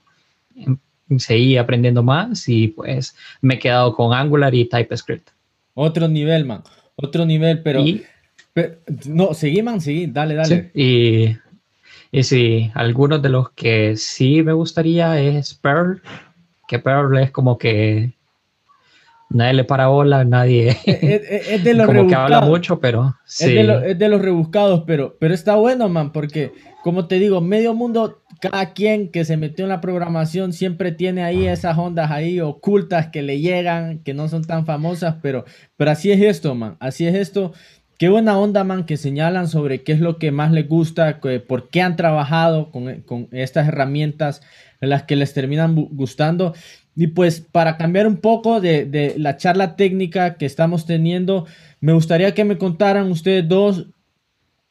em, 0.57 0.79
seguí 1.17 1.57
aprendiendo 1.57 2.03
más 2.03 2.49
y 2.49 2.69
pues 2.69 3.17
me 3.41 3.55
he 3.55 3.59
quedado 3.59 3.95
con 3.95 4.13
Angular 4.13 4.55
y 4.55 4.65
TypeScript. 4.67 5.31
Otro 5.75 6.09
nivel, 6.09 6.45
man. 6.45 6.63
Otro 6.97 7.25
nivel, 7.25 7.63
pero... 7.63 7.81
y, 7.81 8.05
no, 9.07 9.35
seguí, 9.35 9.63
man, 9.63 9.81
seguí. 9.81 10.07
Dale, 10.07 10.35
dale. 10.35 10.71
sí, 10.75 10.81
y, 10.83 12.19
y 12.19 12.23
sí, 12.23 12.71
algunos 12.75 13.23
de 13.23 13.29
los 13.29 13.51
que 13.51 13.97
sí 13.97 14.43
me 14.43 14.53
gustaría 14.53 15.21
es 15.21 15.55
Perl, 15.55 16.03
que 16.67 16.79
Perl 16.79 17.19
es 17.19 17.31
como 17.31 17.57
que 17.57 18.13
nadie 19.31 19.55
le 19.55 19.65
para 19.65 19.89
bola, 19.89 20.25
nadie. 20.25 20.77
Es, 20.85 21.65
de 21.65 21.75
los 21.75 21.87
como 21.87 22.07
que 22.07 22.15
habla 22.15 22.41
mucho, 22.41 22.81
pero 22.81 23.17
sí. 23.25 23.57
Es 23.57 23.99
de, 23.99 24.09
los 24.09 24.23
rebuscados, 24.23 24.85
pero, 24.87 25.17
pero 25.19 25.35
está 25.35 25.57
bueno, 25.57 25.89
man, 25.89 26.13
porque 26.13 26.53
como 26.83 27.07
te 27.07 27.19
digo, 27.19 27.41
medio 27.41 27.75
mundo, 27.75 28.23
cada 28.41 28.73
quien 28.73 29.11
que 29.11 29.25
se 29.25 29.37
metió 29.37 29.65
en 29.65 29.71
la 29.71 29.81
programación 29.81 30.53
siempre 30.53 30.93
tiene 30.93 31.23
ahí 31.23 31.47
esas 31.47 31.77
ondas 31.77 32.11
ahí 32.11 32.41
ocultas 32.41 33.09
que 33.09 33.23
le 33.23 33.41
llegan, 33.41 33.99
que 34.01 34.15
no 34.15 34.29
son 34.29 34.45
tan 34.45 34.67
famosas, 34.67 35.17
pero, 35.23 35.45
pero 35.77 35.91
así 35.91 36.11
es 36.11 36.21
esto, 36.21 36.55
man. 36.55 36.77
Así 36.81 37.07
es 37.07 37.15
esto. 37.15 37.53
Qué 37.99 38.09
buena 38.09 38.39
onda, 38.39 38.63
man, 38.63 38.85
que 38.85 38.97
señalan 38.97 39.49
sobre 39.49 39.83
qué 39.83 39.93
es 39.93 40.01
lo 40.01 40.19
que 40.19 40.31
más 40.31 40.53
les 40.53 40.69
gusta, 40.69 41.21
por 41.49 41.69
qué 41.69 41.83
han 41.83 41.97
trabajado 41.97 42.71
con, 42.71 43.03
con 43.03 43.29
estas 43.33 43.67
herramientas 43.67 44.41
en 44.81 44.91
las 44.91 45.03
que 45.03 45.17
les 45.17 45.35
terminan 45.35 45.75
gustando. 45.75 46.55
Y 47.01 47.09
pues 47.09 47.41
para 47.41 47.77
cambiar 47.77 48.09
un 48.09 48.17
poco 48.17 48.61
de, 48.61 49.15
la 49.19 49.37
charla 49.37 49.77
técnica 49.77 50.35
que 50.35 50.47
estamos 50.47 50.85
teniendo, 50.85 51.47
me 51.81 51.93
gustaría 51.93 52.35
que 52.35 52.45
me 52.45 52.59
contaran 52.59 53.11
ustedes 53.11 53.49
dos 53.49 53.87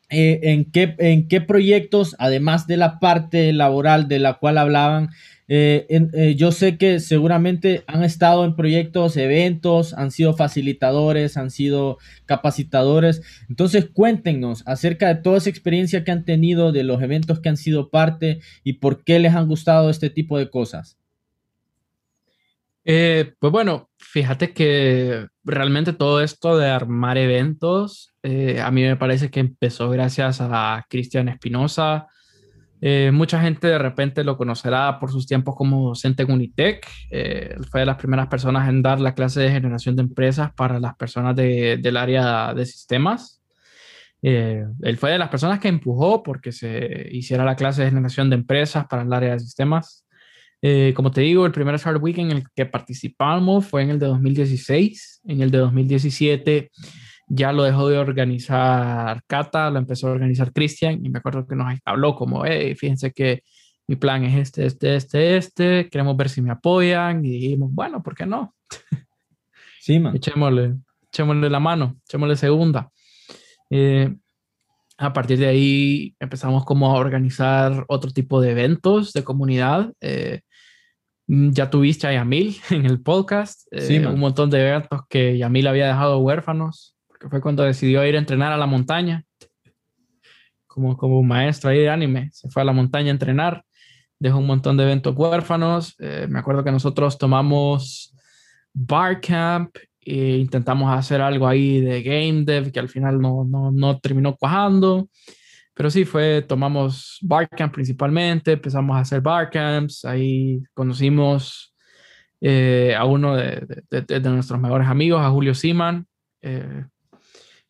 eh, 0.09 0.39
en, 0.43 0.71
qué, 0.71 0.95
en 0.99 1.27
qué 1.27 1.41
proyectos, 1.41 2.15
además 2.17 2.65
de 2.65 2.77
la 2.77 2.97
parte 2.99 3.51
laboral 3.51 4.07
de 4.07 4.19
la 4.19 4.35
cual 4.35 4.57
hablaban, 4.57 5.09
eh, 5.49 5.85
eh, 5.89 6.35
yo 6.35 6.53
sé 6.53 6.77
que 6.77 7.01
seguramente 7.01 7.83
han 7.87 8.03
estado 8.03 8.45
en 8.45 8.55
proyectos, 8.55 9.17
eventos, 9.17 9.93
han 9.93 10.11
sido 10.11 10.33
facilitadores, 10.33 11.35
han 11.35 11.51
sido 11.51 11.97
capacitadores. 12.25 13.21
Entonces 13.49 13.89
cuéntenos 13.91 14.63
acerca 14.65 15.13
de 15.13 15.21
toda 15.21 15.39
esa 15.39 15.49
experiencia 15.49 16.05
que 16.05 16.11
han 16.11 16.23
tenido, 16.23 16.71
de 16.71 16.83
los 16.83 17.01
eventos 17.01 17.41
que 17.41 17.49
han 17.49 17.57
sido 17.57 17.89
parte 17.89 18.39
y 18.63 18.73
por 18.73 19.03
qué 19.03 19.19
les 19.19 19.35
han 19.35 19.47
gustado 19.47 19.89
este 19.89 20.09
tipo 20.09 20.37
de 20.37 20.49
cosas. 20.49 20.97
Pues 22.85 23.51
bueno, 23.51 23.86
fíjate 24.11 24.53
que 24.53 25.27
realmente 25.43 25.93
todo 25.93 26.21
esto 26.21 26.57
de 26.57 26.69
armar 26.69 27.17
eventos, 27.17 28.13
eh, 28.23 28.61
a 28.61 28.71
mí 28.71 28.81
me 28.81 28.95
parece 28.95 29.29
que 29.29 29.39
empezó 29.39 29.89
gracias 29.89 30.39
a 30.41 30.85
Cristian 30.89 31.29
Espinosa. 31.29 32.07
Eh, 32.79 33.11
mucha 33.13 33.41
gente 33.41 33.67
de 33.67 33.77
repente 33.77 34.23
lo 34.23 34.37
conocerá 34.37 34.99
por 34.99 35.11
sus 35.11 35.27
tiempos 35.27 35.55
como 35.55 35.89
docente 35.89 36.23
en 36.23 36.31
Unitec. 36.31 36.87
fue 37.69 37.81
de 37.81 37.85
las 37.85 37.97
primeras 37.97 38.27
personas 38.27 38.69
en 38.69 38.81
dar 38.81 38.99
la 39.01 39.13
clase 39.13 39.41
de 39.41 39.51
generación 39.51 39.95
de 39.95 40.03
empresas 40.03 40.53
para 40.53 40.79
las 40.79 40.95
personas 40.95 41.35
del 41.35 41.97
área 41.97 42.53
de 42.53 42.65
sistemas. 42.65 43.41
él 44.21 44.97
fue 44.97 45.11
de 45.11 45.17
las 45.17 45.29
personas 45.29 45.59
que 45.59 45.67
empujó 45.67 46.23
porque 46.23 46.51
se 46.51 47.09
hiciera 47.11 47.43
la 47.45 47.55
clase 47.55 47.83
de 47.83 47.89
generación 47.89 48.29
de 48.29 48.37
empresas 48.37 48.87
para 48.87 49.03
el 49.03 49.13
área 49.13 49.33
de 49.33 49.39
sistemas. 49.39 50.06
Eh, 50.61 50.93
como 50.95 51.11
te 51.11 51.21
digo, 51.21 51.45
el 51.45 51.51
primer 51.51 51.77
Start 51.77 52.01
Week 52.01 52.17
en 52.17 52.31
el 52.31 52.43
que 52.55 52.65
participamos 52.65 53.65
fue 53.65 53.83
en 53.83 53.91
el 53.91 53.99
de 53.99 54.07
2016. 54.07 55.21
En 55.25 55.41
el 55.41 55.51
de 55.51 55.59
2017 55.59 56.71
ya 57.27 57.51
lo 57.51 57.63
dejó 57.63 57.89
de 57.89 57.97
organizar 57.97 59.21
Cata, 59.27 59.69
lo 59.69 59.79
empezó 59.79 60.07
a 60.07 60.11
organizar 60.11 60.53
Cristian 60.53 61.05
y 61.05 61.09
me 61.09 61.19
acuerdo 61.19 61.45
que 61.45 61.55
nos 61.55 61.77
habló 61.85 62.15
como, 62.15 62.45
hey, 62.45 62.75
fíjense 62.75 63.11
que 63.11 63.43
mi 63.87 63.95
plan 63.95 64.23
es 64.23 64.35
este, 64.35 64.65
este, 64.65 64.95
este, 64.95 65.37
este, 65.37 65.89
queremos 65.89 66.15
ver 66.17 66.29
si 66.29 66.41
me 66.41 66.51
apoyan 66.51 67.23
y 67.25 67.31
dijimos, 67.31 67.69
bueno, 67.73 68.01
¿por 68.01 68.15
qué 68.15 68.25
no? 68.25 68.55
Sí, 69.79 69.99
man. 69.99 70.13
Echémosle, 70.17 70.75
echémosle 71.03 71.49
la 71.49 71.61
mano, 71.61 71.95
echémosle 72.03 72.35
segunda. 72.35 72.91
Eh, 73.69 74.13
a 74.97 75.13
partir 75.13 75.39
de 75.39 75.47
ahí 75.47 76.13
empezamos 76.19 76.65
como 76.65 76.91
a 76.91 76.99
organizar 76.99 77.85
otro 77.87 78.11
tipo 78.11 78.41
de 78.41 78.51
eventos 78.51 79.13
de 79.13 79.23
comunidad. 79.23 79.93
Eh, 80.01 80.41
ya 81.27 81.69
tuviste 81.69 82.07
a 82.07 82.13
Yamil 82.13 82.57
en 82.69 82.85
el 82.85 83.01
podcast, 83.01 83.67
eh, 83.71 84.05
un 84.07 84.19
montón 84.19 84.49
de 84.49 84.67
eventos 84.67 85.01
que 85.09 85.37
Yamil 85.37 85.67
había 85.67 85.87
dejado 85.87 86.19
huérfanos, 86.19 86.95
porque 87.07 87.29
fue 87.29 87.41
cuando 87.41 87.63
decidió 87.63 88.05
ir 88.05 88.15
a 88.15 88.19
entrenar 88.19 88.53
a 88.53 88.57
la 88.57 88.65
montaña, 88.65 89.23
como, 90.65 90.95
como 90.95 91.19
un 91.19 91.27
maestro 91.27 91.69
ahí 91.69 91.79
de 91.79 91.89
anime, 91.89 92.29
se 92.31 92.49
fue 92.49 92.61
a 92.61 92.65
la 92.65 92.73
montaña 92.73 93.09
a 93.09 93.11
entrenar, 93.11 93.63
dejó 94.19 94.39
un 94.39 94.47
montón 94.47 94.77
de 94.77 94.83
eventos 94.83 95.15
huérfanos, 95.15 95.95
eh, 95.99 96.27
me 96.29 96.39
acuerdo 96.39 96.63
que 96.63 96.71
nosotros 96.71 97.17
tomamos 97.17 98.15
Barcamp 98.73 99.75
e 100.01 100.37
intentamos 100.37 100.97
hacer 100.97 101.19
algo 101.19 101.47
ahí 101.47 101.81
de 101.81 102.01
game 102.01 102.43
dev 102.45 102.71
que 102.71 102.79
al 102.79 102.87
final 102.87 103.19
no, 103.19 103.43
no, 103.43 103.71
no 103.71 103.99
terminó 103.99 104.37
cuajando. 104.37 105.09
Pero 105.77 105.91
sí, 105.91 106.05
fue, 106.05 106.41
tomamos 106.41 107.19
Barcamp 107.21 107.71
principalmente, 107.71 108.53
empezamos 108.53 108.97
a 108.97 109.01
hacer 109.01 109.21
Barcamps, 109.21 110.05
ahí 110.05 110.63
conocimos 110.73 111.71
eh, 112.41 112.95
a 112.97 113.05
uno 113.05 113.35
de, 113.35 113.83
de, 113.91 114.19
nuestros 114.21 114.59
mejores 114.59 114.87
amigos, 114.87 115.21
a 115.21 115.29
Julio 115.29 115.53
Siman, 115.53 116.07
eh, 116.41 116.83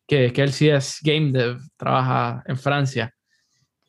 que, 0.06 0.32
que, 0.32 0.42
él 0.42 0.52
sí 0.52 0.70
es 0.70 1.00
game 1.02 1.32
dev, 1.32 1.58
trabaja 1.76 2.42
en 2.46 2.56
Francia. 2.56 3.12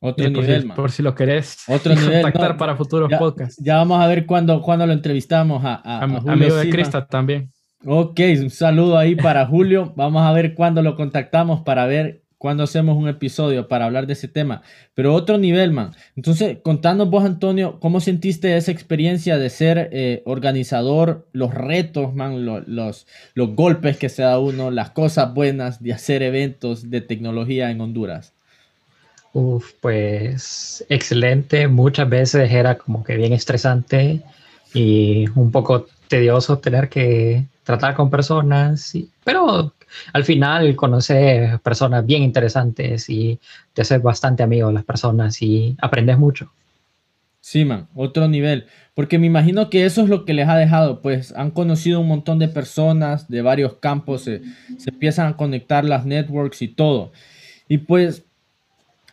Otro 0.02 0.26
eh, 0.26 0.32
nivel, 0.32 0.68
por, 0.68 0.76
por, 0.76 0.92
si 0.92 1.02
lo 1.02 1.16
querés 1.16 1.64
Otro 1.68 1.94
contactar 1.96 2.58
para 2.58 2.76
futuros 2.76 3.10
podcasts. 3.18 3.62
Ya 3.64 3.78
vamos 3.78 4.02
a 4.02 4.08
ver 4.08 4.26
cuándo, 4.26 4.62
cuando 4.62 4.86
lo 4.86 4.92
entrevistamos 4.92 5.64
a, 5.64 5.82
a, 5.84 6.08
Julio 6.08 6.32
Amigo 6.34 6.56
de 6.56 6.70
Crista 6.70 7.08
también. 7.08 7.54
Ok, 7.86 8.20
un 8.42 8.50
saludo 8.50 8.98
ahí 8.98 9.16
para 9.16 9.46
Julio. 9.46 9.94
Vamos 9.96 10.24
a 10.24 10.34
ver 10.34 10.56
cuándo 10.56 10.82
lo 10.82 10.98
contactamos 10.98 11.62
para 11.62 11.86
ver 11.86 12.24
cuando 12.40 12.64
hacemos 12.64 12.98
un 12.98 13.08
episodio 13.08 13.68
para 13.68 13.86
hablar 13.86 14.08
de 14.08 14.14
ese 14.14 14.28
tema. 14.28 14.64
Pero 14.96 15.14
otro 15.14 15.38
nivel, 15.38 15.72
man. 15.72 15.92
Entonces, 16.16 16.58
contanos 16.64 17.10
vos, 17.10 17.24
Antonio, 17.24 17.80
¿cómo 17.80 18.00
sentiste 18.00 18.58
esa 18.58 18.72
experiencia 18.72 19.38
de 19.38 19.50
ser 19.52 19.90
eh, 19.92 20.24
organizador? 20.26 21.28
Los 21.34 21.54
retos, 21.54 22.16
man, 22.16 22.46
los, 22.46 23.06
los 23.36 23.56
golpes 23.56 23.98
que 23.98 24.10
se 24.10 24.24
da 24.24 24.40
uno, 24.40 24.72
las 24.72 24.90
cosas 24.92 25.34
buenas 25.34 25.84
de 25.84 25.94
hacer 25.94 26.24
eventos 26.24 26.90
de 26.90 27.02
tecnología 27.02 27.70
en 27.70 27.82
Honduras. 27.82 28.34
Uf, 29.34 29.74
pues 29.82 30.86
excelente. 30.90 31.68
Muchas 31.68 32.10
veces 32.10 32.50
era 32.52 32.78
como 32.78 33.04
que 33.04 33.18
bien 33.18 33.34
estresante 33.34 34.22
y 34.74 35.28
un 35.36 35.52
poco 35.52 35.88
tedioso 36.08 36.58
tener 36.60 36.88
que 36.88 37.46
tratar 37.64 37.96
con 37.96 38.10
personas, 38.10 38.94
pero 39.24 39.74
al 40.14 40.24
final 40.24 40.76
conoces 40.76 41.60
personas 41.62 42.06
bien 42.06 42.24
interesantes 42.24 43.10
y 43.10 43.40
te 43.74 43.82
haces 43.82 44.02
bastante 44.02 44.44
amigo 44.44 44.68
de 44.68 44.74
las 44.76 44.84
personas 44.84 45.42
y 45.42 45.76
aprendes 45.80 46.18
mucho. 46.18 46.52
Sí, 47.42 47.66
man, 47.66 47.88
otro 47.96 48.28
nivel. 48.28 48.66
Porque 48.94 49.18
me 49.18 49.28
imagino 49.28 49.70
que 49.70 49.86
eso 49.86 50.04
es 50.04 50.10
lo 50.10 50.26
que 50.26 50.34
les 50.34 50.48
ha 50.50 50.58
dejado, 50.58 51.02
pues 51.02 51.34
han 51.36 51.52
conocido 51.52 52.02
un 52.02 52.08
montón 52.08 52.38
de 52.38 52.50
personas 52.50 53.30
de 53.30 53.42
varios 53.42 53.76
campos, 53.76 54.24
se, 54.24 54.42
empiezan 54.86 55.28
a 55.28 55.38
conectar 55.38 55.86
las 55.86 56.06
networks 56.06 56.62
y 56.62 56.68
todo. 56.68 57.12
Y 57.70 57.78
pues, 57.80 58.26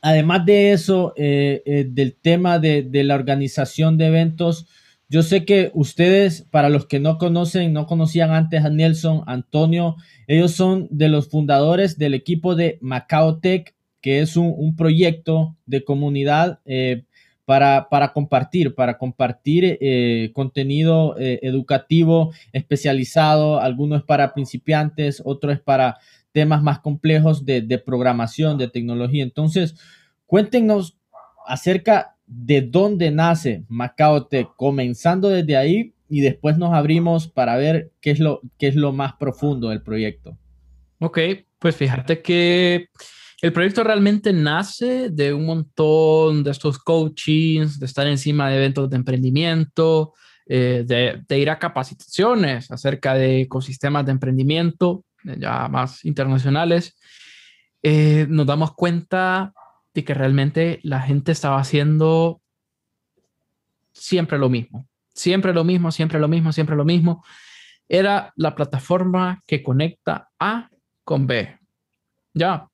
además 0.03 0.45
de 0.45 0.73
eso, 0.73 1.15
eh, 1.17 1.63
eh, 1.67 1.87
del 1.89 2.15
tema 2.15 2.59
de, 2.59 2.83
de 2.83 3.05
la 3.05 3.15
organización 3.15 3.97
de 3.97 4.09
eventos, 4.09 4.67
yo 5.09 5.23
sé 5.23 5.45
que 5.45 5.71
ustedes, 5.75 6.43
para 6.51 6.69
los 6.69 6.87
que 6.87 6.99
no 6.99 7.19
conocen, 7.19 7.73
no 7.73 7.87
conocían 7.87 8.33
antes 8.33 8.65
a 8.65 8.71
Nelson, 8.71 9.23
Antonio, 9.27 9.97
ellos 10.27 10.53
son 10.53 10.89
de 10.91 11.09
los 11.09 11.29
fundadores 11.29 11.97
del 11.97 12.15
equipo 12.15 12.57
de 12.57 12.79
Macao 12.81 13.39
Tech, 13.39 13.75
que 14.01 14.21
es 14.21 14.37
un, 14.37 14.75
proyecto 14.77 15.57
de 15.65 15.85
comunidad 15.85 16.61
eh, 16.65 17.05
para, 17.45 17.89
para, 17.89 18.13
compartir, 18.13 18.75
para 18.75 18.99
compartir 18.99 19.79
eh, 19.81 20.31
contenido 20.33 21.17
eh, 21.19 21.39
educativo 21.43 22.33
especializado. 22.53 23.61
Algunos 23.61 24.01
es 24.01 24.05
para 24.05 24.35
principiantes, 24.35 25.23
otro 25.25 25.53
es 25.53 25.61
para 25.61 25.99
temas 26.33 26.63
más 26.63 26.81
complejos 26.81 27.45
de, 27.45 27.63
de 27.63 27.79
programación, 27.79 28.59
de 28.59 28.69
tecnología. 28.69 29.23
Entonces, 29.23 29.77
cuéntenos 30.27 30.99
acerca 31.47 32.16
de 32.27 32.61
dónde 32.63 33.11
nace 33.11 33.65
Macao 33.69 34.27
Tech, 34.27 34.49
comenzando 34.57 35.29
desde 35.29 35.57
ahí 35.57 35.95
y 36.09 36.21
después 36.21 36.59
nos 36.59 36.73
abrimos 36.73 37.29
para 37.29 37.57
ver 37.57 37.93
qué 38.01 38.11
es 38.11 38.21
lo, 38.21 38.41
qué 38.59 38.69
es 38.69 38.77
lo 38.77 38.93
más 38.93 39.15
profundo 39.15 39.71
del 39.71 39.83
proyecto. 39.83 40.37
Ok, 40.99 41.19
pues 41.59 41.77
fíjate 41.77 42.23
que 42.23 42.89
el 43.43 43.53
proyecto 43.53 43.85
realmente 43.85 44.33
nace 44.33 45.11
de 45.11 45.33
un 45.33 45.45
montón 45.45 46.43
de 46.43 46.51
estos 46.51 46.79
coachings, 46.79 47.79
de 47.79 47.87
estar 47.87 48.07
encima 48.07 48.49
de 48.49 48.57
eventos 48.57 48.89
de 48.89 48.97
emprendimiento, 48.97 50.15
eh, 50.47 50.85
de, 50.87 51.39
ir 51.39 51.51
a 51.51 51.59
capacitaciones 51.59 52.71
acerca 52.71 53.15
de 53.15 53.43
ecosistemas 53.43 54.07
de 54.07 54.13
emprendimiento 54.13 55.05
ya 55.25 55.69
más 55.69 56.05
internacionales. 56.05 56.97
Eh, 57.83 58.27
nos 58.29 58.47
damos 58.47 58.75
cuenta 58.75 59.53
de 59.97 60.05
que 60.05 60.13
realmente 60.13 60.79
la 60.83 61.01
gente 61.01 61.33
estaba 61.33 61.59
haciendo 61.59 62.43
siempre 63.93 64.37
lo 64.37 64.51
mismo, 64.51 64.87
siempre 65.15 65.55
lo 65.55 65.65
mismo, 65.65 65.91
siempre 65.91 66.21
lo 66.21 66.29
mismo, 66.29 66.53
siempre 66.53 66.77
lo 66.77 66.85
mismo. 66.85 67.25
Era 67.89 68.35
la 68.37 68.55
plataforma 68.55 69.43
que 69.47 69.63
conecta 69.63 70.29
A 70.39 70.69
con 71.03 71.27
B. 71.27 71.59
Ya. 72.35 72.69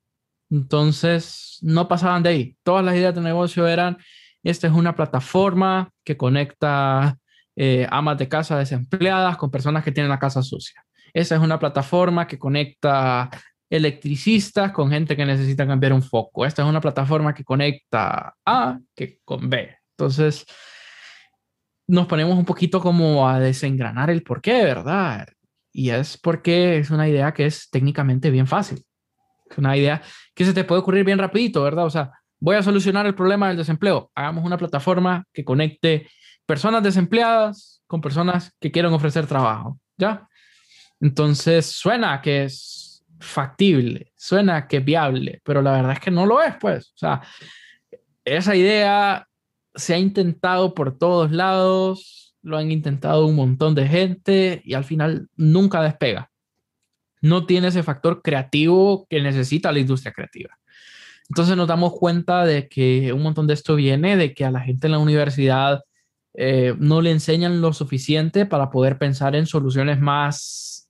Entonces, 0.51 1.59
no 1.63 1.87
pasaban 1.87 2.25
de 2.25 2.31
ahí. 2.31 2.57
Todas 2.65 2.85
las 2.85 2.97
ideas 2.97 3.15
de 3.15 3.21
negocio 3.21 3.69
eran, 3.69 3.99
esta 4.43 4.67
es 4.67 4.73
una 4.73 4.97
plataforma 4.97 5.91
que 6.03 6.17
conecta 6.17 7.19
eh, 7.55 7.87
amas 7.89 8.19
de 8.19 8.29
casa 8.29 8.59
desempleadas 8.59 9.37
con 9.37 9.53
personas 9.53 9.85
que 9.85 9.93
tienen 9.93 10.11
la 10.11 10.19
casa 10.19 10.43
sucia. 10.43 10.85
esa 11.15 11.37
es 11.37 11.41
una 11.41 11.61
plataforma 11.61 12.27
que 12.27 12.39
conecta 12.39 13.31
electricistas 13.73 14.71
con 14.71 14.91
gente 14.91 15.17
que 15.17 15.25
necesita 15.25 15.67
cambiar 15.67 15.95
un 15.95 16.03
foco. 16.03 16.45
Esta 16.45 16.61
es 16.61 16.69
una 16.69 16.81
plataforma 16.83 17.33
que 17.33 17.43
conecta 17.43 18.35
A 18.45 18.79
que 18.95 19.21
con 19.25 19.49
B. 19.49 19.75
Entonces, 19.97 20.45
nos 21.89 22.07
ponemos 22.07 22.37
un 22.37 22.45
poquito 22.45 22.81
como 22.81 23.27
a 23.27 23.41
desengranar 23.41 24.11
el 24.11 24.23
por 24.23 24.43
qué, 24.43 24.63
¿verdad? 24.65 25.27
Y 25.73 25.89
es 25.89 26.19
porque 26.19 26.77
es 26.77 26.91
una 26.91 27.09
idea 27.09 27.33
que 27.33 27.47
es 27.47 27.71
técnicamente 27.71 28.31
bien 28.31 28.47
fácil. 28.47 28.85
Es 29.51 29.57
una 29.57 29.75
idea 29.75 30.03
que 30.35 30.45
se 30.45 30.53
te 30.53 30.65
puede 30.65 30.83
ocurrir 30.83 31.07
bien 31.07 31.19
rapidito, 31.19 31.63
¿verdad? 31.63 31.87
O 31.87 31.91
sea, 31.91 32.13
voy 32.41 32.57
a 32.57 32.63
solucionar 32.63 33.07
el 33.07 33.15
problema 33.15 33.49
del 33.49 33.57
desempleo. 33.57 34.11
Hagamos 34.15 34.45
una 34.45 34.59
plataforma 34.59 35.25
que 35.33 35.47
conecte 35.47 36.11
personas 36.45 36.83
desempleadas 36.83 37.83
con 37.87 38.03
personas 38.03 38.55
que 38.61 38.71
quieren 38.71 38.93
ofrecer 38.93 39.27
trabajo, 39.27 39.81
¿ya? 39.97 40.29
Entonces, 41.01 41.65
suena 41.65 42.21
que 42.21 42.45
es 42.45 42.82
factible, 43.23 44.13
suena 44.17 44.67
que 44.67 44.81
viable, 44.81 45.41
pero 45.45 45.63
la 45.63 45.73
verdad 45.73 45.93
es 45.93 46.01
que 46.01 46.11
no 46.11 46.27
lo 46.27 46.43
es, 46.43 46.55
pues. 46.61 46.89
O 46.89 46.99
sea, 46.99 47.23
esa 48.25 48.55
idea 48.55 49.27
se 49.75 49.95
ha 49.95 49.99
intentado 49.99 50.75
por 50.75 50.99
todos 50.99 51.33
lados, 51.33 52.35
lo 52.43 52.59
han 52.59 52.71
intentado 52.71 53.27
un 53.27 53.37
montón 53.37 53.75
de 53.75 53.89
gente 53.89 54.63
y 54.65 54.75
al 54.75 54.85
final 54.85 55.29
nunca 55.37 55.83
despega. 55.83 56.31
No 57.21 57.47
tiene 57.47 57.69
ese 57.69 57.83
factor 57.83 58.21
creativo 58.21 59.07
que 59.09 59.23
necesita 59.23 59.73
la 59.73 59.79
industria 59.79 60.13
creativa. 60.13 60.59
Entonces 61.29 61.57
nos 61.57 61.69
damos 61.69 61.93
cuenta 61.93 62.45
de 62.45 62.69
que 62.69 63.13
un 63.13 63.23
montón 63.23 63.47
de 63.47 63.55
esto 63.55 63.77
viene 63.77 64.17
de 64.17 64.35
que 64.35 64.45
a 64.45 64.51
la 64.51 64.61
gente 64.61 64.89
en 64.89 64.93
la 64.93 64.99
universidad 64.99 65.83
eh, 66.35 66.75
no 66.79 67.01
le 67.01 67.11
enseñan 67.11 67.61
lo 67.61 67.73
suficiente 67.73 68.45
para 68.45 68.71
poder 68.71 68.99
pensar 68.99 69.37
en 69.37 69.47
soluciones 69.47 70.01
más 70.01 70.82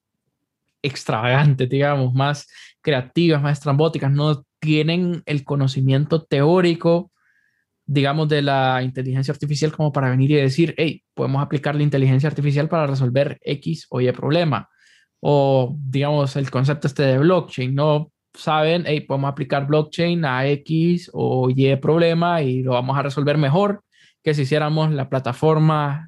extravagantes, 0.83 1.69
digamos, 1.69 2.13
más 2.15 2.49
creativas, 2.81 3.43
más 3.43 3.59
estrambóticas. 3.59 4.11
No 4.11 4.45
tienen 4.59 5.23
el 5.27 5.45
conocimiento 5.45 6.23
teórico 6.25 7.13
digamos, 7.87 8.29
de 8.29 8.43
la 8.43 8.83
inteligencia 8.83 9.33
artificial 9.33 9.73
como 9.73 9.93
para 9.93 10.11
venir 10.11 10.31
y 10.31 10.37
decir, 10.37 10.75
hey, 10.79 11.03
podemos 11.15 11.43
aplicar 11.43 11.75
la 11.75 11.83
inteligencia 11.83 12.29
artificial 12.29 12.69
para 12.69 12.87
resolver 12.87 13.39
X 13.43 13.87
o 13.91 14.01
Y 14.01 14.11
problema. 14.13 14.69
O, 15.21 15.77
digamos, 15.79 16.37
el 16.37 16.51
concepto 16.51 16.87
este 16.87 17.03
de 17.03 17.19
blockchain, 17.19 17.75
¿no? 17.75 18.11
Saben, 18.35 18.85
hey, 18.87 19.01
podemos 19.01 19.31
aplicar 19.31 19.67
blockchain 19.67 20.25
a 20.25 20.47
X 20.49 21.11
o 21.13 21.51
Y 21.51 21.77
problema 21.77 22.43
y 22.43 22.63
lo 22.63 22.73
vamos 22.73 22.97
a 22.97 23.03
resolver 23.03 23.37
mejor 23.37 23.85
que 24.23 24.35
si 24.35 24.43
hiciéramos 24.43 24.91
la 24.93 25.09
plataforma 25.09 26.07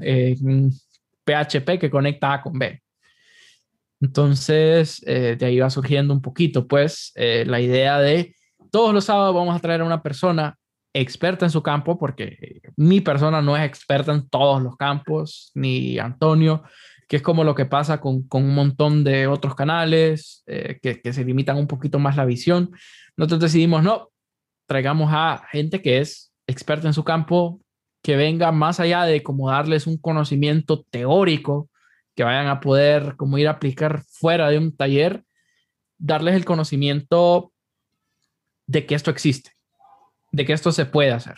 PHP 1.25 1.79
que 1.79 1.91
conecta 1.91 2.33
A 2.33 2.43
con 2.43 2.59
B. 2.59 2.81
Entonces, 4.01 5.03
eh, 5.07 5.37
de 5.39 5.47
ahí 5.47 5.59
va 5.59 5.71
surgiendo 5.71 6.13
un 6.13 6.21
poquito, 6.21 6.67
pues, 6.67 7.13
eh, 7.15 7.45
la 7.47 7.61
idea 7.61 7.99
de 7.99 8.35
todos 8.71 8.93
los 8.93 9.05
sábados 9.05 9.35
vamos 9.35 9.57
a 9.57 9.61
traer 9.61 9.81
a 9.81 9.85
una 9.85 10.03
persona 10.03 10.57
experta 10.93 11.47
en 11.47 11.51
su 11.51 11.63
campo, 11.63 11.99
porque 11.99 12.61
mi 12.77 13.01
persona 13.01 13.43
no 13.43 13.57
es 13.57 13.65
experta 13.65 14.13
en 14.13 14.29
todos 14.29 14.63
los 14.63 14.77
campos, 14.77 15.51
ni 15.55 15.99
Antonio, 15.99 16.63
que 17.09 17.17
es 17.17 17.23
como 17.23 17.45
lo 17.45 17.55
que 17.55 17.67
pasa 17.67 18.01
con, 18.01 18.27
con 18.29 18.45
un 18.45 18.55
montón 18.55 19.05
de 19.05 19.27
otros 19.27 19.55
canales 19.55 20.43
eh, 20.47 20.79
que, 20.81 21.01
que, 21.01 21.13
se 21.13 21.25
limitan 21.25 21.57
un 21.57 21.67
poquito 21.67 21.99
más 21.99 22.17
la 22.17 22.25
visión. 22.25 22.71
Nosotros 23.17 23.41
decidimos, 23.41 23.83
no, 23.83 24.11
traigamos 24.67 25.11
a 25.13 25.45
gente 25.51 25.83
que 25.83 25.99
es 25.99 26.33
experta 26.47 26.87
en 26.87 26.95
su 26.95 27.05
campo, 27.05 27.61
que 28.03 28.17
venga 28.17 28.53
más 28.53 28.81
allá 28.81 29.05
de 29.05 29.23
como 29.23 29.51
darles 29.51 29.87
un 29.87 29.97
conocimiento 29.97 30.85
teórico, 30.91 31.71
que 32.15 32.25
vayan 32.25 32.47
a 32.47 32.61
poder 32.61 33.17
como 33.17 33.39
ir 33.39 33.49
a 33.49 33.53
aplicar 33.53 34.03
fuera 34.05 34.49
de 34.49 34.59
un 34.59 34.77
taller, 34.77 35.25
darles 35.99 36.35
el 36.35 36.45
conocimiento 36.45 37.53
de 38.67 38.87
que 38.87 38.95
esto 38.95 39.11
existe 39.11 39.55
de 40.35 40.45
que 40.45 40.53
esto 40.53 40.73
se 40.73 40.85
puede 40.85 41.13
hacer. 41.13 41.37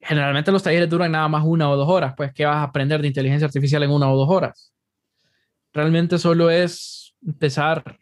Generalmente 0.00 0.52
los 0.52 0.62
talleres 0.62 0.88
duran 0.88 1.10
nada 1.10 1.26
más 1.28 1.44
una 1.44 1.68
o 1.68 1.76
dos 1.76 1.88
horas, 1.88 2.14
pues 2.16 2.32
¿qué 2.32 2.46
vas 2.46 2.56
a 2.56 2.62
aprender 2.62 3.02
de 3.02 3.08
inteligencia 3.08 3.46
artificial 3.46 3.82
en 3.82 3.90
una 3.90 4.10
o 4.10 4.16
dos 4.16 4.28
horas? 4.30 4.72
Realmente 5.72 6.18
solo 6.18 6.48
es 6.48 7.16
empezar 7.26 7.98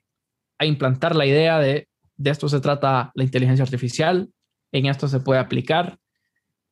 a 0.59 0.67
implantar 0.67 1.17
la 1.17 1.27
idea 1.27 1.59
de 1.59 1.89
de 2.19 2.31
esto 2.31 2.49
se 2.49 2.61
trata 2.61 3.13
la 3.15 3.25
inteligencia 3.25 3.63
artificial, 3.63 4.31
en 4.73 4.87
esto 4.87 5.07
se 5.07 5.21
puede 5.21 5.39
aplicar. 5.39 5.99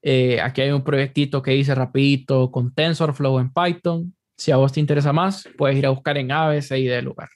Eh, 0.01 0.41
aquí 0.41 0.63
hay 0.63 0.71
un 0.71 0.83
proyectito 0.83 1.43
que 1.43 1.55
hice 1.55 1.75
rapidito 1.75 2.51
con 2.51 2.73
TensorFlow 2.73 3.41
en 3.41 3.53
Python. 3.53 4.17
Si 4.45 4.53
a 4.53 4.57
vos 4.57 4.73
te 4.73 4.81
interesa 4.81 5.11
más, 5.11 5.49
puedes 5.57 5.79
ir 5.79 5.87
a 5.87 5.89
buscar 5.89 6.19
en 6.19 6.31
ABC 6.31 6.73
y 6.73 6.85
de 6.85 7.01
lugar. 7.01 7.31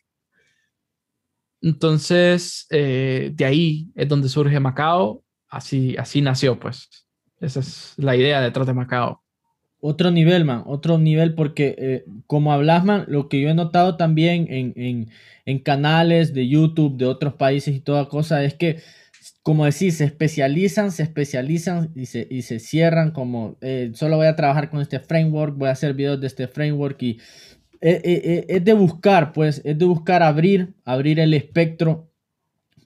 Entonces, 1.62 2.66
eh, 2.68 3.31
de 3.33 3.44
ahí 3.47 3.90
es 3.94 4.07
donde 4.07 4.29
surge 4.29 4.61
Macao 4.61 5.25
así, 5.49 5.97
así 5.97 6.21
nació, 6.21 6.61
pues. 6.61 7.07
Esa 7.40 7.61
es 7.61 7.94
la 7.97 8.14
idea 8.14 8.42
detrás 8.42 8.66
de 8.66 8.75
Macao. 8.75 9.23
Otro 9.81 10.11
nivel, 10.11 10.44
man, 10.44 10.64
otro 10.66 10.99
nivel, 10.99 11.35
porque 11.35 11.75
eh, 11.79 12.05
como 12.27 12.53
hablas, 12.53 12.85
man, 12.85 13.07
lo 13.09 13.31
que 13.31 13.40
yo 13.40 13.49
he 13.49 13.55
notado 13.55 13.97
también 13.97 14.47
en, 14.51 15.62
canales 15.62 16.35
de 16.35 16.47
YouTube 16.47 16.99
de 16.99 17.07
otros 17.07 17.33
países 17.33 17.75
y 17.75 17.81
toda 17.81 18.11
cosa 18.11 18.44
es 18.44 18.53
que, 18.53 18.83
como 19.42 19.64
decís, 19.64 19.98
se 19.98 20.05
especializan, 20.05 20.92
se 20.92 21.03
especializan 21.03 21.90
y 21.94 22.07
se, 22.07 22.27
y 22.31 22.42
se 22.42 22.59
cierran 22.59 23.12
como, 23.12 23.57
eh, 23.61 23.92
solo 23.94 24.16
voy 24.16 24.27
a 24.27 24.37
trabajar 24.37 24.70
con 24.70 24.81
este 24.81 25.01
framework, 25.01 25.57
voy 25.57 25.68
a 25.68 25.72
hacer 25.72 25.94
videos 25.94 26.20
de 26.20 26.27
este 26.27 26.48
framework 26.48 27.03
y 27.03 27.18
eh, 27.81 28.44
es 28.48 28.64
de 28.64 28.72
buscar, 28.72 29.33
pues, 29.33 29.62
es 29.64 29.79
de 29.79 29.85
buscar 29.85 30.22
abrir, 30.22 30.74
abrir 30.85 31.20
el 31.20 31.33
espectro 31.35 32.09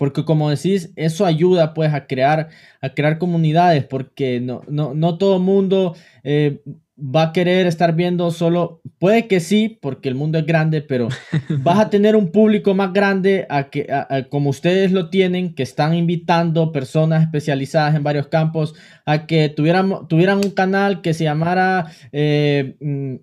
porque 0.02 0.24
como 0.24 0.50
decís, 0.50 0.92
eso 0.96 1.24
ayuda 1.24 1.74
pues 1.74 1.94
a 1.94 2.08
crear, 2.08 2.48
a 2.80 2.88
crear 2.92 3.18
comunidades, 3.18 3.84
porque 3.84 4.40
no, 4.40 4.62
no, 4.66 4.94
no 4.94 5.16
todo 5.16 5.38
mundo 5.38 5.94
eh, 6.24 6.60
va 7.02 7.22
a 7.22 7.32
querer 7.32 7.66
estar 7.66 7.94
viendo 7.94 8.30
solo, 8.30 8.80
puede 8.98 9.26
que 9.26 9.40
sí, 9.40 9.78
porque 9.80 10.08
el 10.08 10.14
mundo 10.14 10.38
es 10.38 10.46
grande, 10.46 10.82
pero 10.82 11.08
vas 11.62 11.78
a 11.80 11.90
tener 11.90 12.14
un 12.14 12.30
público 12.30 12.74
más 12.74 12.92
grande 12.92 13.46
a 13.50 13.70
que, 13.70 13.86
como 14.30 14.50
ustedes 14.50 14.92
lo 14.92 15.10
tienen, 15.10 15.54
que 15.54 15.64
están 15.64 15.94
invitando 15.94 16.70
personas 16.70 17.22
especializadas 17.22 17.96
en 17.96 18.04
varios 18.04 18.28
campos 18.28 18.74
a 19.04 19.26
que 19.26 19.48
tuvieran, 19.48 20.06
tuvieran 20.08 20.38
un 20.38 20.50
canal 20.50 21.00
que 21.00 21.14
se 21.14 21.24
llamara... 21.24 21.86
Eh, 22.12 22.76
mm, 22.80 23.14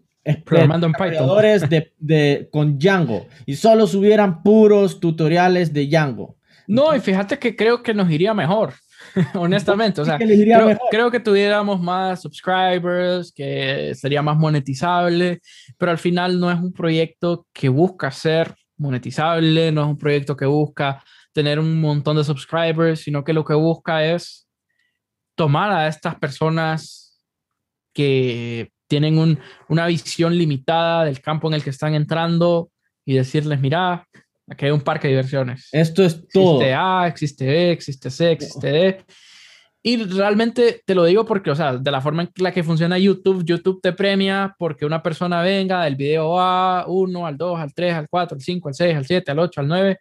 Programando 0.45 0.85
en 0.85 0.93
Python. 0.93 1.69
De, 1.69 1.91
de, 1.97 2.49
con 2.51 2.77
Django 2.77 3.25
y 3.47 3.55
solo 3.55 3.87
subieran 3.87 4.43
puros 4.43 4.99
tutoriales 4.99 5.73
de 5.73 5.87
Django. 5.87 6.35
No, 6.67 6.95
y 6.95 6.99
fíjate 6.99 7.39
que 7.39 7.55
creo 7.55 7.81
que 7.81 7.95
nos 7.95 8.11
iría 8.11 8.35
mejor, 8.35 8.73
honestamente. 9.35 10.01
O 10.01 10.05
sea, 10.05 10.17
creo, 10.17 11.11
que 11.11 11.19
tuviéramos 11.19 11.81
más 11.81 12.21
subscribers, 12.21 13.31
que 13.31 13.93
sería 13.95 14.21
más 14.21 14.37
monetizable, 14.37 15.39
pero 15.77 15.91
al 15.91 15.97
final 15.97 16.39
no 16.39 16.51
es 16.51 16.59
un 16.59 16.73
proyecto 16.73 17.47
que 17.53 17.69
busca 17.69 18.11
ser 18.11 18.55
monetizable, 18.77 19.71
no 19.71 19.81
es 19.81 19.87
un 19.87 19.97
proyecto 19.97 20.35
que 20.35 20.45
busca 20.45 21.03
tener 21.33 21.59
un 21.59 21.79
montón 21.79 22.17
de 22.17 22.23
subscribers, 22.23 23.01
sino 23.01 23.23
que 23.23 23.33
lo 23.33 23.45
que 23.45 23.53
busca 23.53 24.05
es 24.05 24.47
tomar 25.35 25.71
a 25.71 25.87
estas 25.87 26.15
personas 26.15 27.21
que 27.93 28.71
tienen 28.87 29.39
una 29.67 29.87
visión 29.87 30.35
limitada 30.37 31.05
del 31.05 31.21
campo 31.21 31.47
en 31.47 31.53
el 31.53 31.63
que 31.63 31.69
están 31.69 31.93
entrando 31.93 32.71
y 33.05 33.13
decirles, 33.13 33.59
mira, 33.59 34.07
Aquí 34.49 34.65
hay 34.65 34.71
un 34.71 34.81
parque 34.81 35.07
de 35.07 35.13
diversiones. 35.13 35.69
Esto 35.71 36.03
es 36.03 36.27
todo. 36.27 36.55
Existe 36.55 36.73
A, 36.73 37.07
existe 37.07 37.45
B, 37.45 37.71
existe 37.71 38.09
C, 38.09 38.31
existe 38.31 38.67
D. 38.67 39.05
Y 39.81 40.03
realmente 40.03 40.81
te 40.85 40.93
lo 40.93 41.05
digo 41.05 41.25
porque, 41.25 41.51
o 41.51 41.55
sea, 41.55 41.77
de 41.77 41.91
la 41.91 42.01
forma 42.01 42.23
en 42.23 42.31
la 42.37 42.51
que 42.51 42.63
funciona 42.63 42.97
YouTube, 42.97 43.45
YouTube 43.45 43.79
te 43.81 43.93
premia 43.93 44.53
porque 44.57 44.85
una 44.85 45.01
persona 45.01 45.41
venga 45.41 45.83
del 45.83 45.95
video 45.95 46.37
A1 46.37 47.27
al 47.27 47.37
2, 47.37 47.59
al 47.59 47.73
3, 47.73 47.93
al 47.93 48.09
4, 48.09 48.35
al 48.35 48.41
5, 48.41 48.67
al 48.67 48.73
6, 48.73 48.95
al 48.95 49.05
7, 49.05 49.31
al 49.31 49.39
8, 49.39 49.61
al 49.61 49.67
9, 49.67 49.99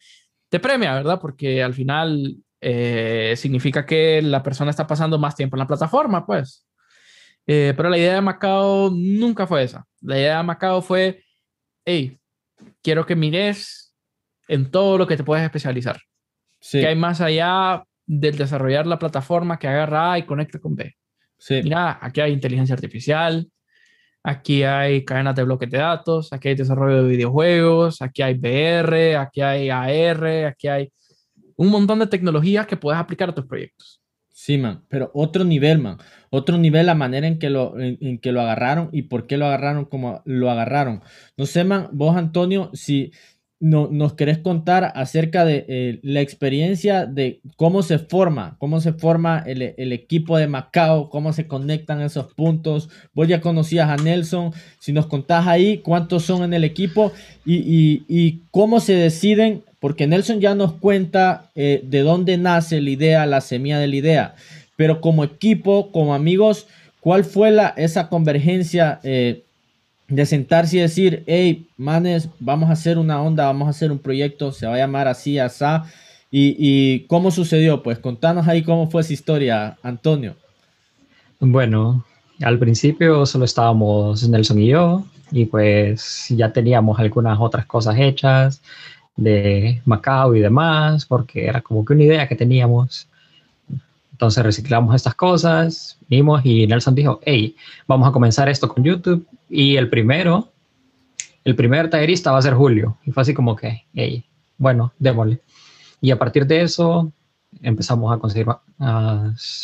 te 0.49 0.61
premia, 0.61 0.95
¿verdad? 0.95 1.21
Porque 1.21 1.63
al 1.63 1.75
final 1.75 2.37
eh, 2.61 3.35
significa 3.37 3.87
que 3.87 4.21
la 4.21 4.43
persona 4.43 4.71
está 4.71 4.87
pasando 4.87 5.19
más 5.19 5.37
tiempo 5.37 5.57
en 5.57 5.61
la 5.61 5.67
plataforma, 5.67 6.27
pues. 6.27 6.67
Eh, 7.47 7.73
pero 7.77 7.89
la 7.89 7.99
idea 7.99 8.15
de 8.15 8.21
Macao 8.21 8.91
nunca 8.91 9.47
fue 9.47 9.63
esa. 9.63 9.87
La 10.01 10.19
idea 10.19 10.39
de 10.39 10.43
Macao 10.43 10.83
fue, 10.83 11.23
hey, 11.85 12.19
quiero 12.83 13.07
que 13.07 13.15
mires 13.15 13.88
en 14.49 14.71
todo 14.71 14.99
lo 14.99 15.07
que 15.07 15.17
te 15.17 15.25
puedes 15.25 15.45
especializar. 15.45 16.01
Sí. 16.61 16.81
Que 16.81 16.89
hay 16.89 16.97
más 16.97 17.21
allá 17.21 17.85
del 18.07 18.37
desarrollar 18.37 18.87
la 18.87 18.99
plataforma 18.99 19.59
que 19.59 19.69
agarra 19.69 20.13
A 20.13 20.19
y 20.19 20.25
conecta 20.25 20.59
con 20.59 20.75
B. 20.75 20.95
Sí. 21.39 21.61
Mira, 21.63 21.99
aquí 22.01 22.21
hay 22.21 22.33
inteligencia 22.33 22.75
artificial, 22.75 23.49
aquí 24.23 24.65
hay 24.65 25.05
cadenas 25.05 25.37
de 25.37 25.45
bloques 25.45 25.71
de 25.71 25.79
datos, 25.79 26.33
aquí 26.33 26.49
hay 26.49 26.55
desarrollo 26.57 27.05
de 27.05 27.09
videojuegos, 27.09 28.03
aquí 28.03 28.23
hay 28.23 28.35
VR, 28.35 29.17
aquí 29.17 29.41
hay 29.41 29.71
AR, 29.71 30.47
aquí 30.47 30.69
hay 30.69 30.91
un 31.57 31.69
montón 31.69 31.99
de 31.99 32.07
tecnologías 32.07 32.67
que 32.67 32.77
puedes 32.77 33.01
aplicar 33.01 33.29
a 33.29 33.35
tus 33.35 33.47
proyectos. 33.47 34.01
Sí, 34.31 34.57
man, 34.57 34.85
pero 34.89 35.11
otro 35.15 35.45
nivel, 35.45 35.79
man. 35.79 35.99
Otro 36.31 36.59
nivel, 36.59 36.87
la 36.87 36.95
manera 36.95 37.27
en 37.27 37.39
que 37.39 37.51
lo, 37.51 37.79
en 37.79 38.19
que 38.19 38.33
lo 38.33 38.41
agarraron 38.41 38.89
y 38.93 39.03
por 39.03 39.27
qué 39.27 39.37
lo 39.37 39.47
agarraron 39.47 39.85
como 39.85 40.23
lo 40.25 40.51
agarraron. 40.51 41.03
No 41.37 41.45
sé, 41.45 41.65
man, 41.65 41.89
vos, 41.93 42.17
Antonio, 42.17 42.71
si, 42.73 43.13
no, 43.61 43.89
nos 43.91 44.15
querés 44.15 44.39
contar 44.39 44.93
acerca 44.95 45.45
de 45.45 45.65
eh, 45.69 45.99
la 46.03 46.21
experiencia 46.21 47.07
de 47.07 47.41
cómo 47.57 47.83
se 47.83 47.99
forma, 47.99 48.57
cómo 48.59 48.81
se 48.81 48.93
forma 48.93 49.43
el, 49.47 49.93
equipo 49.93 50.39
de 50.39 50.47
Macao, 50.47 51.11
cómo 51.11 51.33
se 51.33 51.49
conectan 51.49 52.01
esos 52.01 52.33
puntos. 52.35 52.89
Vos 53.15 53.27
ya 53.27 53.41
conocías 53.41 53.89
a 53.89 53.97
Nelson, 53.97 54.53
si 54.79 54.93
nos 54.93 55.07
contás 55.07 55.49
ahí 55.49 55.79
cuántos 55.79 56.25
son 56.25 56.45
en 56.45 56.55
el 56.55 56.63
equipo 56.63 57.13
y, 57.45 58.43
cómo 58.53 58.79
se 58.79 58.95
deciden, 58.95 59.65
porque 59.81 60.07
Nelson 60.07 60.41
ya 60.41 60.55
nos 60.55 60.75
cuenta 60.75 61.51
eh, 61.55 61.83
de 61.85 62.01
dónde 62.01 62.37
nace 62.37 62.81
la 62.81 62.91
idea, 62.91 63.27
la 63.27 63.41
semilla 63.41 63.79
de 63.79 63.89
la 63.89 63.97
idea, 63.97 64.35
pero 64.77 65.01
como 65.01 65.25
equipo, 65.25 65.91
como 65.91 66.15
amigos, 66.15 66.67
¿cuál 67.01 67.25
fue 67.25 67.51
la, 67.51 67.75
esa 67.77 68.09
convergencia? 68.09 69.01
Eh, 69.03 69.43
de 70.09 70.27
sentarse 70.27 70.79
y 70.79 70.81
decir, 70.81 71.23
hey, 71.27 71.69
manes, 71.77 72.29
vamos 72.41 72.71
a 72.71 72.73
hacer 72.73 72.99
una 72.99 73.23
onda, 73.23 73.45
vamos 73.45 73.67
a 73.67 73.71
hacer 73.71 73.93
un 73.93 73.99
proyecto, 73.99 74.53
se 74.53 74.67
va 74.67 74.75
a 74.75 74.79
llamar 74.79 75.07
así, 75.07 75.39
asá. 75.39 75.85
¿Y, 76.31 76.57
y 76.59 77.07
cómo 77.07 77.31
sucedió? 77.31 77.83
Pues 77.83 77.99
contanos 77.99 78.49
ahí 78.49 78.63
cómo 78.63 78.91
fue 78.91 79.03
esa 79.03 79.13
historia, 79.13 79.79
Antonio. 79.83 80.35
Bueno, 81.41 82.05
al 82.43 82.59
principio 82.59 83.25
solo 83.27 83.45
estábamos 83.45 84.29
Nelson 84.29 84.61
y 84.61 84.69
yo, 84.69 85.05
y 85.31 85.47
pues 85.47 86.27
ya 86.31 86.53
teníamos 86.53 86.99
algunas 86.99 87.39
otras 87.41 87.67
cosas 87.67 87.97
hechas 87.99 88.63
de 89.17 89.83
Macao 89.85 90.35
y 90.35 90.41
demás, 90.41 91.05
porque 91.05 91.47
era 91.47 91.61
como 91.61 91.85
que 91.85 91.93
una 91.93 92.05
idea 92.05 92.29
que 92.29 92.37
teníamos. 92.37 93.09
Entonces 94.19 94.43
reciclamos 94.43 94.97
estas 94.97 95.15
cosas, 95.15 95.97
vimos 96.09 96.45
y 96.45 96.67
Nelson 96.67 96.97
dijo, 96.97 97.21
hey, 97.25 97.55
vamos 97.87 98.09
a 98.09 98.11
comenzar 98.11 98.49
esto 98.49 98.69
con 98.69 98.83
YouTube. 98.83 99.25
Y 99.49 99.77
el 99.77 99.89
primero, 99.89 100.51
el 101.45 101.55
primer 101.55 101.89
tallerista 101.89 102.33
va 102.33 102.39
a 102.39 102.43
ser 102.43 102.55
Julio. 102.55 102.99
Y 103.05 103.13
fue 103.13 103.21
así 103.21 103.33
como 103.33 103.55
que, 103.55 103.85
hey, 103.95 104.25
bueno, 104.57 104.93
démosle. 104.99 105.41
Y 106.01 106.11
a 106.11 106.19
partir 106.19 106.49
de 106.49 106.63
eso 106.63 107.13
empezamos 107.63 108.13
a 108.13 108.19
conseguir 108.19 108.49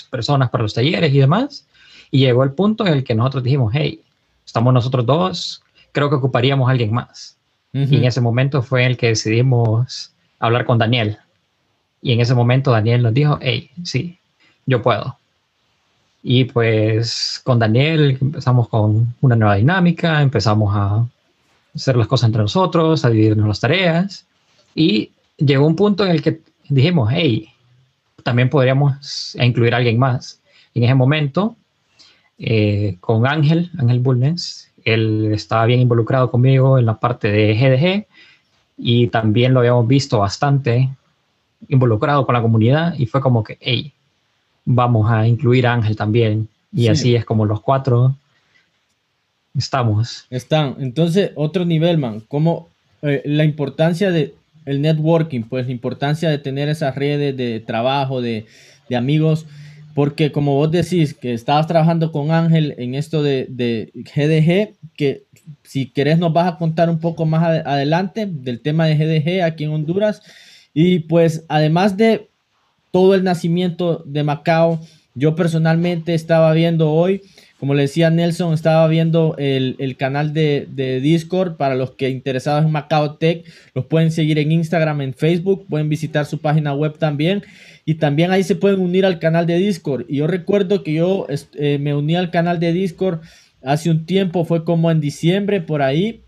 personas 0.08 0.50
para 0.50 0.62
los 0.62 0.72
talleres 0.72 1.12
y 1.12 1.18
demás. 1.18 1.66
Y 2.12 2.20
llegó 2.20 2.44
el 2.44 2.52
punto 2.52 2.86
en 2.86 2.92
el 2.92 3.02
que 3.02 3.16
nosotros 3.16 3.42
dijimos, 3.42 3.72
hey, 3.74 4.04
estamos 4.46 4.72
nosotros 4.72 5.04
dos, 5.04 5.64
creo 5.90 6.08
que 6.10 6.14
ocuparíamos 6.14 6.68
a 6.68 6.70
alguien 6.70 6.92
más. 6.92 7.36
Y 7.72 7.96
en 7.96 8.04
ese 8.04 8.20
momento 8.20 8.62
fue 8.62 8.86
el 8.86 8.96
que 8.96 9.08
decidimos 9.08 10.12
hablar 10.38 10.64
con 10.64 10.78
Daniel. 10.78 11.18
Y 12.00 12.12
en 12.12 12.20
ese 12.20 12.36
momento 12.36 12.70
Daniel 12.70 13.02
nos 13.02 13.14
dijo, 13.14 13.40
hey, 13.42 13.72
sí, 13.82 14.20
yo 14.66 14.82
puedo. 14.82 15.18
Y 16.22 16.44
pues 16.44 17.40
con 17.44 17.58
Daniel 17.58 18.16
empezamos 18.20 18.68
con 18.68 19.14
una 19.20 19.36
nueva 19.36 19.56
dinámica, 19.56 20.22
empezamos 20.22 20.74
a 20.74 21.06
hacer 21.74 21.96
las 21.96 22.06
cosas 22.06 22.28
entre 22.28 22.42
nosotros, 22.42 23.04
a 23.04 23.10
dividirnos 23.10 23.48
las 23.48 23.60
tareas. 23.60 24.26
Y 24.74 25.10
llegó 25.36 25.66
un 25.66 25.76
punto 25.76 26.04
en 26.04 26.12
el 26.12 26.22
que 26.22 26.40
dijimos, 26.68 27.10
hey, 27.12 27.48
también 28.22 28.48
podríamos 28.50 29.36
incluir 29.38 29.74
a 29.74 29.78
alguien 29.78 29.98
más. 29.98 30.40
en 30.74 30.84
ese 30.84 30.94
momento, 30.94 31.56
eh, 32.38 32.96
con 33.00 33.26
Ángel, 33.26 33.70
Ángel 33.78 34.00
Bulnes, 34.00 34.72
él 34.84 35.30
estaba 35.32 35.66
bien 35.66 35.80
involucrado 35.80 36.30
conmigo 36.30 36.78
en 36.78 36.86
la 36.86 36.98
parte 36.98 37.28
de 37.30 37.54
GDG 37.54 38.06
y 38.76 39.06
también 39.08 39.54
lo 39.54 39.60
habíamos 39.60 39.86
visto 39.86 40.18
bastante 40.18 40.90
involucrado 41.68 42.26
con 42.26 42.34
la 42.34 42.42
comunidad 42.42 42.94
y 42.98 43.06
fue 43.06 43.20
como 43.20 43.42
que, 43.44 43.56
hey, 43.60 43.93
vamos 44.64 45.10
a 45.10 45.26
incluir 45.26 45.66
a 45.66 45.74
Ángel 45.74 45.96
también. 45.96 46.48
Y 46.72 46.88
así 46.88 47.14
es 47.14 47.24
como 47.24 47.46
los 47.46 47.60
cuatro 47.60 48.16
estamos. 49.56 50.26
Están. 50.30 50.76
Entonces, 50.80 51.30
otro 51.36 51.64
nivel, 51.64 51.98
man. 51.98 52.20
Como 52.28 52.68
eh, 53.02 53.22
la 53.24 53.44
importancia 53.44 54.10
de 54.10 54.34
el 54.64 54.80
networking, 54.80 55.42
pues 55.42 55.66
la 55.66 55.72
importancia 55.72 56.30
de 56.30 56.38
tener 56.38 56.68
esas 56.68 56.94
redes 56.94 57.36
de 57.36 57.60
trabajo, 57.60 58.20
de, 58.20 58.46
amigos. 58.96 59.46
Porque 59.94 60.32
como 60.32 60.54
vos 60.54 60.70
decís 60.70 61.14
que 61.14 61.34
estabas 61.34 61.66
trabajando 61.68 62.10
con 62.10 62.32
Ángel 62.32 62.74
en 62.78 62.94
esto 62.94 63.22
de, 63.22 63.46
de 63.48 63.92
GDG, 63.94 64.74
que 64.96 65.22
si 65.62 65.86
querés 65.86 66.18
nos 66.18 66.32
vas 66.32 66.52
a 66.52 66.56
contar 66.56 66.90
un 66.90 66.98
poco 66.98 67.26
más 67.26 67.42
adelante 67.64 68.26
del 68.26 68.60
tema 68.60 68.86
de 68.86 68.96
GDG 68.96 69.42
aquí 69.42 69.64
en 69.64 69.70
Honduras. 69.70 70.22
Y 70.72 71.00
pues 71.00 71.44
además 71.48 71.96
de 71.96 72.28
todo 72.94 73.16
el 73.16 73.24
nacimiento 73.24 74.04
de 74.06 74.22
Macao. 74.22 74.78
Yo 75.16 75.34
personalmente 75.34 76.14
estaba 76.14 76.52
viendo 76.52 76.92
hoy, 76.92 77.22
como 77.58 77.74
le 77.74 77.82
decía 77.82 78.08
Nelson, 78.08 78.54
estaba 78.54 78.86
viendo 78.86 79.34
el, 79.36 79.96
canal 79.98 80.32
de, 80.32 81.00
Discord 81.02 81.56
para 81.56 81.74
los 81.74 81.90
que 81.90 82.08
interesados 82.08 82.64
en 82.64 82.70
Macao 82.70 83.16
Tech. 83.16 83.44
Los 83.74 83.86
pueden 83.86 84.12
seguir 84.12 84.38
en 84.38 84.52
Instagram, 84.52 85.00
en 85.00 85.12
Facebook, 85.12 85.66
pueden 85.68 85.88
visitar 85.88 86.24
su 86.24 86.38
página 86.38 86.72
web 86.72 86.96
también. 86.96 87.42
Y 87.84 87.94
también 87.94 88.30
ahí 88.30 88.44
se 88.44 88.54
pueden 88.54 88.78
unir 88.78 89.04
al 89.04 89.18
canal 89.18 89.44
de 89.44 89.58
Discord. 89.58 90.04
Y 90.08 90.18
yo 90.18 90.28
recuerdo 90.28 90.84
que 90.84 90.92
yo 90.92 91.26
eh, 91.54 91.78
me 91.80 91.96
uní 91.96 92.14
al 92.14 92.30
canal 92.30 92.60
de 92.60 92.72
Discord 92.72 93.22
hace 93.64 93.90
un 93.90 94.06
tiempo, 94.06 94.44
fue 94.44 94.62
como 94.62 94.88
en 94.92 95.00
diciembre 95.00 95.60
por 95.60 95.82
ahí. 95.82 96.20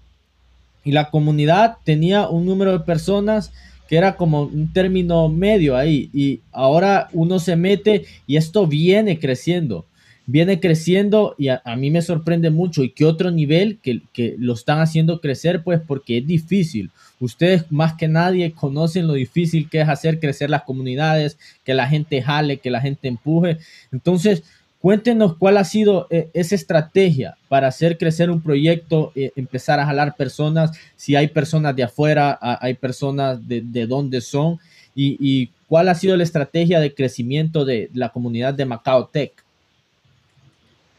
Y 0.82 0.90
la 0.90 1.10
comunidad 1.10 1.76
tenía 1.84 2.28
un 2.28 2.44
número 2.44 2.72
de 2.72 2.80
personas 2.80 3.52
que 3.88 3.96
era 3.96 4.16
como 4.16 4.42
un 4.42 4.72
término 4.72 5.28
medio 5.28 5.76
ahí. 5.76 6.10
Y 6.12 6.40
ahora 6.52 7.08
uno 7.12 7.38
se 7.38 7.56
mete 7.56 8.04
y 8.26 8.36
esto 8.36 8.66
viene 8.66 9.18
creciendo. 9.18 9.86
Viene 10.28 10.58
creciendo 10.58 11.36
y 11.38 11.48
a, 11.48 11.62
mí 11.76 11.90
me 11.90 12.02
sorprende 12.02 12.50
mucho. 12.50 12.82
¿Y 12.82 12.90
qué 12.90 13.04
otro 13.04 13.30
nivel 13.30 13.78
que, 13.80 14.02
que, 14.12 14.34
lo 14.38 14.54
están 14.54 14.80
haciendo 14.80 15.20
crecer? 15.20 15.62
Pues 15.62 15.80
porque 15.86 16.18
es 16.18 16.26
difícil. 16.26 16.90
Ustedes 17.20 17.70
más 17.70 17.94
que 17.94 18.08
nadie 18.08 18.52
conocen 18.52 19.06
lo 19.06 19.14
difícil 19.14 19.70
que 19.70 19.80
es 19.80 19.88
hacer 19.88 20.18
crecer 20.18 20.50
las 20.50 20.64
comunidades, 20.64 21.38
que 21.64 21.74
la 21.74 21.88
gente 21.88 22.20
jale, 22.22 22.58
que 22.58 22.70
la 22.70 22.80
gente 22.80 23.06
empuje. 23.06 23.58
Entonces, 23.92 24.42
Cuéntenos 24.86 25.36
cuál 25.36 25.56
ha 25.56 25.64
sido 25.64 26.06
eh, 26.10 26.30
esa 26.32 26.54
estrategia 26.54 27.36
para 27.48 27.66
hacer 27.66 27.98
crecer 27.98 28.30
un 28.30 28.40
proyecto, 28.40 29.10
eh, 29.16 29.32
empezar 29.34 29.80
a 29.80 29.86
jalar 29.86 30.14
personas, 30.14 30.78
si 30.94 31.16
hay 31.16 31.26
personas 31.26 31.74
de 31.74 31.82
afuera, 31.82 32.38
hay 32.40 32.74
personas 32.74 33.48
de, 33.48 33.62
de 33.62 33.84
dónde 33.88 34.20
son, 34.20 34.60
y, 34.94 35.50
cuál 35.66 35.88
ha 35.88 35.94
sido 35.96 36.16
la 36.16 36.22
estrategia 36.22 36.78
de 36.78 36.94
crecimiento 36.94 37.64
de 37.64 37.90
la 37.94 38.10
comunidad 38.10 38.54
de 38.54 38.64
Macao 38.64 39.06
Tech. 39.06 39.32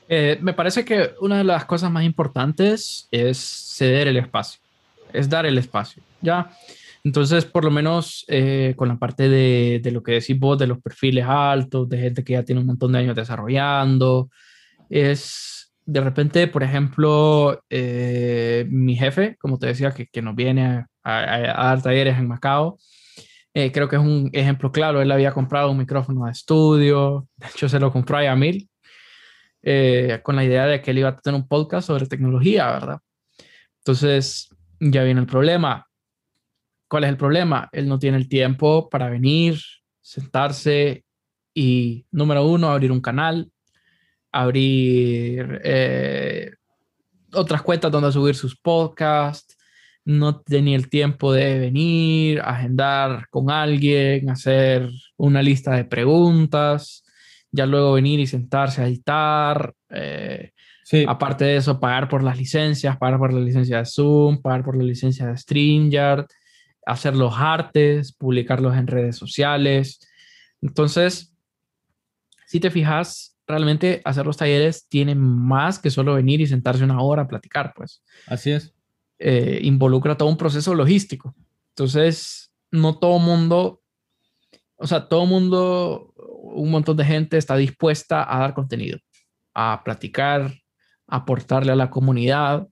Eh, 0.10 0.38
me 0.42 0.52
parece 0.52 0.84
que 0.84 1.12
una 1.22 1.38
de 1.38 1.46
las 1.46 1.64
cosas 1.64 1.90
más 1.90 2.04
importantes 2.04 3.08
es 3.10 3.38
ceder 3.38 4.10
el 4.10 4.18
espacio, 4.18 4.60
es 5.14 5.30
dar 5.30 5.46
el 5.46 5.58
espacio. 5.58 6.04
Ya, 6.20 6.52
entonces, 7.08 7.46
por 7.46 7.64
lo 7.64 7.72
menos 7.72 8.26
eh, 8.28 8.74
con 8.76 8.90
la 8.90 8.98
parte 8.98 9.30
de, 9.30 9.92
lo 9.94 10.04
que 10.04 10.12
decís 10.12 10.38
vos, 10.38 10.60
de 10.60 10.68
los 10.68 10.82
perfiles 10.82 11.24
altos, 11.26 11.88
de 11.88 12.00
gente 12.00 12.22
que 12.22 12.34
ya 12.34 12.44
tiene 12.44 12.60
un 12.60 12.68
montón 12.68 12.92
de 12.92 13.00
años 13.00 13.16
desarrollando, 13.16 14.30
es 14.90 15.74
de 15.86 16.02
repente, 16.02 16.48
por 16.50 16.64
ejemplo, 16.64 17.64
eh, 17.70 18.66
mi 18.70 18.98
jefe, 18.98 19.38
como 19.40 19.58
te 19.58 19.68
decía, 19.68 19.92
que, 19.92 20.08
que 20.08 20.22
nos 20.22 20.36
viene 20.36 20.86
a, 21.02 21.64
a, 21.64 21.68
dar 21.68 21.82
talleres 21.82 22.18
en 22.18 22.28
Macao, 22.28 22.78
eh, 23.54 23.72
creo 23.72 23.88
que 23.88 23.96
es 23.96 24.02
un 24.02 24.30
ejemplo 24.34 24.74
claro. 24.74 25.02
Él 25.02 25.10
había 25.10 25.32
comprado 25.32 25.72
un 25.72 25.78
micrófono 25.78 26.26
de 26.26 26.32
estudio, 26.32 27.26
de 27.38 27.48
hecho 27.48 27.70
se 27.70 27.80
lo 27.80 27.90
compró 27.90 28.18
a 28.18 28.36
mil, 28.36 28.70
con 30.24 30.36
la 30.36 30.44
idea 30.44 30.66
de 30.66 30.82
que 30.82 30.92
él 30.92 30.98
iba 30.98 31.10
a 31.10 31.16
tener 31.16 31.40
un 31.40 31.48
podcast 31.48 31.88
sobre 31.88 32.06
tecnología, 32.06 32.70
¿verdad? 32.70 33.00
Entonces, 33.80 34.50
ya 34.82 35.04
viene 35.04 35.22
el 35.22 35.28
problema 35.28 35.88
¿Cuál 36.88 37.04
es 37.04 37.10
el 37.10 37.18
problema? 37.18 37.70
Él 37.72 37.88
no 37.88 38.00
tiene 38.00 38.18
el 38.18 38.30
tiempo 38.30 38.90
para 38.90 39.10
venir, 39.10 39.60
sentarse 40.02 41.04
y, 41.54 42.06
número 42.12 42.46
uno, 42.46 42.70
abrir 42.70 42.92
un 42.92 43.02
canal, 43.02 43.52
abrir 44.32 45.60
eh, 45.64 46.52
otras 47.34 47.62
cuentas 47.62 47.92
donde 47.92 48.12
subir 48.12 48.36
sus 48.36 48.56
podcasts. 48.56 49.58
No 50.06 50.40
tenía 50.40 50.78
el 50.78 50.90
tiempo 50.90 51.34
de 51.34 51.60
venir, 51.60 52.40
agendar 52.40 53.28
con 53.30 53.52
alguien, 53.52 54.30
hacer 54.30 54.90
una 55.18 55.42
lista 55.42 55.72
de 55.72 55.84
preguntas, 55.84 57.04
ya 57.52 57.66
luego 57.66 57.94
venir 57.94 58.22
y 58.22 58.28
sentarse 58.28 58.82
a 58.82 58.88
editar. 58.88 59.74
Eh, 59.90 60.54
aparte 61.06 61.44
de 61.44 61.58
eso, 61.58 61.82
pagar 61.82 62.08
por 62.08 62.24
las 62.24 62.38
licencias, 62.38 62.96
pagar 62.96 63.20
por 63.20 63.34
la 63.34 63.42
licencia 63.42 63.80
de 63.80 63.86
Zoom, 63.86 64.42
pagar 64.42 64.64
por 64.64 64.78
la 64.78 64.84
licencia 64.84 65.28
de 65.28 65.36
StreamYard 65.36 66.28
hacer 66.88 67.16
los 67.16 67.34
artes, 67.38 68.14
publicarlos 68.14 68.76
en 68.76 68.88
redes 68.88 69.18
sociales. 69.18 70.00
Entonces, 70.62 71.36
si 72.48 72.60
te 72.60 72.72
fijas, 72.72 73.38
realmente 73.46 74.02
hacer 74.06 74.26
los 74.26 74.38
talleres 74.38 74.88
tiene 74.88 75.14
más 75.14 75.80
que 75.80 75.90
solo 75.90 76.16
venir 76.16 76.40
y 76.40 76.48
sentarse 76.48 76.84
una 76.84 77.02
hora 77.02 77.24
a 77.24 77.28
platicar, 77.28 77.74
pues. 77.76 78.02
Así 78.26 78.52
es. 78.52 78.74
Eh, 79.20 79.60
involucra 79.64 80.16
todo 80.18 80.30
un 80.30 80.38
proceso 80.38 80.74
logístico. 80.74 81.36
Entonces, 81.70 82.54
no 82.72 82.98
todo 82.98 83.20
mundo, 83.20 83.82
o 84.78 84.88
sea, 84.88 85.10
todo 85.10 85.26
mundo, 85.26 86.14
un 86.16 86.72
montón 86.72 86.96
de 86.96 87.06
gente 87.06 87.38
está 87.38 87.58
dispuesta 87.58 88.34
a 88.34 88.40
dar 88.40 88.54
contenido, 88.54 88.98
a 89.54 89.82
platicar, 89.84 90.54
a 91.08 91.18
aportarle 91.18 91.74
a 91.74 91.76
la 91.76 91.90
comunidad. 91.90 92.66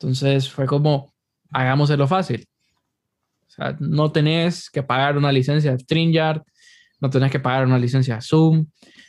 Entonces, 0.00 0.50
fue 0.50 0.66
como, 0.66 1.14
hagámoslo 1.52 2.08
fácil 2.08 2.49
no 3.78 4.12
tenés 4.12 4.70
que 4.70 4.82
pagar 4.82 5.16
una 5.16 5.32
licencia 5.32 5.72
de 5.72 5.78
StreamYard, 5.78 6.42
no 7.00 7.10
tenés 7.10 7.30
que 7.30 7.40
pagar 7.40 7.66
una 7.66 7.78
licencia 7.78 8.16
de 8.16 8.22
Zoom, 8.22 8.66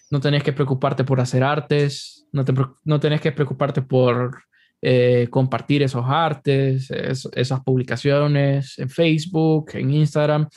no 0.10 0.20
tenés 0.20 0.43
que 0.43 0.54
preocuparte 0.54 1.04
por 1.04 1.20
hacer 1.20 1.43
artes, 1.43 2.28
no, 2.32 2.43
te, 2.45 2.54
no 2.84 2.99
tenés 2.99 3.22
que 3.22 3.32
preocuparte 3.32 3.82
por 3.82 4.43
eh, 4.82 5.28
compartir 5.30 5.84
esos 5.84 6.04
artes, 6.08 6.89
esas 6.91 7.62
publicaciones 7.62 8.80
en 8.80 8.89
Facebook, 8.89 9.72
en 9.74 9.91
Instagram. 9.91 10.49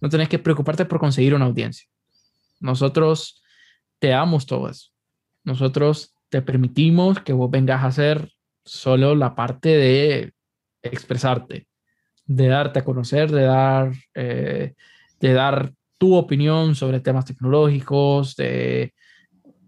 No 0.00 0.08
tenés 0.08 0.28
que 0.28 0.38
preocuparte 0.38 0.84
por 0.84 0.98
conseguir 0.98 1.34
una 1.34 1.46
audiencia. 1.46 1.88
Nosotros 2.60 3.42
te 3.98 4.08
damos 4.08 4.46
todo 4.46 4.68
eso. 4.68 4.90
Nosotros 5.44 6.14
te 6.28 6.42
permitimos 6.42 7.20
que 7.20 7.32
vos 7.32 7.50
vengas 7.50 7.82
a 7.82 7.88
hacer 7.88 8.32
solo 8.64 9.14
la 9.14 9.34
parte 9.34 9.68
de 9.70 10.32
expresarte, 10.82 11.66
de 12.34 12.48
darte 12.48 12.78
a 12.80 12.84
conocer, 12.84 13.30
de 13.30 13.42
dar, 13.42 13.92
eh, 14.14 14.74
de 15.20 15.32
dar 15.32 15.72
tu 15.98 16.14
opinión 16.14 16.74
sobre 16.74 17.00
temas 17.00 17.24
tecnológicos, 17.24 18.34
de 18.36 18.94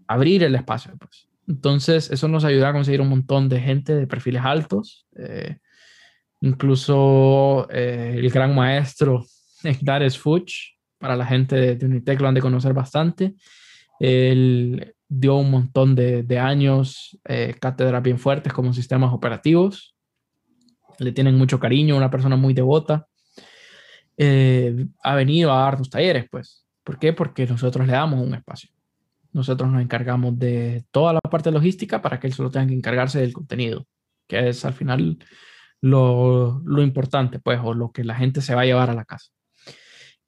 abrir 0.07 0.43
el 0.43 0.55
espacio. 0.55 0.93
Pues. 0.97 1.27
Entonces, 1.47 2.11
eso 2.11 2.27
nos 2.27 2.43
ayuda 2.43 2.69
a 2.69 2.73
conseguir 2.73 3.01
un 3.01 3.09
montón 3.09 3.49
de 3.49 3.61
gente 3.61 3.95
de 3.95 4.07
perfiles 4.07 4.43
altos. 4.43 5.07
Eh, 5.17 5.57
incluso 6.41 7.67
eh, 7.71 8.15
el 8.17 8.29
gran 8.29 8.53
maestro 8.53 9.25
Darius 9.81 10.17
Fuch, 10.17 10.75
para 10.97 11.15
la 11.15 11.25
gente 11.25 11.75
de, 11.75 11.85
Unitec 11.85 12.19
lo 12.19 12.27
han 12.27 12.35
de 12.35 12.41
conocer 12.41 12.73
bastante. 12.73 13.35
Él 13.99 14.93
dio 15.07 15.35
un 15.35 15.51
montón 15.51 15.95
de, 15.95 16.39
años 16.39 17.17
eh, 17.25 17.55
cátedras 17.59 18.01
bien 18.03 18.19
fuertes 18.19 18.51
como 18.51 18.73
sistemas 18.73 19.13
operativos. 19.13 19.94
Le 20.99 21.11
tienen 21.11 21.37
mucho 21.37 21.59
cariño, 21.59 21.97
una 21.97 22.11
persona 22.11 22.35
muy 22.35 22.53
devota. 22.53 23.07
ha 25.03 25.15
venido 25.15 25.51
a 25.51 25.61
darnos 25.61 25.89
talleres, 25.89 26.25
pues. 26.29 26.65
¿Por 26.83 26.99
qué? 26.99 27.13
Porque 27.13 27.47
nosotros 27.47 27.87
le 27.87 27.93
damos 27.93 28.25
un 28.25 28.35
espacio. 28.35 28.69
Nosotros 29.33 29.69
nos 29.71 29.81
encargamos 29.81 30.37
de 30.39 30.85
toda 30.91 31.13
la 31.13 31.19
parte 31.19 31.51
logística 31.51 32.01
para 32.01 32.19
que 32.19 32.27
él 32.27 32.33
solo 32.33 32.51
tenga 32.51 32.67
que 32.67 32.73
encargarse 32.73 33.19
del 33.19 33.33
contenido, 33.33 33.85
que 34.27 34.49
es 34.49 34.63
al 34.63 34.73
final 34.73 35.17
lo, 35.81 36.61
lo 36.65 36.81
importante, 36.81 37.39
pues, 37.39 37.59
o 37.61 37.73
lo 37.73 37.91
que 37.91 38.03
la 38.03 38.15
gente 38.15 38.41
se 38.41 38.55
va 38.55 38.61
a 38.61 38.65
llevar 38.65 38.89
a 38.89 38.93
la 38.93 39.05
casa. 39.05 39.31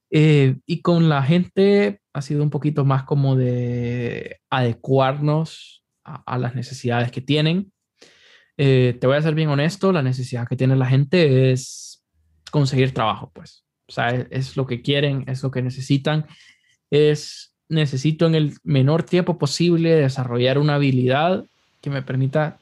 Eh, 0.10 0.58
y 0.66 0.82
con 0.82 1.10
la 1.10 1.22
gente 1.24 2.02
ha 2.14 2.22
sido 2.22 2.42
un 2.42 2.50
poquito 2.50 2.86
más 2.86 3.04
como 3.04 3.36
de 3.36 4.40
adecuarnos 4.50 5.84
a, 6.04 6.38
las 6.38 6.56
necesidades 6.56 7.12
que 7.12 7.22
tienen. 7.22 7.74
Eh, 8.58 8.98
te 9.00 9.08
voy 9.08 9.18
a 9.18 9.22
ser 9.22 9.36
bien 9.36 9.50
honesto, 9.50 9.92
la 9.92 10.02
necesidad 10.02 10.48
que 10.48 10.56
tiene 10.56 10.76
la 10.76 10.88
gente 10.88 11.52
es 11.52 12.04
conseguir 12.52 12.94
trabajo, 12.94 13.32
pues. 13.34 13.64
O 13.88 13.92
sea, 13.92 14.10
es, 14.10 14.28
es, 14.32 14.58
lo 14.58 14.66
que 14.66 14.82
quieren, 14.82 15.24
es 15.28 15.44
lo 15.44 15.52
que 15.52 15.62
necesitan, 15.62 16.26
es 16.90 17.54
necesito 17.70 18.26
en 18.26 18.36
el 18.36 18.54
menor 18.64 19.04
tiempo 19.04 19.38
posible 19.38 19.96
desarrollar 19.96 20.58
una 20.58 20.76
habilidad 20.76 21.46
que 21.82 21.90
me 21.90 22.02
permita 22.02 22.60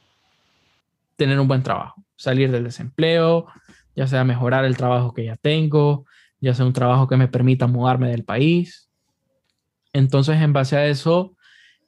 tener 1.16 1.40
un 1.40 1.48
buen 1.48 1.62
trabajo, 1.62 2.04
salir 2.16 2.50
del 2.50 2.64
desempleo, 2.64 3.46
ya 3.94 4.06
sea 4.06 4.24
mejorar 4.24 4.64
el 4.64 4.76
trabajo 4.76 5.14
que 5.14 5.24
ya 5.24 5.36
tengo, 5.36 6.04
ya 6.40 6.54
sea 6.54 6.66
un 6.66 6.72
trabajo 6.72 7.08
que 7.08 7.16
me 7.16 7.28
permita 7.28 7.66
mudarme 7.66 8.10
del 8.10 8.24
país. 8.24 8.90
Entonces, 9.92 10.40
en 10.40 10.52
base 10.52 10.76
a 10.76 10.86
eso, 10.86 11.35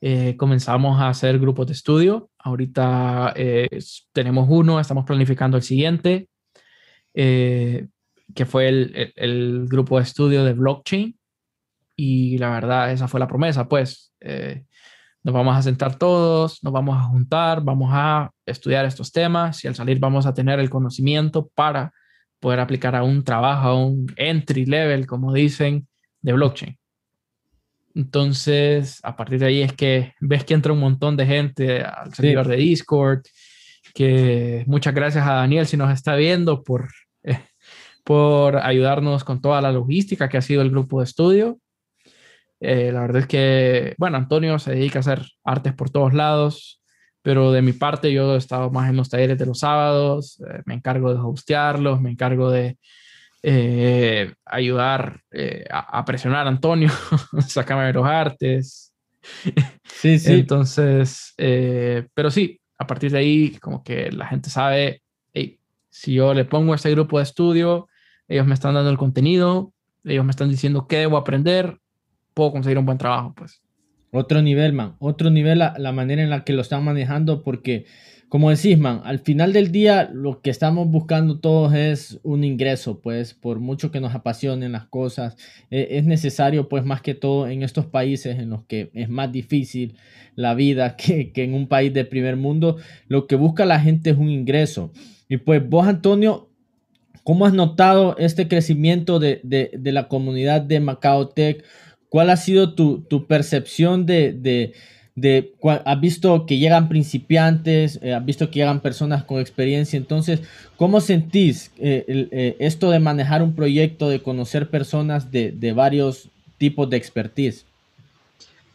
eh, 0.01 0.37
comenzamos 0.37 1.01
a 1.01 1.09
hacer 1.09 1.39
grupos 1.39 1.67
de 1.67 1.73
estudio. 1.73 2.31
Ahorita 2.39 3.33
eh, 3.37 3.81
tenemos 4.13 4.47
uno, 4.51 4.81
estamos 4.81 5.05
planificando 5.05 5.57
el 5.57 5.63
siguiente, 5.63 6.29
eh, 7.15 7.89
que 8.35 8.47
fue 8.47 8.69
el, 8.69 9.13
el, 9.17 9.67
grupo 9.69 9.97
de 9.97 10.05
estudio 10.05 10.45
de 10.45 10.53
blockchain 10.53 11.19
y 11.97 12.39
la 12.39 12.51
verdad 12.51 12.93
esa 12.93 13.09
fue 13.09 13.19
la 13.19 13.27
promesa, 13.27 13.69
pues 13.69 14.13
eh, 14.21 14.65
nos 15.25 15.35
vamos 15.35 15.57
a 15.57 15.63
sentar 15.63 15.97
todos, 15.99 16.63
nos 16.63 16.73
vamos 16.73 16.97
a 16.97 17.03
juntar, 17.03 17.63
vamos 17.63 17.91
a 17.93 18.31
estudiar 18.47 18.85
estos 18.85 19.11
temas 19.11 19.65
y 19.65 19.69
al 19.69 19.75
salir 19.75 19.99
vamos 19.99 20.25
a 20.25 20.33
tener 20.33 20.61
el 20.61 20.71
conocimiento 20.71 21.49
para 21.55 21.93
poder 22.39 22.61
aplicar 22.61 22.95
a 22.95 23.03
un 23.03 23.25
trabajo, 23.25 23.69
a 23.69 23.85
un 23.85 24.07
entry 24.17 24.65
level, 24.65 25.09
como 25.09 25.33
dicen, 25.33 25.89
de 26.23 26.33
blockchain. 26.35 26.79
Entonces, 27.99 29.01
a 29.03 29.17
partir 29.17 29.41
de 29.41 29.47
ahí 29.47 29.61
es 29.61 29.73
que 29.73 30.15
ves 30.21 30.45
que 30.45 30.55
entra 30.55 30.73
un 30.73 30.79
montón 30.79 31.17
de 31.17 31.27
gente 31.27 31.83
al 31.83 32.15
servidor 32.15 32.47
de 32.47 32.55
Discord, 32.55 33.23
que 33.93 34.63
muchas 34.69 34.95
gracias 34.95 35.27
a 35.27 35.33
Daniel 35.33 35.67
si 35.67 35.77
nos 35.77 35.93
está 35.93 36.15
viendo 36.15 36.63
por, 36.63 36.89
eh, 37.25 37.41
por 38.05 38.59
ayudarnos 38.59 39.25
con 39.25 39.41
toda 39.41 39.61
la 39.61 39.73
logística 39.73 40.29
que 40.29 40.37
ha 40.37 40.43
sido 40.43 40.63
el 40.63 40.71
grupo 40.71 41.01
de 41.01 41.07
estudio. 41.07 41.59
Eh, 42.61 42.93
la 42.93 43.01
verdad 43.01 43.23
es 43.23 43.27
que, 43.27 43.97
bueno, 43.99 44.17
Antonio 44.17 44.61
se 44.61 44.77
dedica 44.77 45.01
a 45.01 45.01
hacer 45.01 45.23
artes 45.43 45.73
por 45.73 45.91
todos 45.91 46.15
lados, 46.15 46.81
pero 47.23 47.51
de 47.51 47.63
mi 47.63 47.73
parte 47.73 48.13
yo 48.13 48.37
he 48.37 48.39
estado 48.39 48.71
más 48.71 48.89
en 48.91 48.97
los 48.97 49.09
talleres 49.09 49.39
de 49.39 49.47
los 49.47 49.59
sábados, 49.59 50.41
eh, 50.49 50.63
me 50.67 50.75
encargo 50.75 51.13
de 51.13 51.19
hostearlos, 51.19 52.01
me 52.01 52.13
encargo 52.13 52.49
de 52.53 52.79
eh, 53.43 54.35
ayudar 54.45 55.21
a, 55.71 56.05
presionar 56.05 56.47
a 56.47 56.51
Antonio, 56.51 56.91
sacarme 57.47 57.87
de 57.87 57.93
los 57.93 58.07
artes. 58.07 58.93
Sí, 59.85 60.19
sí. 60.19 60.35
Entonces, 60.35 61.35
pero 61.37 62.31
sí, 62.31 62.61
a 62.79 62.87
partir 62.87 63.11
de 63.11 63.19
ahí, 63.19 63.51
como 63.61 63.83
que 63.83 64.11
la 64.13 64.27
gente 64.27 64.51
sabe, 64.51 65.03
si 65.91 66.15
yo 66.15 66.35
le 66.35 66.45
pongo 66.45 66.75
este 66.75 66.91
grupo 66.91 67.19
de 67.19 67.25
estudio, 67.25 67.89
ellos 68.29 68.47
me 68.47 68.55
están 68.55 68.75
dando 68.75 68.91
el 68.91 68.99
contenido, 68.99 69.73
ellos 70.05 70.25
me 70.25 70.31
están 70.31 70.49
diciendo 70.49 70.87
qué 70.87 70.99
debo 70.99 71.17
aprender, 71.17 71.79
puedo 72.35 72.53
conseguir 72.53 72.79
un 72.79 72.87
buen 72.87 72.99
trabajo, 72.99 73.35
pues. 73.37 73.63
Otro 74.13 74.41
nivel, 74.41 74.73
man. 74.73 74.97
Otro 75.01 75.29
nivel 75.29 75.59
la, 75.59 75.93
manera 75.93 76.23
en 76.23 76.31
la 76.31 76.45
que 76.45 76.53
lo 76.53 76.63
están 76.63 76.85
manejando, 76.85 77.43
porque, 77.43 77.85
como 78.29 78.51
decís, 78.51 78.79
man, 78.79 79.01
al 79.05 79.21
final 79.21 79.53
del 79.53 79.73
día 79.73 80.11
lo 80.13 80.43
que 80.43 80.51
estamos 80.51 80.89
buscando 80.89 81.41
todos 81.41 81.75
es 81.75 82.21
un 82.23 82.45
ingreso, 82.45 83.01
pues, 83.01 83.33
por 83.33 83.59
mucho 83.59 83.91
que 83.91 84.01
nos 84.01 84.15
apasionen 84.15 84.73
las 84.73 84.87
cosas, 84.87 85.37
e, 85.71 85.89
es 85.93 86.05
necesario, 86.05 86.69
pues, 86.69 86.85
más 86.85 87.01
que 87.01 87.15
todo 87.15 87.49
en 87.49 87.63
estos 87.63 87.87
países 87.87 88.39
en 88.39 88.51
los 88.51 88.65
que 88.65 88.91
es 88.93 89.09
más 89.09 89.33
difícil 89.33 89.97
la 90.35 90.55
vida 90.55 90.97
que, 90.97 91.33
en 91.35 91.55
un 91.55 91.69
país 91.69 91.93
de 91.95 92.05
primer 92.05 92.37
mundo, 92.37 92.77
lo 93.09 93.27
que 93.27 93.37
busca 93.37 93.65
la 93.65 93.81
gente 93.81 94.11
es 94.11 94.17
un 94.19 94.31
ingreso. 94.31 94.93
Y 95.29 95.39
pues 95.39 95.67
vos, 95.69 95.87
Antonio, 95.87 96.51
¿cómo 97.25 97.47
has 97.47 97.53
notado 97.53 98.17
este 98.19 98.49
crecimiento 98.49 99.19
de, 99.19 99.41
de, 99.43 99.71
de 99.79 99.93
la 99.93 100.09
comunidad 100.09 100.63
de 100.63 100.81
Macao 100.81 101.29
Tech? 101.29 101.65
¿Cuál 102.09 102.31
ha 102.31 102.37
sido 102.37 102.75
tu, 102.75 103.27
percepción 103.27 104.07
de, 104.07 104.33
de, 104.33 104.73
has 105.85 106.01
visto 106.01 106.47
que 106.47 106.59
llegan 106.59 106.89
principiantes, 106.89 107.99
eh, 108.03 108.15
has 108.15 108.25
visto 108.25 108.51
que 108.51 108.61
llegan 108.61 108.81
personas 108.81 109.25
con 109.25 109.41
experiencia, 109.41 109.97
entonces, 109.97 110.41
¿cómo 110.77 111.01
sentís 111.01 111.71
eh, 111.79 112.05
eh, 112.09 112.57
esto 112.59 112.91
de 112.91 112.99
manejar 112.99 113.43
un 113.43 113.55
proyecto, 113.55 114.09
de 114.09 114.23
conocer 114.23 114.71
personas 114.71 115.31
de, 115.31 115.73
varios 115.75 116.29
tipos 116.59 116.89
de 116.91 116.97
expertise? 116.97 117.65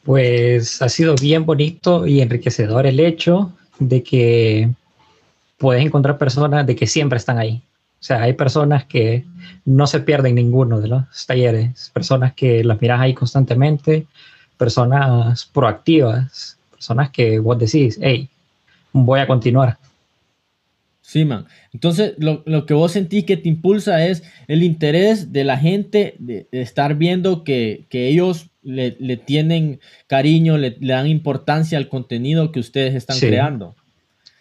Pues 0.03 0.81
ha 0.81 0.89
sido 0.89 1.15
bien 1.15 1.45
bonito 1.45 2.05
y 2.05 2.21
enriquecedor 2.21 2.85
el 2.85 2.99
hecho 2.99 3.53
de 3.79 4.03
que 4.03 4.69
puedes 5.57 5.85
encontrar 5.85 6.17
personas 6.17 6.67
de 6.67 6.75
que 6.75 6.87
siempre 6.87 7.17
están 7.17 7.37
ahí. 7.37 7.61
O 8.01 8.05
sea, 8.05 8.23
hay 8.23 8.33
personas 8.33 8.83
que 8.83 9.23
no 9.63 9.87
se 9.87 10.01
pierden 10.01 10.35
ninguno 10.35 10.81
de 10.81 10.89
los 10.89 11.25
talleres, 11.25 11.89
personas 11.93 12.33
que 12.33 12.61
las 12.63 12.81
miras 12.81 12.99
ahí 12.99 13.13
constantemente, 13.13 14.07
personas 14.57 15.45
proactivas, 15.45 16.57
personas 16.71 17.09
que 17.11 17.39
vos 17.39 17.57
decís, 17.57 17.99
hey, 18.01 18.29
voy 18.91 19.19
a 19.19 19.27
continuar. 19.27 19.77
Sí, 21.01 21.25
man. 21.25 21.45
Entonces, 21.73 22.13
lo, 22.17 22.65
que 22.65 22.73
vos 22.73 22.91
sentís 22.91 23.25
que 23.25 23.37
te 23.37 23.47
impulsa 23.47 24.05
es 24.07 24.23
el 24.47 24.63
interés 24.63 25.31
de 25.31 25.43
la 25.43 25.57
gente 25.57 26.15
de, 26.17 26.47
estar 26.51 26.95
viendo 26.95 27.43
que, 27.43 27.85
ellos 27.91 28.47
le, 28.63 28.91
tienen 29.17 29.79
cariño, 30.07 30.57
le, 30.57 30.75
dan 30.79 31.07
importancia 31.07 31.77
al 31.77 31.87
contenido 31.87 32.51
que 32.51 32.59
ustedes 32.59 32.95
están 32.95 33.19
creando. 33.19 33.75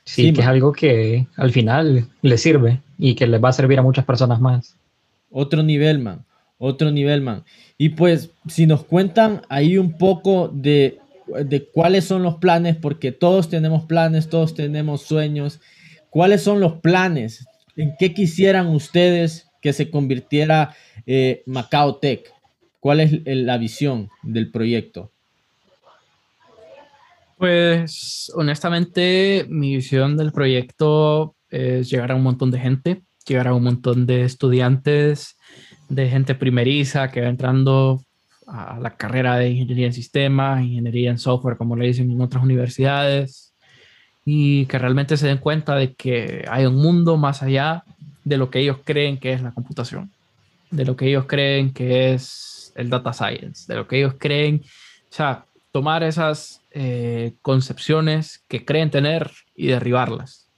Sí, 0.05 0.33
que 0.33 0.41
es 0.41 0.47
algo 0.47 0.73
que 0.73 1.27
al 1.37 1.53
final 1.53 2.09
les 2.23 2.41
sirve 2.41 2.81
y 2.99 3.15
que 3.15 3.27
les 3.27 3.43
va 3.43 3.51
a 3.51 3.53
servir 3.53 3.79
a 3.79 3.83
muchas 3.83 4.05
personas 4.05 4.41
más. 4.41 4.75
Otro 5.31 5.63
nivel, 5.63 5.99
man. 5.99 6.25
Otro 6.59 6.91
nivel, 6.91 7.21
man. 7.21 7.45
Y 7.83 7.89
pues, 7.89 8.31
si 8.47 8.67
nos 8.67 8.85
cuentan 8.85 9.43
ahí 9.49 9.77
un 9.77 9.99
poco 9.99 10.47
de, 10.47 11.01
de 11.27 11.67
cuáles 11.67 12.05
son 12.05 12.23
los 12.23 12.37
planes, 12.37 12.77
porque 12.77 13.11
todos 13.11 13.49
tenemos 13.49 13.87
planes, 13.87 14.29
todos 14.29 14.55
tenemos 14.55 15.03
sueños. 15.03 15.61
¿Cuáles 16.09 16.45
son 16.45 16.61
los 16.61 16.75
planes? 16.75 17.45
¿En 17.75 17.97
qué 17.99 18.15
quisieran 18.15 18.69
ustedes 18.69 19.51
que 19.61 19.73
se 19.73 19.91
convirtiera 19.91 20.77
eh, 21.07 21.43
Macao 21.45 21.97
Tech? 21.97 22.33
¿Cuál 22.79 23.01
es 23.01 23.21
la 23.25 23.59
visión 23.59 24.11
del 24.23 24.53
proyecto? 24.53 25.11
Pues 27.37 28.31
honestamente, 28.37 29.45
mi 29.49 29.75
visión 29.75 30.17
del 30.17 30.31
proyecto 30.31 31.35
es 31.51 31.91
llegar 31.91 32.13
a 32.13 32.15
un 32.15 32.23
montón 32.23 32.53
de 32.53 32.61
gente. 32.61 33.03
llegará 33.27 33.53
un 33.55 33.65
montón 33.65 34.07
de 34.07 34.23
estudiantes, 34.23 35.37
de 35.93 36.09
gente 36.09 36.35
primeriza 36.35 37.11
que 37.11 37.21
va 37.21 37.29
entrando 37.29 38.03
a 38.47 38.79
la 38.81 38.97
carrera 38.97 39.37
de 39.37 39.51
ingeniería 39.51 39.87
en 39.87 39.93
sistemas, 39.93 40.63
ingeniería 40.63 41.11
en 41.11 41.19
software, 41.19 41.59
como 41.59 41.77
le 41.77 41.87
dicen 41.87 42.11
en 42.11 42.21
otras 42.21 42.43
universidades, 42.43 43.55
y 44.25 44.65
que 44.67 44.79
realmente 44.79 45.17
se 45.19 45.27
den 45.27 45.39
cuenta 45.39 45.75
de 45.75 45.95
que 45.95 46.47
hay 46.49 46.65
un 46.65 46.77
mundo 46.77 47.19
más 47.19 47.43
allá 47.43 47.85
de 48.25 48.39
lo 48.39 48.51
que 48.51 48.61
ellos 48.61 48.79
creen 48.85 49.19
que 49.19 49.35
es 49.35 49.43
la 49.43 49.53
computación, 49.53 50.11
de 50.71 50.85
lo 50.87 50.97
que 50.97 51.09
ellos 51.09 51.27
creen 51.27 51.73
que 51.73 52.15
es 52.15 52.73
el 52.75 52.89
data 52.89 53.13
science, 53.13 53.71
de 53.71 53.77
lo 53.77 53.87
que 53.87 53.99
ellos 53.99 54.15
creen, 54.19 54.63
o 54.65 55.15
sea, 55.15 55.45
tomar 55.73 56.03
esas 56.03 56.63
eh, 56.71 57.35
concepciones 57.43 58.43
que 58.49 58.65
creen 58.65 58.91
tener 58.91 59.31
y 59.55 59.67
derribarlas. 59.67 60.49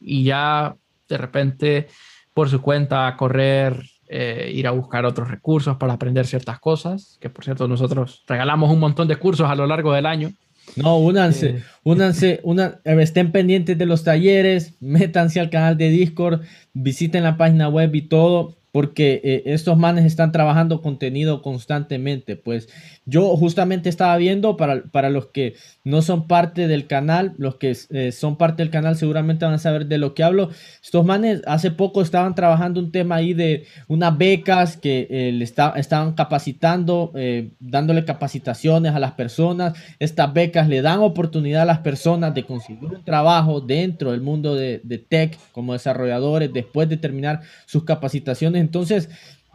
Y 0.00 0.24
ya 0.24 0.76
de 1.08 1.16
repente 1.16 1.88
por 2.34 2.50
su 2.50 2.60
cuenta 2.60 3.14
correr, 3.16 3.82
eh, 4.12 4.50
ir 4.52 4.66
a 4.66 4.72
buscar 4.72 5.04
otros 5.06 5.30
recursos 5.30 5.76
para 5.76 5.92
aprender 5.92 6.26
ciertas 6.26 6.58
cosas, 6.58 7.16
que 7.20 7.30
por 7.30 7.44
cierto 7.44 7.68
nosotros 7.68 8.24
regalamos 8.26 8.68
un 8.68 8.80
montón 8.80 9.06
de 9.06 9.14
cursos 9.14 9.48
a 9.48 9.54
lo 9.54 9.68
largo 9.68 9.92
del 9.92 10.04
año. 10.04 10.32
No, 10.74 10.98
únanse, 10.98 11.46
eh. 11.46 11.62
únanse, 11.84 12.40
una, 12.42 12.80
estén 12.84 13.30
pendientes 13.30 13.78
de 13.78 13.86
los 13.86 14.02
talleres, 14.02 14.74
métanse 14.80 15.38
al 15.38 15.48
canal 15.48 15.76
de 15.76 15.90
Discord, 15.90 16.40
visiten 16.72 17.22
la 17.22 17.36
página 17.36 17.68
web 17.68 17.94
y 17.94 18.02
todo 18.02 18.56
porque 18.72 19.20
eh, 19.22 19.42
estos 19.46 19.78
manes 19.78 20.04
están 20.04 20.32
trabajando 20.32 20.80
contenido 20.80 21.42
constantemente. 21.42 22.36
Pues 22.36 22.68
yo 23.10 23.36
justamente 23.36 23.88
estaba 23.88 24.16
viendo 24.16 24.56
para, 24.56 24.82
para 24.84 25.10
los 25.10 25.26
que 25.26 25.54
no 25.84 26.02
son 26.02 26.26
parte 26.26 26.68
del 26.68 26.86
canal, 26.86 27.34
los 27.38 27.56
que 27.56 27.76
eh, 27.90 28.12
son 28.12 28.36
parte 28.36 28.62
del 28.62 28.70
canal 28.70 28.96
seguramente 28.96 29.44
van 29.44 29.54
a 29.54 29.58
saber 29.58 29.86
de 29.86 29.98
lo 29.98 30.14
que 30.14 30.22
hablo. 30.22 30.50
Estos 30.82 31.04
manes 31.04 31.42
hace 31.46 31.70
poco 31.70 32.02
estaban 32.02 32.34
trabajando 32.34 32.80
un 32.80 32.92
tema 32.92 33.16
ahí 33.16 33.34
de 33.34 33.66
unas 33.88 34.16
becas 34.16 34.76
que 34.76 35.06
eh, 35.10 35.32
le 35.32 35.44
estaban 35.44 36.14
capacitando, 36.14 37.12
dándole 37.58 38.04
capacitaciones 38.04 38.94
a 38.94 38.98
las 38.98 39.12
personas. 39.12 39.74
Estas 39.98 40.32
becas 40.32 40.68
le 40.68 40.82
dan 40.82 41.00
oportunidad 41.00 41.62
a 41.62 41.66
las 41.66 41.78
personas 41.78 42.34
de 42.34 42.44
conseguir 42.44 42.84
un 42.84 43.04
trabajo 43.04 43.60
dentro 43.60 44.12
del 44.12 44.20
mundo 44.20 44.54
de, 44.54 44.80
de 44.84 44.98
tech 44.98 45.38
como 45.52 45.72
desarrolladores 45.72 46.52
después 46.52 46.88
de 46.88 46.96
terminar 46.96 47.40
sus 47.66 47.84
capacitaciones 47.84 48.60
entonces, 48.60 49.08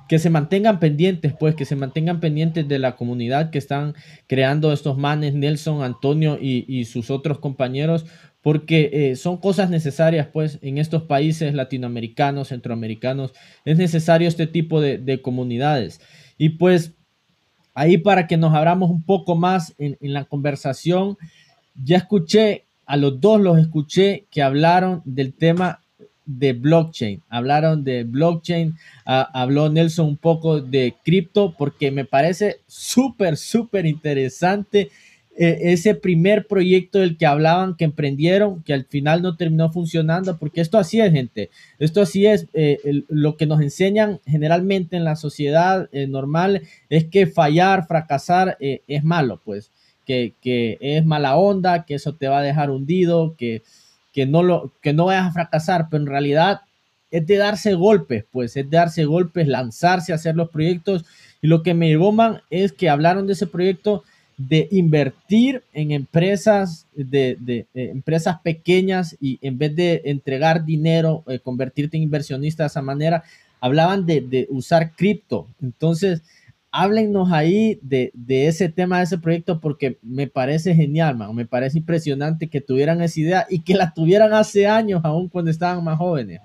que 0.07 0.19
se 0.19 0.29
mantengan 0.29 0.79
pendientes, 0.79 1.33
pues, 1.37 1.55
que 1.55 1.65
se 1.65 1.75
mantengan 1.75 2.19
pendientes 2.19 2.67
de 2.67 2.79
la 2.79 2.95
comunidad 2.95 3.49
que 3.49 3.57
están 3.57 3.95
creando 4.27 4.71
estos 4.71 4.97
manes, 4.97 5.33
Nelson, 5.33 5.83
Antonio 5.83 6.37
y, 6.39 6.85
sus 6.85 7.09
otros 7.09 7.39
compañeros, 7.39 8.05
porque 8.41 8.89
eh, 8.93 9.15
son 9.15 9.37
cosas 9.37 9.69
necesarias, 9.69 10.27
pues, 10.31 10.59
en 10.61 10.77
estos 10.77 11.03
países 11.03 11.53
latinoamericanos, 11.53 12.49
centroamericanos, 12.49 13.33
es 13.65 13.77
necesario 13.77 14.27
este 14.27 14.45
tipo 14.45 14.79
de, 14.81 15.21
comunidades. 15.21 15.99
Y 16.37 16.49
pues, 16.49 16.93
ahí 17.73 17.97
para 17.97 18.27
que 18.27 18.37
nos 18.37 18.53
abramos 18.53 18.91
un 18.91 19.03
poco 19.03 19.35
más 19.35 19.73
en, 19.79 19.97
en 20.01 20.13
la 20.13 20.25
conversación, 20.25 21.17
ya 21.73 21.97
escuché, 21.97 22.65
a 22.85 22.97
los 22.97 23.19
dos 23.19 23.41
los 23.41 23.57
escuché 23.57 24.27
que 24.29 24.43
hablaron 24.43 25.01
del 25.05 25.33
tema 25.33 25.81
de 26.25 26.53
blockchain. 26.53 27.21
Hablaron 27.29 27.83
de 27.83 28.03
blockchain, 28.03 28.75
habló 29.05 29.69
Nelson 29.69 30.07
un 30.07 30.17
poco 30.17 30.61
de 30.61 30.95
cripto, 31.03 31.53
porque 31.57 31.91
me 31.91 32.05
parece 32.05 32.61
súper, 32.67 33.37
súper 33.37 33.85
interesante 33.85 34.89
eh, 35.37 35.73
ese 35.73 35.95
primer 35.95 36.47
proyecto 36.47 36.99
del 36.99 37.17
que 37.17 37.25
hablaban, 37.25 37.75
que 37.75 37.83
emprendieron, 37.83 38.63
que 38.63 38.73
al 38.73 38.85
final 38.85 39.21
no 39.21 39.35
terminó 39.35 39.69
funcionando, 39.69 40.37
porque 40.37 40.61
esto 40.61 40.77
así 40.77 41.01
es, 41.01 41.11
gente. 41.11 41.49
Esto 41.77 42.01
así 42.01 42.25
es. 42.25 42.47
Eh, 42.53 43.03
lo 43.09 43.35
que 43.35 43.45
nos 43.45 43.59
enseñan 43.59 44.21
generalmente 44.25 44.95
en 44.95 45.03
la 45.03 45.17
sociedad 45.17 45.89
eh, 45.91 46.07
normal 46.07 46.61
es 46.89 47.05
que 47.05 47.27
fallar, 47.27 47.85
fracasar 47.85 48.57
es 48.59 49.03
malo, 49.03 49.41
pues. 49.43 49.71
Que, 50.05 50.35
que 50.39 50.77
es 50.79 51.03
mala 51.03 51.35
onda, 51.35 51.83
que 51.83 51.95
eso 51.95 52.15
te 52.15 52.27
va 52.27 52.39
a 52.39 52.43
dejar 52.43 52.69
hundido, 52.69 53.35
que 53.37 53.63
que 54.15 54.25
no, 54.25 54.43
lo, 54.43 54.71
que 54.81 54.93
no 54.93 55.07
vayas 55.07 55.27
a 55.27 55.33
fracasar, 55.33 55.89
pero 55.89 56.01
en 56.01 56.07
realidad 56.07 56.61
es 57.11 57.27
de 57.27 57.35
darse 57.35 57.73
golpes, 57.73 58.23
pues 58.31 58.55
es 58.55 58.69
de 58.69 58.77
darse 58.77 59.03
golpes, 59.03 59.45
lanzarse 59.45 60.13
a 60.13 60.15
hacer 60.15 60.37
los 60.37 60.49
proyectos. 60.51 61.03
Y 61.41 61.47
lo 61.47 61.63
que 61.63 61.73
me 61.73 61.89
llegó, 61.89 62.13
man, 62.13 62.39
es 62.49 62.71
que 62.71 62.89
hablaron 62.89 63.27
de 63.27 63.33
ese 63.33 63.45
proyecto 63.45 64.05
de 64.37 64.69
invertir 64.71 65.63
en 65.73 65.91
empresas, 65.91 66.87
de, 66.95 67.35
de, 67.41 67.67
empresas 67.73 68.39
pequeñas 68.41 69.17
y 69.19 69.37
en 69.41 69.57
vez 69.57 69.75
de 69.75 70.01
entregar 70.05 70.63
dinero, 70.63 71.25
eh, 71.27 71.39
convertirte 71.39 71.97
en 71.97 72.03
inversionista 72.03 72.63
de 72.63 72.67
esa 72.67 72.81
manera, 72.81 73.21
hablaban 73.59 74.05
de, 74.05 74.21
de 74.21 74.47
usar 74.49 74.95
cripto. 74.95 75.45
Entonces, 75.61 76.21
háblennos 76.75 77.31
ahí 77.31 77.79
de, 77.81 78.11
ese 78.27 78.67
tema, 78.67 78.97
de 78.97 79.05
ese 79.05 79.17
proyecto, 79.17 79.61
porque 79.61 79.97
me 80.01 80.27
parece 80.27 80.75
genial, 80.75 81.15
man. 81.15 81.33
Me 81.33 81.45
parece 81.45 81.77
impresionante 81.77 82.49
que 82.49 82.59
tuvieran 82.59 83.01
esa 83.01 83.17
idea 83.17 83.47
y 83.49 83.61
que 83.63 83.75
la 83.75 83.93
tuvieran 83.93 84.33
hace 84.33 84.67
años, 84.67 84.99
aún 85.05 85.29
cuando 85.29 85.51
estaban 85.51 85.81
más 85.85 85.97
jóvenes. 85.97 86.41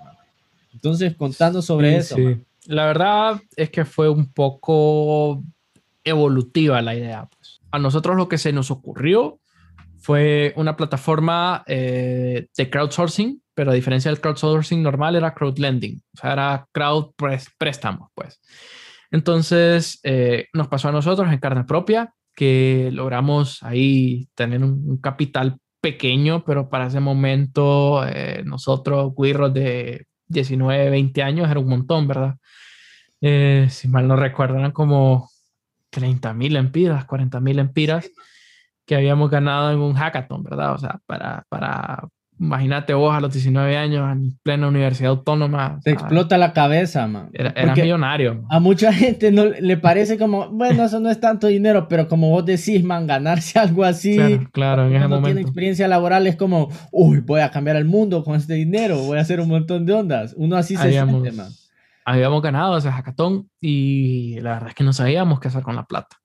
Entonces, 0.73 1.15
contando 1.17 1.61
sobre 1.61 1.97
eso. 1.97 2.15
La 2.65 2.85
verdad 2.85 3.41
es 3.57 3.69
que 3.71 3.83
fue 3.83 4.09
un 4.09 4.31
poco 4.31 5.43
evolutiva 6.05 6.81
la 6.81 6.95
idea. 6.95 7.27
Pues. 7.29 7.59
A 7.69 7.79
nosotros 7.79 8.15
lo 8.15 8.29
que 8.29 8.37
se 8.37 8.53
nos 8.53 8.71
ocurrió 8.71 9.37
fue 9.99 10.53
una 10.55 10.77
plataforma 10.77 11.65
eh, 11.67 12.47
de 12.55 12.69
crowdsourcing, 12.69 13.41
pero 13.53 13.71
a 13.71 13.73
diferencia 13.73 14.09
del 14.09 14.21
crowdsourcing 14.21 14.81
normal 14.81 15.17
era 15.17 15.33
crowdlending, 15.33 16.01
o 16.15 16.17
sea, 16.17 16.31
era 16.31 16.67
crowd 16.71 17.11
préstamos, 17.57 18.09
pues. 18.15 18.39
Entonces, 19.11 19.99
eh, 20.03 20.47
nos 20.53 20.67
pasó 20.69 20.89
a 20.89 20.93
nosotros 20.93 21.31
en 21.31 21.39
carne 21.39 21.65
propia 21.65 22.13
que 22.35 22.89
logramos 22.93 23.61
ahí 23.61 24.29
tener 24.35 24.63
un, 24.63 24.97
capital 25.01 25.57
pequeño, 25.81 26.45
pero 26.45 26.69
para 26.69 26.87
ese 26.87 26.99
momento 26.99 28.05
eh, 28.07 28.43
nosotros, 28.45 29.13
guirros 29.15 29.53
de 29.53 30.07
19, 30.27 30.89
20 30.89 31.23
años, 31.23 31.49
era 31.49 31.59
un 31.59 31.67
montón, 31.67 32.07
¿verdad? 32.07 32.35
Eh, 33.19 33.67
si 33.69 33.87
mal 33.87 34.07
no 34.07 34.15
recuerdo, 34.15 34.57
eran 34.57 34.71
como 34.71 35.29
30 35.89 36.33
mil 36.33 36.55
empiras, 36.55 37.05
40 37.05 37.39
mil 37.41 37.59
empiras 37.59 38.09
que 38.85 38.95
habíamos 38.95 39.29
ganado 39.29 39.71
en 39.71 39.79
un 39.79 39.93
hackathon, 39.93 40.43
¿verdad? 40.43 40.73
O 40.73 40.77
sea, 40.77 40.99
para, 41.05 41.45
para, 41.49 42.07
Imagínate 42.41 42.95
vos 42.95 43.15
a 43.15 43.19
los 43.19 43.31
19 43.31 43.77
años 43.77 44.11
en 44.11 44.35
plena 44.41 44.67
universidad 44.67 45.11
autónoma. 45.11 45.79
Te 45.83 45.91
explota 45.91 46.39
la 46.39 46.53
cabeza, 46.53 47.05
man. 47.05 47.29
Era, 47.33 47.75
millonario. 47.75 48.43
A 48.49 48.59
mucha 48.59 48.91
gente 48.91 49.31
no 49.31 49.45
le 49.45 49.77
parece 49.77 50.17
como, 50.17 50.49
bueno, 50.49 50.85
eso 50.85 50.99
no 50.99 51.11
es 51.11 51.19
tanto 51.19 51.45
dinero, 51.45 51.87
pero 51.87 52.07
como 52.07 52.31
vos 52.31 52.43
decís, 52.43 52.83
man, 52.83 53.05
ganarse 53.05 53.59
algo 53.59 53.83
así. 53.83 54.17
Claro, 54.53 54.87
en 54.87 54.95
ese 54.95 55.07
momento. 55.07 55.27
tiene 55.27 55.41
experiencia 55.41 55.87
laboral 55.87 56.25
es 56.25 56.35
como, 56.35 56.69
uy, 56.91 57.19
voy 57.19 57.41
a 57.41 57.51
cambiar 57.51 57.75
el 57.75 57.85
mundo 57.85 58.23
con 58.23 58.35
este 58.35 58.55
dinero, 58.55 58.97
voy 59.03 59.19
a 59.19 59.21
hacer 59.21 59.39
un 59.39 59.47
montón 59.47 59.85
de 59.85 59.93
ondas. 59.93 60.33
Uno 60.35 60.55
así 60.55 60.75
se 60.75 60.89
siente, 60.89 61.31
man. 61.33 61.51
Habíamos 62.05 62.41
ganado 62.41 62.75
ese 62.75 62.89
hackathon 62.89 63.51
y 63.59 64.39
la 64.39 64.53
verdad 64.53 64.69
es 64.69 64.75
que 64.75 64.83
no 64.83 64.93
sabíamos 64.93 65.39
qué 65.39 65.49
hacer 65.49 65.61
con 65.61 65.75
la 65.75 65.85
plata. 65.85 66.17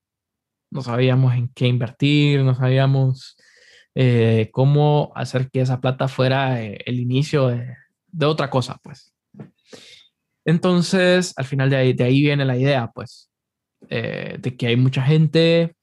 No 0.70 0.80
sabíamos 0.80 1.34
en 1.34 1.50
qué 1.54 1.66
invertir, 1.66 2.42
no 2.42 2.54
sabíamos 2.54 3.36
eh, 3.98 4.50
cómo 4.52 5.10
hacer 5.14 5.50
que 5.50 5.62
esa 5.62 5.80
plata 5.80 6.06
fuera 6.06 6.62
eh, 6.62 6.76
el 6.84 7.00
inicio 7.00 7.48
de, 7.48 7.74
otra 8.26 8.50
cosa, 8.50 8.78
pues. 8.82 9.14
Entonces, 10.44 11.32
al 11.34 11.46
final 11.46 11.70
de 11.70 11.76
ahí, 11.76 11.92
de 11.94 12.04
ahí 12.04 12.20
viene 12.20 12.44
la 12.44 12.58
idea, 12.58 12.90
pues, 12.94 13.30
eh, 13.88 14.36
de 14.38 14.54
que 14.54 14.66
hay 14.66 14.76
mucha 14.76 15.02
gente 15.02 15.76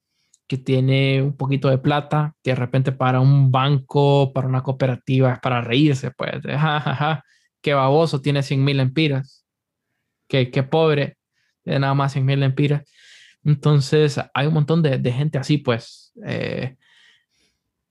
que 0.48 0.60
tiene 0.60 1.24
un 1.24 1.36
poquito 1.36 1.70
de 1.70 1.80
plata, 1.80 2.36
que 2.44 2.52
de 2.52 2.56
repente 2.56 2.92
para 2.92 3.20
un 3.20 3.52
banco, 3.52 4.32
para 4.32 4.48
una 4.48 4.62
cooperativa, 4.62 5.34
es 5.34 5.40
para 5.40 5.62
reírse, 5.62 6.12
pues, 6.12 6.40
de, 6.44 6.56
ja, 6.56 7.24
qué 7.64 7.74
baboso, 7.74 8.22
tiene 8.22 8.44
100 8.44 8.64
mil 8.64 8.80
empiras, 8.80 9.44
qué, 10.28 10.52
qué 10.52 10.62
pobre, 10.62 11.18
tiene 11.64 11.80
nada 11.80 11.96
más 11.96 12.14
100 12.14 12.26
mil 12.26 12.44
empiras. 12.44 12.84
Entonces, 13.44 14.20
hay 14.36 14.46
un 14.46 14.54
montón 14.54 14.84
de, 14.84 15.00
de 15.00 15.12
gente 15.12 15.40
así, 15.40 15.58
pues, 15.58 16.14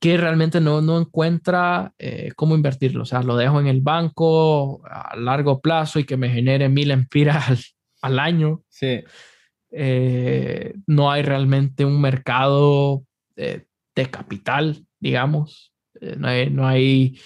que 0.03 0.17
realmente 0.17 0.61
no, 0.61 0.83
no 0.83 0.99
encuentra 0.99 1.95
eh, 1.97 2.33
cómo 2.35 2.57
invertirlo. 2.57 3.05
O 3.05 3.07
sea, 3.07 3.23
lo 3.23 3.37
dejo 3.37 3.61
en 3.61 3.69
el 3.69 3.83
banco 3.83 4.83
a 4.85 5.15
largo 5.17 5.61
plazo 5.61 6.01
y 6.01 6.05
que 6.05 6.17
me 6.17 6.29
genere 6.29 6.69
mil 6.69 6.91
empiras 6.91 7.77
al, 8.03 8.19
año. 8.19 8.65
Sí. 8.69 9.05
Eh, 9.71 10.75
no 10.89 11.13
hay 11.13 11.23
realmente 11.23 11.85
un 11.85 12.01
mercado 12.01 13.05
de, 13.37 13.65
capital, 14.11 14.85
digamos. 14.99 15.73
Eh, 16.01 16.17
no 16.19 16.27
hay, 16.27 16.51
no 16.51 16.67
hay 16.67 17.21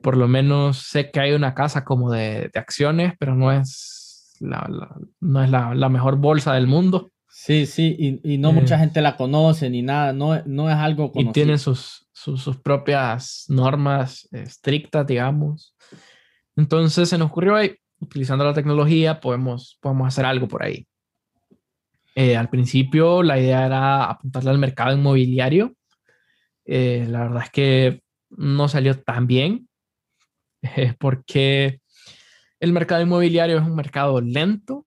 por 0.00 0.16
lo 0.16 0.28
menos 0.28 0.78
sé 0.78 1.10
que 1.10 1.18
hay 1.18 1.32
una 1.32 1.54
casa 1.54 1.84
como 1.84 2.12
de, 2.12 2.50
de 2.54 2.60
acciones, 2.60 3.14
pero 3.18 3.34
no 3.34 3.50
es, 3.50 4.36
la, 4.38 4.96
no 5.18 5.42
es 5.42 5.50
la, 5.50 5.74
la 5.74 5.88
mejor 5.88 6.18
bolsa 6.18 6.54
del 6.54 6.68
mundo. 6.68 7.10
Sí, 7.38 7.66
sí, 7.66 7.94
y, 7.98 8.34
y 8.34 8.38
no 8.38 8.50
mucha 8.50 8.76
eh. 8.76 8.78
gente 8.78 9.02
la 9.02 9.14
conoce 9.14 9.68
ni 9.68 9.82
nada, 9.82 10.14
no, 10.14 10.42
no 10.46 10.70
es 10.70 10.76
algo 10.76 11.12
conocido. 11.12 11.30
Y 11.30 11.32
tiene 11.34 11.58
sus, 11.58 12.08
sus, 12.10 12.42
sus, 12.42 12.56
propias 12.56 13.44
normas 13.48 14.26
estrictas, 14.32 15.06
digamos. 15.06 15.76
Entonces 16.56 17.10
se 17.10 17.18
nos 17.18 17.28
ocurrió 17.28 17.54
ahí, 17.54 17.76
utilizando 18.00 18.42
la 18.42 18.54
tecnología, 18.54 19.20
podemos, 19.20 19.76
podemos 19.82 20.08
hacer 20.08 20.24
algo 20.24 20.48
por 20.48 20.64
ahí. 20.64 20.88
Eh, 22.14 22.38
al 22.38 22.48
principio 22.48 23.22
la 23.22 23.38
idea 23.38 23.66
era 23.66 24.04
apuntarle 24.04 24.48
al 24.48 24.58
mercado 24.58 24.96
inmobiliario. 24.96 25.76
Eh, 26.64 27.06
la 27.06 27.24
verdad 27.24 27.42
es 27.44 27.50
que 27.50 28.02
no 28.30 28.66
salió 28.66 28.98
tan 28.98 29.26
bien 29.26 29.68
porque 30.98 31.80
el 32.60 32.72
mercado 32.72 33.02
inmobiliario 33.02 33.58
es 33.58 33.62
un 33.62 33.76
mercado 33.76 34.22
lento, 34.22 34.86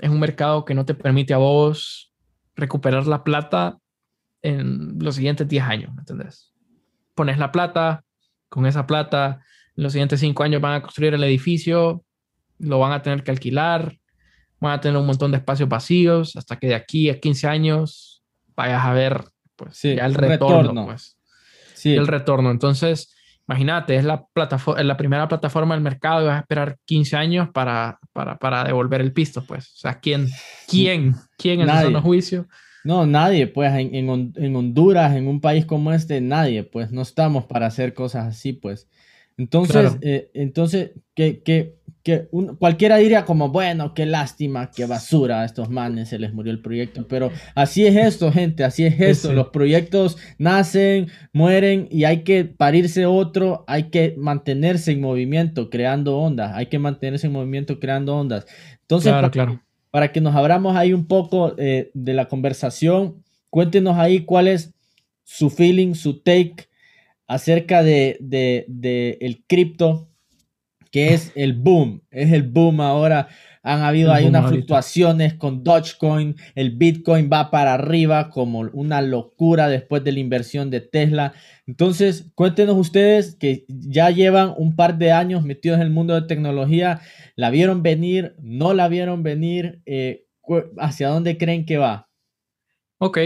es 0.00 0.10
un 0.10 0.20
mercado 0.20 0.64
que 0.64 0.74
no 0.74 0.84
te 0.84 0.94
permite 0.94 1.34
a 1.34 1.38
vos 1.38 2.12
recuperar 2.56 3.06
la 3.06 3.24
plata 3.24 3.78
en 4.42 4.98
los 4.98 5.16
siguientes 5.16 5.46
10 5.48 5.64
años, 5.64 5.94
¿me 5.94 6.00
entendés? 6.00 6.52
Pones 7.14 7.38
la 7.38 7.52
plata, 7.52 8.04
con 8.48 8.66
esa 8.66 8.86
plata, 8.86 9.40
en 9.76 9.84
los 9.84 9.92
siguientes 9.92 10.20
5 10.20 10.42
años 10.42 10.60
van 10.60 10.74
a 10.74 10.82
construir 10.82 11.14
el 11.14 11.24
edificio, 11.24 12.04
lo 12.58 12.78
van 12.78 12.92
a 12.92 13.02
tener 13.02 13.22
que 13.22 13.30
alquilar, 13.30 13.98
van 14.58 14.72
a 14.72 14.80
tener 14.80 14.98
un 14.98 15.06
montón 15.06 15.30
de 15.30 15.38
espacios 15.38 15.68
vacíos, 15.68 16.36
hasta 16.36 16.58
que 16.58 16.68
de 16.68 16.74
aquí 16.74 17.10
a 17.10 17.20
15 17.20 17.46
años 17.46 18.22
vayas 18.56 18.84
a 18.84 18.92
ver 18.92 19.24
pues, 19.56 19.80
ya 19.82 20.06
el 20.06 20.14
retorno. 20.14 20.86
Pues. 20.86 21.16
Sí. 21.74 21.94
El 21.94 22.06
retorno. 22.06 22.50
Entonces, 22.50 23.14
imagínate, 23.50 23.96
es 23.96 24.04
la, 24.04 24.24
plataforma, 24.32 24.80
la 24.84 24.96
primera 24.96 25.26
plataforma 25.26 25.74
del 25.74 25.82
mercado 25.82 26.22
y 26.22 26.26
vas 26.26 26.36
a 26.36 26.40
esperar 26.40 26.78
15 26.84 27.16
años 27.16 27.48
para, 27.52 27.98
para, 28.12 28.38
para 28.38 28.62
devolver 28.62 29.00
el 29.00 29.12
pisto, 29.12 29.44
pues. 29.44 29.72
O 29.74 29.78
sea, 29.78 29.98
¿quién, 29.98 30.28
quién, 30.68 31.16
quién 31.36 31.60
en 31.60 31.68
el 31.68 31.96
juicio? 31.96 32.46
No, 32.84 33.06
nadie, 33.06 33.48
pues 33.48 33.72
en, 33.74 33.92
en, 33.92 34.56
Honduras, 34.56 35.16
en 35.16 35.26
un 35.26 35.40
país 35.40 35.66
como 35.66 35.92
este, 35.92 36.20
nadie, 36.20 36.62
pues 36.62 36.92
no 36.92 37.02
estamos 37.02 37.44
para 37.46 37.66
hacer 37.66 37.92
cosas 37.92 38.28
así, 38.28 38.52
pues. 38.52 38.88
Entonces, 39.36 39.96
eh, 40.02 40.30
entonces 40.32 40.92
que, 41.14 41.42
que, 41.42 41.79
que 42.02 42.28
cualquiera 42.58 42.96
diría 42.96 43.24
como, 43.24 43.50
bueno, 43.50 43.94
qué 43.94 44.06
lástima, 44.06 44.70
qué 44.70 44.86
basura 44.86 45.42
a 45.42 45.44
estos 45.44 45.68
manes, 45.68 46.08
se 46.08 46.18
les 46.18 46.32
murió 46.32 46.52
el 46.52 46.62
proyecto, 46.62 47.06
pero 47.06 47.30
así 47.54 47.86
es 47.86 47.96
esto, 47.96 48.32
gente, 48.32 48.64
así 48.64 48.84
es 48.84 48.98
esto, 49.00 49.32
los 49.32 49.48
proyectos 49.48 50.16
nacen, 50.38 51.08
mueren 51.32 51.88
y 51.90 52.04
hay 52.04 52.22
que 52.22 52.44
parirse 52.44 53.06
otro, 53.06 53.64
hay 53.66 53.90
que 53.90 54.14
mantenerse 54.16 54.92
en 54.92 55.00
movimiento, 55.00 55.68
creando 55.70 56.18
ondas, 56.18 56.52
hay 56.54 56.66
que 56.66 56.78
mantenerse 56.78 57.26
en 57.26 57.34
movimiento, 57.34 57.78
creando 57.78 58.16
ondas. 58.16 58.46
Entonces, 58.82 59.12
claro, 59.12 59.30
claro 59.30 59.60
para 59.90 60.12
que 60.12 60.20
nos 60.20 60.34
abramos 60.34 60.76
ahí 60.76 60.92
un 60.92 61.06
poco 61.06 61.54
eh, 61.58 61.90
de 61.94 62.14
la 62.14 62.28
conversación. 62.28 63.22
Cuéntenos 63.50 63.98
ahí 63.98 64.24
cuál 64.24 64.48
es 64.48 64.72
su 65.24 65.50
feeling, 65.50 65.94
su 65.94 66.20
take 66.20 66.68
acerca 67.26 67.82
de, 67.82 68.16
de, 68.20 69.18
el 69.20 69.44
cripto, 69.46 70.08
que 70.90 71.14
es 71.14 71.32
el 71.34 71.54
boom, 71.54 72.02
es 72.10 72.32
el 72.32 72.42
boom 72.42 72.80
ahora 72.80 73.28
han 73.62 73.82
habido 73.82 74.12
ahí 74.12 74.26
unas 74.26 74.48
fluctuaciones 74.48 75.34
con 75.34 75.62
Dogecoin, 75.62 76.36
el 76.54 76.70
Bitcoin 76.70 77.28
va 77.30 77.50
para 77.50 77.74
arriba 77.74 78.30
como 78.30 78.60
una 78.60 79.02
locura 79.02 79.68
después 79.68 80.02
de 80.02 80.12
la 80.12 80.20
inversión 80.20 80.70
de 80.70 80.80
Tesla. 80.80 81.34
Entonces, 81.66 82.30
cuéntenos 82.34 82.76
ustedes 82.76 83.36
que 83.36 83.66
ya 83.68 84.10
llevan 84.10 84.54
un 84.56 84.76
par 84.76 84.96
de 84.96 85.12
años 85.12 85.44
metidos 85.44 85.76
en 85.76 85.82
el 85.82 85.90
mundo 85.90 86.14
de 86.14 86.26
tecnología, 86.26 87.00
¿la 87.36 87.50
vieron 87.50 87.82
venir? 87.82 88.34
¿No 88.40 88.72
la 88.72 88.88
vieron 88.88 89.22
venir? 89.22 89.82
Eh, 89.84 90.24
¿Hacia 90.78 91.08
dónde 91.08 91.36
creen 91.36 91.66
que 91.66 91.76
va? 91.76 92.08
Ok, 92.98 93.18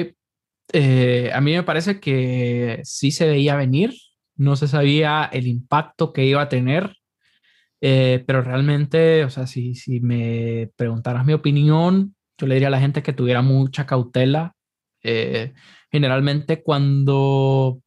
eh, 0.72 1.30
a 1.32 1.40
mí 1.40 1.52
me 1.52 1.62
parece 1.62 2.00
que 2.00 2.80
sí 2.82 3.12
se 3.12 3.26
veía 3.26 3.54
venir, 3.54 3.94
no 4.36 4.56
se 4.56 4.66
sabía 4.66 5.30
el 5.32 5.46
impacto 5.46 6.12
que 6.12 6.26
iba 6.26 6.42
a 6.42 6.48
tener 6.48 6.96
eh, 7.86 8.24
pero 8.26 8.40
realmente, 8.40 9.24
o 9.24 9.30
sea, 9.30 9.46
si, 9.46 9.74
si 9.74 10.00
me 10.00 10.70
preguntaras 10.74 11.26
mi 11.26 11.34
opinión, 11.34 12.16
yo 12.38 12.46
le 12.46 12.54
diría 12.54 12.68
a 12.68 12.70
la 12.70 12.80
gente 12.80 13.02
que 13.02 13.12
tuviera 13.12 13.42
mucha 13.42 13.84
cautela. 13.84 14.54
Eh, 15.02 15.52
generalmente 15.92 16.62
cuando 16.62 17.82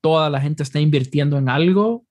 toda 0.00 0.30
la 0.30 0.40
gente 0.40 0.62
está 0.62 0.80
invirtiendo 0.80 1.36
en 1.36 1.50
algo, 1.50 2.06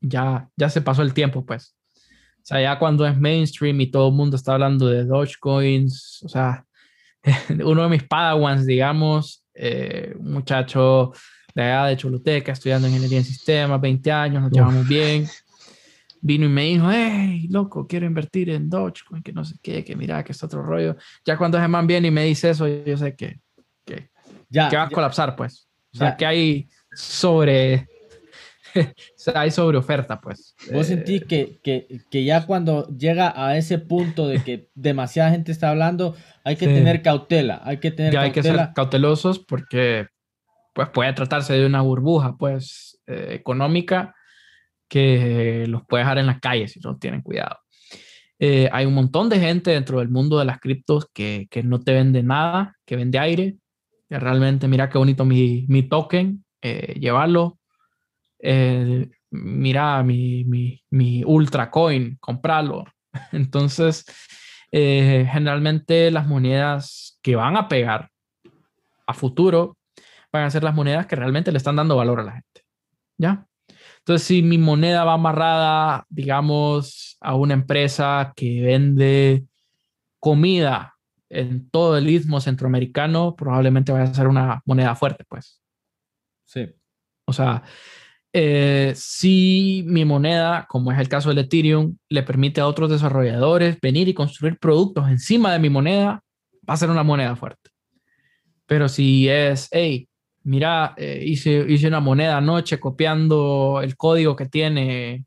ya, 0.00 0.48
ya 0.56 0.70
se 0.70 0.80
pasó 0.80 1.02
el 1.02 1.12
tiempo, 1.12 1.44
pues. 1.44 1.74
O 1.98 2.44
sea, 2.44 2.62
ya 2.62 2.78
cuando 2.78 3.04
es 3.04 3.18
mainstream 3.18 3.80
y 3.80 3.90
todo 3.90 4.10
el 4.10 4.14
mundo 4.14 4.36
está 4.36 4.52
hablando 4.52 4.86
de 4.86 5.06
Dogecoins, 5.06 6.22
o 6.22 6.28
sea, 6.28 6.66
uno 7.64 7.82
de 7.82 7.88
mis 7.88 8.04
padawans, 8.04 8.64
digamos, 8.64 9.44
eh, 9.54 10.14
un 10.20 10.34
muchacho 10.34 11.10
de 11.52 11.64
allá 11.64 11.86
de 11.86 11.96
Choluteca, 11.96 12.52
estudiando 12.52 12.86
ingeniería 12.86 13.18
en 13.18 13.24
sistemas, 13.24 13.80
20 13.80 14.12
años, 14.12 14.40
nos 14.40 14.52
llevamos 14.52 14.86
bien 14.86 15.26
vino 16.26 16.46
y 16.46 16.48
me 16.48 16.62
dijo, 16.64 16.90
hey, 16.90 17.46
loco, 17.48 17.86
quiero 17.86 18.04
invertir 18.04 18.50
en 18.50 18.68
Dogecoin, 18.68 19.22
que 19.22 19.32
no 19.32 19.44
sé 19.44 19.56
qué, 19.62 19.84
que 19.84 19.94
mira, 19.94 20.24
que 20.24 20.32
es 20.32 20.42
otro 20.42 20.62
rollo. 20.62 20.96
Ya 21.24 21.38
cuando 21.38 21.56
ese 21.56 21.68
man 21.68 21.86
viene 21.86 22.08
y 22.08 22.10
me 22.10 22.24
dice 22.24 22.50
eso, 22.50 22.66
yo 22.66 22.96
sé 22.96 23.14
que, 23.14 23.40
que, 23.84 24.10
ya, 24.48 24.68
que 24.68 24.76
va 24.76 24.84
a 24.84 24.90
colapsar, 24.90 25.36
pues. 25.36 25.68
O 25.94 25.98
sea, 25.98 26.16
que 26.16 26.26
hay 26.26 26.68
sobre... 26.92 27.86
o 28.74 28.82
sea, 29.16 29.40
hay 29.40 29.52
sobre 29.52 29.78
oferta, 29.78 30.20
pues. 30.20 30.56
Vos 30.72 30.88
sentís 30.88 31.24
que, 31.24 31.60
que, 31.62 32.00
que, 32.10 32.24
ya 32.24 32.44
cuando 32.44 32.88
llega 32.88 33.32
a 33.36 33.56
ese 33.56 33.78
punto 33.78 34.26
de 34.26 34.42
que 34.42 34.68
demasiada 34.74 35.30
gente 35.30 35.52
está 35.52 35.70
hablando, 35.70 36.16
hay 36.42 36.56
que 36.56 36.66
tener 36.66 37.02
cautela, 37.02 37.62
hay 37.64 37.78
que 37.78 37.92
tener 37.92 38.12
ya 38.12 38.22
hay 38.22 38.32
que 38.32 38.42
ser 38.42 38.70
cautelosos 38.74 39.38
porque 39.38 40.08
pues 40.74 40.90
puede 40.90 41.12
tratarse 41.14 41.54
de 41.54 41.64
una 41.64 41.80
burbuja, 41.80 42.36
pues, 42.36 43.00
eh, 43.06 43.28
económica 43.30 44.15
que 44.88 45.66
los 45.68 45.82
puede 45.86 46.04
dejar 46.04 46.18
en 46.18 46.26
las 46.26 46.40
calles 46.40 46.72
si 46.72 46.80
no 46.80 46.96
tienen 46.96 47.22
cuidado. 47.22 47.58
Eh, 48.38 48.68
hay 48.70 48.84
un 48.84 48.94
montón 48.94 49.28
de 49.28 49.40
gente 49.40 49.70
dentro 49.70 49.98
del 49.98 50.08
mundo 50.08 50.38
de 50.38 50.44
las 50.44 50.60
criptos 50.60 51.08
que, 51.12 51.46
que 51.50 51.62
no 51.62 51.80
te 51.80 51.92
vende 51.92 52.22
nada, 52.22 52.76
que 52.84 52.96
vende 52.96 53.18
aire. 53.18 53.56
Que 54.08 54.18
realmente, 54.18 54.68
mira 54.68 54.88
qué 54.88 54.98
bonito 54.98 55.24
mi, 55.24 55.64
mi 55.68 55.82
token, 55.88 56.44
eh, 56.62 56.94
llevarlo. 56.98 57.58
Eh, 58.38 59.08
mira 59.30 60.02
mi, 60.02 60.44
mi, 60.44 60.82
mi, 60.90 61.24
Ultra 61.24 61.70
Coin, 61.70 62.16
comprarlo. 62.20 62.84
Entonces, 63.32 64.04
generalmente 64.70 66.10
las 66.10 66.26
monedas 66.26 67.18
que 67.22 67.34
van 67.34 67.56
a 67.56 67.66
pegar 67.66 68.10
a 69.06 69.14
futuro 69.14 69.78
van 70.30 70.44
a 70.44 70.50
ser 70.50 70.62
las 70.62 70.74
monedas 70.74 71.06
que 71.06 71.16
realmente 71.16 71.50
le 71.50 71.56
están 71.56 71.76
dando 71.76 71.96
valor 71.96 72.20
a 72.20 72.24
la 72.24 72.32
gente. 72.32 72.62
¿Ya? 73.16 73.46
Entonces, 74.06 74.28
si 74.28 74.40
mi 74.40 74.56
moneda 74.56 75.02
va 75.02 75.14
amarrada, 75.14 76.06
digamos, 76.08 77.16
a 77.20 77.34
una 77.34 77.54
empresa 77.54 78.32
que 78.36 78.62
vende 78.62 79.46
comida 80.20 80.94
en 81.28 81.68
todo 81.70 81.98
el 81.98 82.08
istmo 82.08 82.40
centroamericano, 82.40 83.34
probablemente 83.34 83.90
vaya 83.90 84.04
a 84.04 84.14
ser 84.14 84.28
una 84.28 84.62
moneda 84.64 84.94
fuerte, 84.94 85.24
pues. 85.28 85.60
Sí. 86.44 86.68
O 87.24 87.32
sea, 87.32 87.64
eh, 88.32 88.92
si 88.94 89.82
mi 89.88 90.04
moneda, 90.04 90.66
como 90.68 90.92
es 90.92 91.00
el 91.00 91.08
caso 91.08 91.30
del 91.30 91.38
Ethereum, 91.38 91.96
le 92.08 92.22
permite 92.22 92.60
a 92.60 92.68
otros 92.68 92.88
desarrolladores 92.88 93.80
venir 93.80 94.06
y 94.06 94.14
construir 94.14 94.56
productos 94.60 95.08
encima 95.08 95.52
de 95.52 95.58
mi 95.58 95.68
moneda, 95.68 96.22
va 96.68 96.74
a 96.74 96.76
ser 96.76 96.90
una 96.90 97.02
moneda 97.02 97.34
fuerte. 97.34 97.70
Pero 98.66 98.88
si 98.88 99.28
es, 99.28 99.66
hey, 99.72 100.08
mira, 100.46 100.94
eh, 100.96 101.22
hice, 101.26 101.66
hice 101.68 101.88
una 101.88 101.98
moneda 101.98 102.36
anoche 102.36 102.78
copiando 102.78 103.80
el 103.82 103.96
código 103.96 104.36
que 104.36 104.46
tiene 104.46 105.24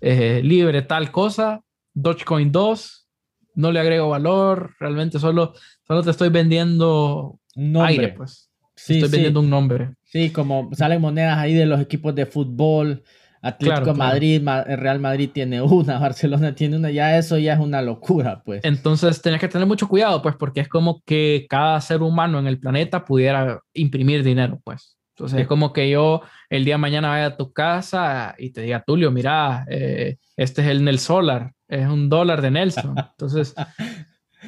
eh, 0.00 0.40
libre 0.42 0.82
tal 0.82 1.10
cosa, 1.10 1.62
Dogecoin 1.92 2.50
2, 2.50 3.08
no 3.56 3.72
le 3.72 3.78
agrego 3.80 4.08
valor, 4.08 4.74
realmente 4.80 5.18
solo, 5.18 5.52
solo 5.86 6.02
te 6.02 6.10
estoy 6.10 6.30
vendiendo 6.30 7.38
un 7.56 7.76
aire, 7.76 8.08
pues. 8.08 8.50
Sí, 8.74 8.94
estoy 8.94 9.10
vendiendo 9.10 9.40
un 9.40 9.50
nombre. 9.50 9.94
Sí, 10.02 10.30
como 10.30 10.70
salen 10.72 11.00
monedas 11.00 11.36
ahí 11.36 11.52
de 11.52 11.66
los 11.66 11.80
equipos 11.80 12.14
de 12.14 12.24
fútbol, 12.24 13.02
Atlético 13.46 13.94
Madrid, 13.94 14.42
Real 14.44 15.00
Madrid 15.00 15.30
tiene 15.32 15.62
una, 15.62 15.98
Barcelona 16.00 16.54
tiene 16.54 16.76
una, 16.76 16.90
ya 16.90 17.16
eso 17.18 17.38
ya 17.38 17.54
es 17.54 17.60
una 17.60 17.82
locura, 17.82 18.42
pues. 18.44 18.60
Entonces 18.64 19.20
tenés 19.22 19.40
que 19.40 19.48
tener 19.48 19.66
mucho 19.66 19.88
cuidado, 19.88 20.22
pues, 20.22 20.34
porque 20.36 20.60
es 20.60 20.68
como 20.68 21.02
que 21.04 21.46
cada 21.48 21.80
ser 21.80 22.02
humano 22.02 22.38
en 22.38 22.46
el 22.46 22.58
planeta 22.58 23.04
pudiera 23.04 23.60
imprimir 23.74 24.22
dinero, 24.22 24.60
pues. 24.64 24.96
Entonces 25.16 25.40
es 25.40 25.46
como 25.46 25.72
que 25.72 25.88
yo 25.88 26.20
el 26.50 26.66
día 26.66 26.74
de 26.74 26.78
mañana 26.78 27.08
vaya 27.08 27.26
a 27.26 27.36
tu 27.38 27.50
casa 27.50 28.34
y 28.36 28.50
te 28.50 28.60
diga, 28.60 28.84
Tulio, 28.86 29.10
mira, 29.10 29.64
eh, 29.70 30.18
este 30.36 30.60
es 30.60 30.68
el 30.68 30.84
Nel 30.84 30.98
Solar, 30.98 31.52
es 31.68 31.88
un 31.88 32.10
dólar 32.10 32.42
de 32.42 32.50
Nelson. 32.50 32.94
Entonces, 33.12 33.54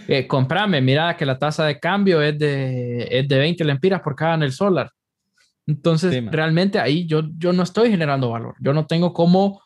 eh, 0.07 0.27
comprame, 0.27 0.83
mira 0.83 1.17
que 1.17 1.25
la 1.25 1.39
tasa 1.39 1.65
de 1.65 1.81
cambio 1.81 2.21
es 2.21 2.39
de, 2.39 3.09
es 3.11 3.27
de 3.27 3.39
20 3.39 3.65
lempiras 3.65 4.03
por 4.03 4.15
cada 4.15 4.37
Nel 4.37 4.53
Solar. 4.53 4.91
Entonces, 5.69 6.25
realmente 6.31 6.81
ahí 6.81 7.07
yo, 7.07 7.23
yo 7.37 7.53
no 7.53 7.63
estoy 7.63 7.91
generando 7.91 8.31
valor. 8.31 8.55
Yo 8.59 8.73
no 8.73 8.87
tengo 8.87 9.13
cómo 9.13 9.61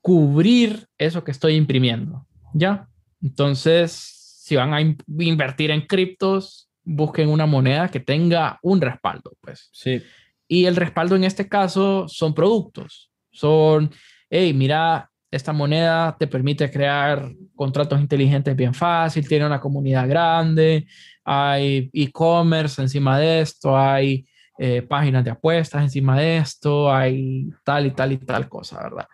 cubrir 0.00 0.86
eso 0.98 1.24
que 1.24 1.32
estoy 1.32 1.56
imprimiendo. 1.56 2.26
¿Ya? 2.54 2.88
Entonces, 3.20 3.90
si 3.92 4.54
van 4.54 4.72
a 4.72 4.80
invertir 4.80 5.72
en 5.72 5.80
criptos, 5.80 6.70
busquen 6.84 7.28
una 7.28 7.44
moneda 7.44 7.88
que 7.88 7.98
tenga 7.98 8.60
un 8.62 8.80
respaldo, 8.80 9.32
pues. 9.40 9.68
Sí. 9.72 10.00
Y 10.46 10.66
el 10.66 10.76
respaldo 10.76 11.16
en 11.16 11.24
este 11.24 11.48
caso 11.48 12.06
son 12.06 12.32
productos. 12.32 13.10
Son, 13.32 13.90
hey, 14.30 14.54
mira, 14.54 15.10
esta 15.32 15.52
moneda 15.52 16.16
te 16.16 16.28
permite 16.28 16.70
crear 16.70 17.32
contratos 17.56 18.00
inteligentes 18.00 18.54
bien 18.54 18.74
fácil, 18.74 19.26
tiene 19.26 19.44
una 19.44 19.60
comunidad 19.60 20.08
grande, 20.08 20.86
hay 21.24 21.90
e-commerce 21.92 22.80
encima 22.80 23.18
de 23.18 23.40
esto, 23.40 23.76
hay 23.76 24.24
eh, 24.58 24.82
páginas 24.82 25.24
de 25.24 25.30
apuestas 25.30 25.82
encima 25.82 26.18
de 26.18 26.38
esto, 26.38 26.92
hay 26.92 27.50
tal 27.64 27.86
y 27.86 27.90
tal 27.90 28.12
y 28.12 28.18
tal 28.18 28.48
cosa, 28.48 28.82
¿verdad? 28.82 29.06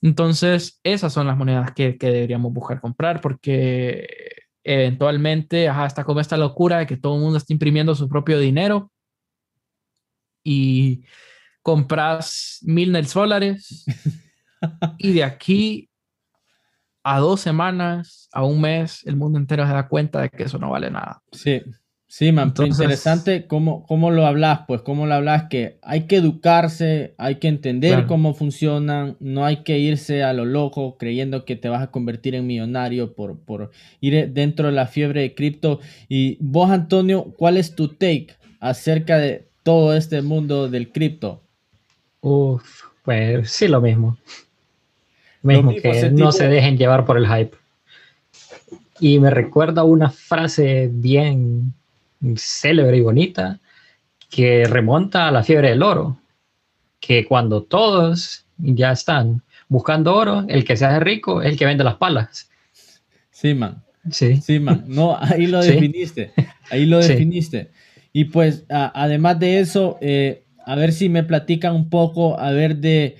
Entonces, 0.00 0.80
esas 0.84 1.12
son 1.12 1.26
las 1.26 1.36
monedas 1.36 1.72
que, 1.72 1.96
que 1.98 2.06
deberíamos 2.10 2.52
buscar 2.52 2.80
comprar 2.80 3.20
porque 3.20 4.06
eventualmente, 4.62 5.68
ajá, 5.68 5.86
está 5.86 6.04
como 6.04 6.20
esta 6.20 6.36
locura 6.36 6.78
de 6.78 6.86
que 6.86 6.96
todo 6.96 7.16
el 7.16 7.22
mundo 7.22 7.38
está 7.38 7.52
imprimiendo 7.52 7.94
su 7.94 8.08
propio 8.08 8.38
dinero 8.38 8.90
y 10.42 11.04
compras 11.62 12.60
mil 12.62 12.92
nel 12.92 13.06
dólares 13.06 13.84
y 14.98 15.12
de 15.12 15.24
aquí 15.24 15.88
a 17.02 17.20
dos 17.20 17.40
semanas, 17.40 18.28
a 18.32 18.44
un 18.44 18.60
mes, 18.60 19.06
el 19.06 19.14
mundo 19.14 19.38
entero 19.38 19.64
se 19.64 19.72
da 19.72 19.86
cuenta 19.88 20.20
de 20.20 20.28
que 20.28 20.42
eso 20.42 20.58
no 20.58 20.70
vale 20.70 20.90
nada. 20.90 21.22
Sí, 21.30 21.62
sí, 22.08 22.32
man. 22.32 22.54
interesante 22.58 23.46
cómo, 23.46 23.84
cómo 23.86 24.10
lo 24.10 24.26
hablas, 24.26 24.60
pues 24.66 24.82
cómo 24.82 25.06
lo 25.06 25.14
hablas, 25.14 25.44
que 25.50 25.78
hay 25.82 26.02
que 26.02 26.16
educarse, 26.16 27.14
hay 27.18 27.36
que 27.36 27.48
entender 27.48 28.06
cómo 28.06 28.34
funcionan, 28.34 29.16
no 29.20 29.44
hay 29.44 29.58
que 29.58 29.78
irse 29.78 30.22
a 30.22 30.32
lo 30.32 30.44
loco 30.44 30.96
creyendo 30.98 31.44
que 31.44 31.56
te 31.56 31.68
vas 31.68 31.82
a 31.82 31.90
convertir 31.90 32.34
en 32.34 32.46
millonario 32.46 33.14
por, 33.14 33.38
por 33.38 33.70
ir 34.00 34.32
dentro 34.32 34.66
de 34.66 34.72
la 34.72 34.86
fiebre 34.86 35.22
de 35.22 35.34
cripto. 35.34 35.80
Y 36.08 36.38
vos, 36.40 36.70
Antonio, 36.70 37.34
¿cuál 37.36 37.56
es 37.56 37.74
tu 37.74 37.88
take 37.88 38.28
acerca 38.60 39.18
de 39.18 39.46
todo 39.62 39.94
este 39.94 40.22
mundo 40.22 40.68
del 40.68 40.92
cripto? 40.92 41.42
Uf, 42.20 42.84
pues 43.04 43.50
sí, 43.50 43.68
lo 43.68 43.80
mismo. 43.80 44.16
Mismo 45.42 45.72
que 45.74 46.10
no 46.10 46.32
se 46.32 46.48
dejen 46.48 46.76
llevar 46.76 47.04
por 47.04 47.16
el 47.18 47.26
hype. 47.26 47.56
Y 48.98 49.18
me 49.18 49.30
recuerda 49.30 49.84
una 49.84 50.10
frase 50.10 50.88
bien 50.92 51.74
célebre 52.36 52.96
y 52.98 53.00
bonita 53.00 53.60
que 54.30 54.64
remonta 54.64 55.28
a 55.28 55.32
la 55.32 55.42
fiebre 55.42 55.70
del 55.70 55.82
oro. 55.82 56.18
Que 57.00 57.24
cuando 57.24 57.62
todos 57.62 58.46
ya 58.58 58.92
están 58.92 59.42
buscando 59.68 60.14
oro, 60.14 60.44
el 60.48 60.64
que 60.64 60.76
se 60.76 60.86
hace 60.86 61.00
rico 61.00 61.42
es 61.42 61.50
el 61.50 61.58
que 61.58 61.66
vende 61.66 61.84
las 61.84 61.96
palas. 61.96 62.50
Sí, 63.30 63.54
man. 63.54 63.82
Sí. 64.10 64.36
Sí, 64.40 64.58
man. 64.58 64.84
No, 64.86 65.16
ahí 65.20 65.46
lo 65.46 65.60
definiste. 65.62 66.32
Ahí 66.70 66.86
lo 66.86 66.98
definiste. 67.06 67.70
Y 68.12 68.24
pues, 68.24 68.64
además 68.68 69.38
de 69.38 69.60
eso, 69.60 69.98
eh, 70.00 70.44
a 70.64 70.74
ver 70.74 70.92
si 70.92 71.08
me 71.08 71.22
platican 71.22 71.74
un 71.74 71.90
poco, 71.90 72.40
a 72.40 72.50
ver 72.50 72.76
de 72.76 73.16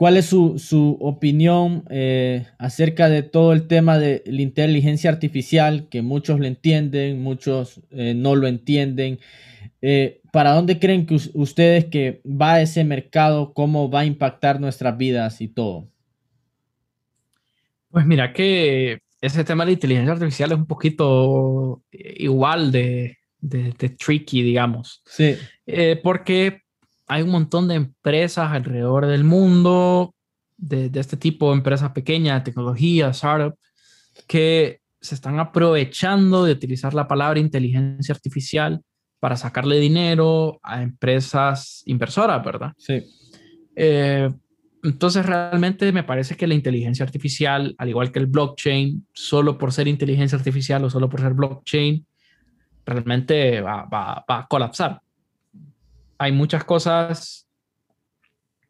cuál 0.00 0.16
es 0.16 0.24
su, 0.24 0.96
opinión 0.98 1.84
eh, 1.90 2.46
acerca 2.56 3.10
de 3.10 3.22
todo 3.22 3.52
el 3.52 3.66
tema 3.66 3.98
de 3.98 4.22
la 4.24 4.40
inteligencia 4.40 5.10
artificial, 5.10 5.88
que 5.90 6.00
muchos 6.00 6.40
lo 6.40 6.46
entienden, 6.46 7.20
muchos 7.20 7.82
eh, 7.90 8.14
no 8.16 8.34
lo 8.34 8.46
entienden. 8.46 9.18
Eh, 9.82 10.22
¿Para 10.32 10.54
dónde 10.54 10.78
creen 10.78 11.04
que 11.04 11.18
ustedes 11.34 11.84
que 11.84 12.22
va 12.24 12.62
ese 12.62 12.82
mercado, 12.82 13.52
cómo 13.52 13.90
va 13.90 14.00
a 14.00 14.04
impactar 14.06 14.58
nuestras 14.58 14.96
vidas 14.96 15.42
y 15.42 15.48
todo? 15.48 15.86
Pues 17.90 18.06
mira 18.06 18.32
que 18.32 19.00
ese 19.20 19.44
tema 19.44 19.64
de 19.64 19.72
la 19.72 19.74
inteligencia 19.74 20.14
artificial 20.14 20.52
es 20.52 20.56
un 20.56 20.66
poquito 20.66 21.82
igual 21.92 22.72
de, 22.72 23.18
de, 23.38 23.72
tricky, 23.74 24.40
digamos. 24.40 25.02
Sí. 25.04 25.36
Porque 26.02 26.62
hay 27.10 27.22
un 27.22 27.30
montón 27.30 27.66
de 27.66 27.74
empresas 27.74 28.52
alrededor 28.52 29.04
del 29.06 29.24
mundo, 29.24 30.14
de, 30.56 30.88
este 30.94 31.16
tipo 31.16 31.50
de 31.50 31.56
empresas 31.56 31.90
pequeñas, 31.90 32.38
de 32.38 32.44
tecnología, 32.52 33.08
startup, 33.08 33.58
que 34.28 34.78
se 35.00 35.16
están 35.16 35.40
aprovechando 35.40 36.44
de 36.44 36.52
utilizar 36.52 36.94
la 36.94 37.08
palabra 37.08 37.40
inteligencia 37.40 38.14
artificial 38.14 38.80
para 39.18 39.36
sacarle 39.36 39.80
dinero 39.80 40.60
a 40.62 40.82
empresas 40.82 41.82
inversoras, 41.86 42.44
¿verdad? 42.44 42.74
Sí. 42.78 43.02
Eh, 43.74 44.30
entonces, 44.84 45.26
realmente 45.26 45.90
me 45.90 46.04
parece 46.04 46.36
que 46.36 46.46
la 46.46 46.54
inteligencia 46.54 47.04
artificial, 47.04 47.74
al 47.76 47.88
igual 47.88 48.12
que 48.12 48.20
el 48.20 48.26
blockchain, 48.26 49.04
solo 49.12 49.58
por 49.58 49.72
ser 49.72 49.88
inteligencia 49.88 50.38
artificial 50.38 50.84
o 50.84 50.90
solo 50.90 51.08
por 51.08 51.20
ser 51.20 51.34
blockchain, 51.34 52.06
realmente 52.86 53.60
va, 53.62 53.88
a 53.90 54.46
colapsar. 54.48 55.02
Hay 56.20 56.32
muchas 56.32 56.64
cosas 56.64 57.48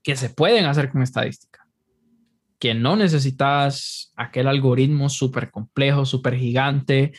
que 0.04 0.14
se 0.14 0.30
pueden 0.30 0.66
hacer 0.66 0.88
con 0.88 1.02
estadística, 1.02 1.66
que 2.60 2.74
no 2.74 2.94
necesitas 2.94 4.12
aquel 4.14 4.46
algoritmo 4.46 5.08
súper 5.08 5.50
complejo, 5.50 6.06
súper 6.06 6.36
gigante 6.36 7.12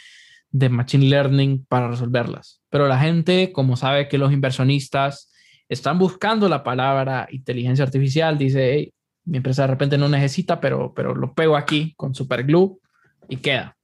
de 0.49 0.69
Machine 0.69 1.07
Learning 1.07 1.65
para 1.65 1.89
resolverlas. 1.89 2.61
Pero 2.69 2.87
la 2.87 2.97
gente, 2.97 3.51
como 3.51 3.75
sabe 3.75 4.07
que 4.07 4.17
los 4.17 4.31
inversionistas 4.31 5.33
están 5.67 5.99
buscando 5.99 6.47
la 6.47 6.63
palabra 6.63 7.27
inteligencia 7.29 7.83
artificial, 7.83 8.37
dice, 8.37 8.93
mi 9.25 9.35
empresa 9.35 9.63
de 9.63 9.67
repente 9.67 9.97
no 9.97 10.07
necesita, 10.07 10.61
pero, 10.61 10.93
pero 10.93 11.13
lo 11.13 11.33
pego 11.33 11.57
aquí 11.57 11.93
con 11.97 12.15
super 12.15 12.45
glue 12.45 12.79
y 13.27 13.35
queda. 13.35 13.75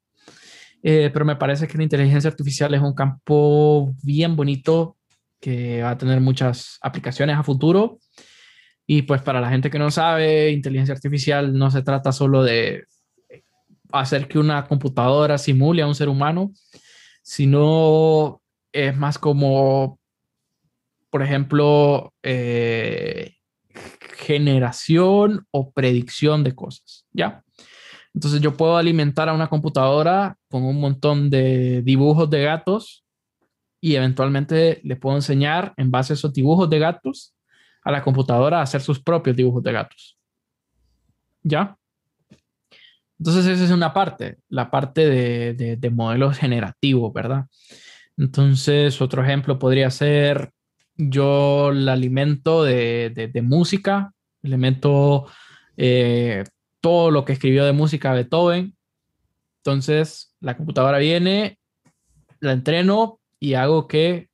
Eh, 0.82 1.10
pero 1.12 1.26
me 1.26 1.36
parece 1.36 1.68
que 1.68 1.78
la 1.78 1.84
inteligencia 1.84 2.30
artificial 2.30 2.74
es 2.74 2.82
un 2.82 2.94
campo 2.94 3.94
bien 4.02 4.38
bonito 4.38 4.97
que 5.40 5.82
va 5.82 5.92
a 5.92 5.98
tener 5.98 6.22
muchas 6.22 6.78
aplicaciones 6.82 7.38
a 7.38 7.44
futuro. 7.44 8.00
Y 8.86 9.04
pues 9.04 9.22
para 9.22 9.42
la 9.42 9.50
gente 9.50 9.70
que 9.70 9.80
no 9.80 9.92
sabe, 9.92 10.52
inteligencia 10.52 10.96
artificial 10.96 11.54
no 11.54 11.70
se 11.72 11.82
trata 11.82 12.12
solo 12.12 12.44
de 12.44 12.86
hacer 13.92 14.28
que 14.28 14.40
una 14.40 14.66
computadora 14.66 15.38
simule 15.38 15.82
a 15.82 15.88
un 15.88 15.96
ser 15.96 16.10
humano, 16.10 16.52
sino 17.22 18.42
es 18.72 18.96
más 18.96 19.18
como, 19.18 20.00
por 21.10 21.22
ejemplo, 21.22 22.14
eh, 22.24 23.36
generación 24.18 25.46
o 25.52 25.72
predicción 25.72 26.44
de 26.44 26.56
cosas, 26.56 27.06
¿ya? 27.12 27.44
Entonces 28.14 28.42
yo 28.42 28.58
puedo 28.58 28.78
alimentar 28.78 29.30
a 29.30 29.34
una 29.34 29.48
computadora 29.48 30.38
con 30.50 30.64
un 30.64 30.80
montón 30.80 31.30
de 31.30 31.82
dibujos 31.84 32.30
de 32.30 32.44
gatos 32.44 33.06
y 33.88 33.96
eventualmente 33.96 34.82
le 34.84 34.98
puedo 34.98 35.16
enseñar 35.16 35.74
en 35.78 35.92
base 35.92 36.12
a 36.12 36.16
esos 36.16 36.34
dibujos 36.34 36.70
de 36.70 36.78
gatos 36.78 37.34
a 37.84 37.92
la 37.92 38.04
computadora 38.04 38.60
a 38.60 38.64
hacer 38.64 38.82
sus 38.82 39.02
propios 39.02 39.34
dibujos 39.34 39.64
de 39.64 39.72
gatos. 39.72 40.18
¿Ya? 41.42 41.78
Entonces 43.18 43.46
esa 43.46 43.64
es 43.64 43.72
una 43.72 43.94
parte, 43.94 44.40
la 44.50 44.70
parte 44.70 45.08
de, 45.08 45.90
modelos 45.90 46.38
generativos, 46.38 47.14
¿verdad? 47.14 47.46
Entonces 48.18 49.00
otro 49.02 49.24
ejemplo 49.24 49.58
podría 49.58 49.90
ser 49.90 50.52
yo 50.98 51.72
la 51.74 51.94
alimento 51.94 52.66
de, 52.66 53.42
música, 53.42 54.12
alimento 54.44 55.28
eh, 55.78 56.44
todo 56.82 57.10
lo 57.10 57.24
que 57.24 57.34
escribió 57.34 57.64
de 57.64 57.72
música 57.72 58.12
Beethoven. 58.12 58.76
Entonces, 59.60 60.36
la 60.42 60.58
computadora 60.58 60.98
viene, 60.98 61.58
la 62.42 62.52
entreno 62.52 63.22
y 63.40 63.54
hago 63.54 63.88
que 63.88 64.30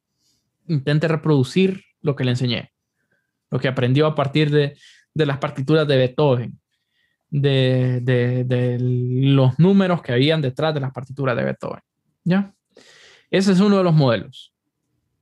intente 0.67 1.07
reproducir 1.07 1.83
lo 2.01 2.15
que 2.15 2.23
le 2.23 2.31
enseñé, 2.31 2.71
lo 3.49 3.59
que 3.59 3.67
aprendió 3.67 4.07
a 4.07 4.15
partir 4.15 4.49
de, 4.51 4.75
las 5.13 5.37
partituras 5.37 5.87
de 5.87 5.97
Beethoven, 5.97 6.59
de, 7.29 8.77
los 8.79 9.59
números 9.59 10.01
que 10.01 10.13
habían 10.13 10.41
detrás 10.41 10.73
de 10.73 10.79
las 10.79 10.91
partituras 10.91 11.35
de 11.35 11.43
Beethoven. 11.43 11.81
¿Ya? 12.23 12.53
Ese 13.29 13.51
es 13.51 13.59
uno 13.59 13.77
de 13.77 13.83
los 13.83 13.93
modelos. 13.93 14.53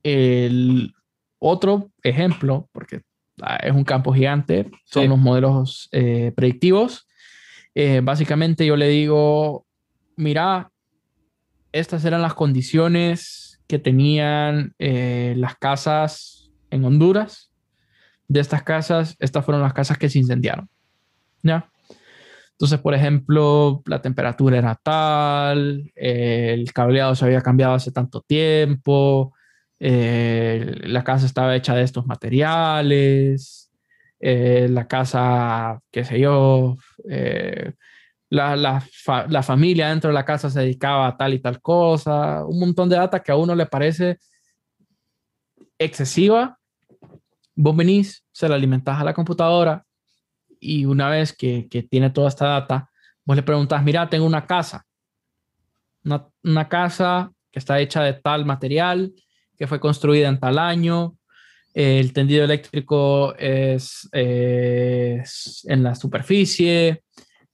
El 0.02 0.92
otro 1.38 1.90
ejemplo, 2.02 2.68
porque 2.72 3.02
ah, 3.40 3.56
es 3.56 3.72
un 3.72 3.84
campo 3.84 4.12
gigante, 4.12 4.70
son 4.84 5.08
los 5.08 5.18
modelos 5.18 5.88
eh, 5.92 6.32
predictivos. 6.36 7.08
Eh, 7.74 8.00
básicamente 8.02 8.66
yo 8.66 8.76
le 8.76 8.88
digo, 8.88 9.66
mira, 10.16 10.70
estas 11.72 12.04
eran 12.04 12.22
las 12.22 12.34
condiciones 12.34 13.41
que 13.66 13.78
tenían 13.78 14.74
eh, 14.78 15.34
las 15.36 15.56
casas 15.56 16.50
en 16.70 16.84
Honduras. 16.84 17.50
De 18.28 18.40
estas 18.40 18.62
casas, 18.62 19.16
estas 19.18 19.44
fueron 19.44 19.62
las 19.62 19.74
casas 19.74 19.98
que 19.98 20.08
se 20.08 20.18
incendiaron. 20.18 20.68
¿Ya? 21.42 21.70
Entonces, 22.52 22.78
por 22.78 22.94
ejemplo, 22.94 23.82
la 23.86 24.00
temperatura 24.00 24.58
era 24.58 24.78
tal, 24.82 25.90
el 25.96 26.72
cableado 26.72 27.14
se 27.14 27.24
había 27.24 27.40
cambiado 27.40 27.74
hace 27.74 27.90
tanto 27.90 28.20
tiempo, 28.20 29.34
eh, 29.80 30.76
la 30.84 31.02
casa 31.02 31.26
estaba 31.26 31.56
hecha 31.56 31.74
de 31.74 31.82
estos 31.82 32.06
materiales, 32.06 33.72
eh, 34.20 34.68
la 34.70 34.86
casa, 34.86 35.80
qué 35.90 36.04
sé 36.04 36.20
yo, 36.20 36.76
eh, 38.32 38.56
la, 38.56 38.82
la, 39.28 39.42
familia 39.42 39.88
dentro 39.88 40.08
de 40.08 40.14
la 40.14 40.24
casa 40.24 40.50
se 40.50 40.60
dedicaba 40.60 41.06
a 41.06 41.16
tal 41.16 41.34
y 41.34 41.40
tal 41.40 41.60
cosa, 41.60 42.44
un 42.46 42.60
montón 42.60 42.88
de 42.88 42.96
data 42.96 43.22
que 43.22 43.32
a 43.32 43.36
uno 43.36 43.54
le 43.54 43.66
parece 43.66 44.18
excesiva. 45.78 46.58
Vos 47.54 47.76
venís, 47.76 48.24
se 48.32 48.48
la 48.48 48.54
alimentás 48.54 49.00
a 49.00 49.04
la 49.04 49.14
computadora 49.14 49.84
y 50.58 50.84
una 50.84 51.08
vez 51.08 51.34
que, 51.36 51.68
que, 51.68 51.82
tiene 51.82 52.10
toda 52.10 52.28
esta 52.28 52.46
data, 52.46 52.88
vos 53.24 53.36
le 53.36 53.42
preguntas, 53.42 53.82
mira, 53.82 54.08
tengo 54.08 54.24
una 54.24 54.46
casa, 54.46 54.86
una, 56.04 56.26
una 56.42 56.68
casa 56.68 57.32
que 57.50 57.58
está 57.58 57.80
hecha 57.80 58.02
de 58.02 58.14
tal 58.14 58.46
material, 58.46 59.12
que 59.58 59.66
fue 59.66 59.80
construida 59.80 60.28
en 60.28 60.40
tal 60.40 60.58
año, 60.58 61.16
el 61.74 62.12
tendido 62.12 62.44
eléctrico 62.44 63.34
es, 63.36 64.08
en 64.12 65.82
la 65.82 65.94
superficie, 65.94 67.01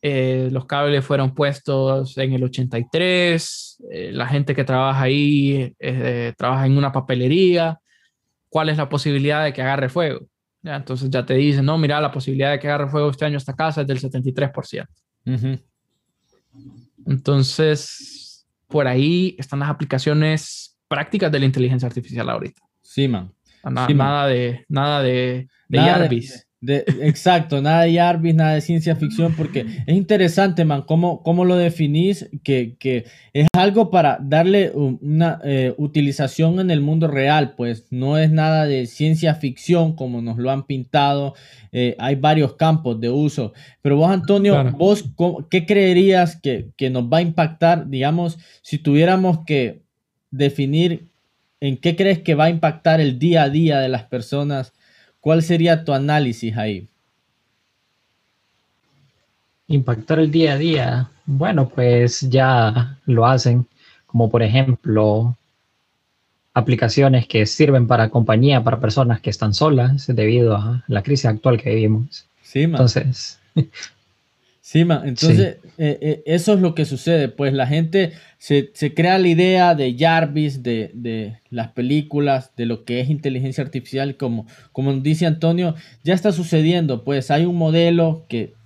eh, 0.00 0.48
los 0.52 0.66
cables 0.66 1.04
fueron 1.04 1.34
puestos 1.34 2.16
en 2.18 2.32
el 2.32 2.44
83, 2.44 3.82
eh, 3.90 4.10
la 4.12 4.28
gente 4.28 4.54
que 4.54 4.62
trabaja 4.62 5.02
ahí 5.02 5.74
eh, 5.80 6.32
trabaja 6.36 6.66
en 6.66 6.78
una 6.78 6.92
papelería, 6.92 7.80
¿cuál 8.48 8.68
es 8.68 8.76
la 8.76 8.88
posibilidad 8.88 9.42
de 9.44 9.52
que 9.52 9.62
agarre 9.62 9.88
fuego? 9.88 10.20
Entonces 10.62 11.10
ya 11.10 11.26
te 11.26 11.34
dicen, 11.34 11.64
no, 11.64 11.78
mira, 11.78 12.00
la 12.00 12.12
posibilidad 12.12 12.52
de 12.52 12.58
que 12.58 12.68
agarre 12.68 12.88
fuego 12.88 13.10
este 13.10 13.24
año 13.24 13.38
esta 13.38 13.54
casa 13.54 13.80
es 13.80 13.86
del 13.86 14.00
73%. 14.00 14.86
Entonces, 17.06 18.46
por 18.66 18.86
ahí 18.86 19.34
están 19.38 19.60
las 19.60 19.70
aplicaciones 19.70 20.78
prácticas 20.88 21.32
de 21.32 21.38
la 21.40 21.46
inteligencia 21.46 21.86
artificial 21.86 22.28
ahorita. 22.28 22.62
Sí, 22.82 23.08
man. 23.08 23.32
Nada, 23.64 24.26
de, 24.26 24.64
nada 24.68 25.02
de, 25.02 25.48
de 25.68 26.47
exacto, 26.60 27.62
nada 27.62 27.84
de 27.84 27.94
Jarvis, 27.94 28.34
nada 28.34 28.54
de 28.54 28.60
ciencia 28.60 28.96
ficción, 28.96 29.34
porque 29.36 29.64
es 29.86 29.96
interesante, 29.96 30.64
man, 30.64 30.82
cómo, 30.82 31.22
cómo 31.22 31.44
lo 31.44 31.54
definís, 31.54 32.28
que, 32.42 32.76
que, 32.78 33.04
es 33.32 33.46
algo 33.56 33.90
para 33.90 34.18
darle 34.20 34.72
una 34.74 35.40
eh, 35.44 35.74
utilización 35.76 36.58
en 36.58 36.70
el 36.72 36.80
mundo 36.80 37.06
real, 37.06 37.54
pues 37.56 37.86
no 37.90 38.18
es 38.18 38.32
nada 38.32 38.66
de 38.66 38.86
ciencia 38.86 39.34
ficción 39.36 39.94
como 39.94 40.20
nos 40.20 40.38
lo 40.38 40.50
han 40.50 40.66
pintado, 40.66 41.34
eh, 41.70 41.94
hay 41.98 42.16
varios 42.16 42.54
campos 42.54 43.00
de 43.00 43.10
uso, 43.10 43.52
pero 43.80 43.96
vos, 43.96 44.10
Antonio, 44.10 44.72
vos, 44.72 45.04
¿qué 45.50 45.64
creerías 45.64 46.40
que, 46.40 46.70
que 46.76 46.90
nos 46.90 47.04
va 47.04 47.18
a 47.18 47.22
impactar, 47.22 47.88
digamos, 47.88 48.38
si 48.62 48.78
tuviéramos 48.78 49.44
que 49.44 49.82
definir 50.30 51.08
en 51.60 51.76
qué 51.76 51.94
crees 51.94 52.20
que 52.20 52.34
va 52.34 52.44
a 52.44 52.50
impactar 52.50 53.00
el 53.00 53.18
día 53.18 53.44
a 53.44 53.50
día 53.50 53.78
de 53.78 53.88
las 53.88 54.04
personas? 54.04 54.72
¿Cuál 55.28 55.42
sería 55.42 55.84
tu 55.84 55.92
análisis 55.92 56.56
ahí? 56.56 56.88
Impactar 59.66 60.20
el 60.20 60.30
día 60.30 60.54
a 60.54 60.56
día. 60.56 61.10
Bueno, 61.26 61.68
pues 61.68 62.22
ya 62.30 62.96
lo 63.04 63.26
hacen, 63.26 63.66
como 64.06 64.30
por 64.30 64.42
ejemplo 64.42 65.36
aplicaciones 66.54 67.26
que 67.26 67.44
sirven 67.44 67.86
para 67.86 68.08
compañía, 68.08 68.64
para 68.64 68.80
personas 68.80 69.20
que 69.20 69.28
están 69.28 69.52
solas 69.52 70.06
debido 70.06 70.56
a 70.56 70.82
la 70.88 71.02
crisis 71.02 71.26
actual 71.26 71.60
que 71.60 71.74
vivimos. 71.74 72.24
Sí, 72.40 72.62
Entonces, 72.62 73.38
Sí, 74.70 74.80
entonces 74.80 75.56
eh, 75.78 75.98
eh, 76.02 76.22
eso 76.26 76.52
es 76.52 76.60
lo 76.60 76.74
que 76.74 76.84
sucede, 76.84 77.30
pues 77.30 77.54
la 77.54 77.66
gente 77.66 78.12
se, 78.36 78.70
crea 78.94 79.18
la 79.18 79.28
idea 79.28 79.74
de 79.74 79.96
Jarvis, 79.98 80.62
de, 80.62 81.38
las 81.48 81.68
películas, 81.68 82.52
de 82.54 82.66
lo 82.66 82.84
que 82.84 83.00
es 83.00 83.08
inteligencia 83.08 83.64
artificial, 83.64 84.18
como, 84.18 84.46
como 84.72 84.92
dice 84.92 85.24
Antonio, 85.24 85.74
ya 86.04 86.12
está 86.12 86.32
sucediendo, 86.32 87.02
pues 87.02 87.30
hay 87.30 87.46
un 87.46 87.56
modelo 87.56 88.26
que 88.28 88.57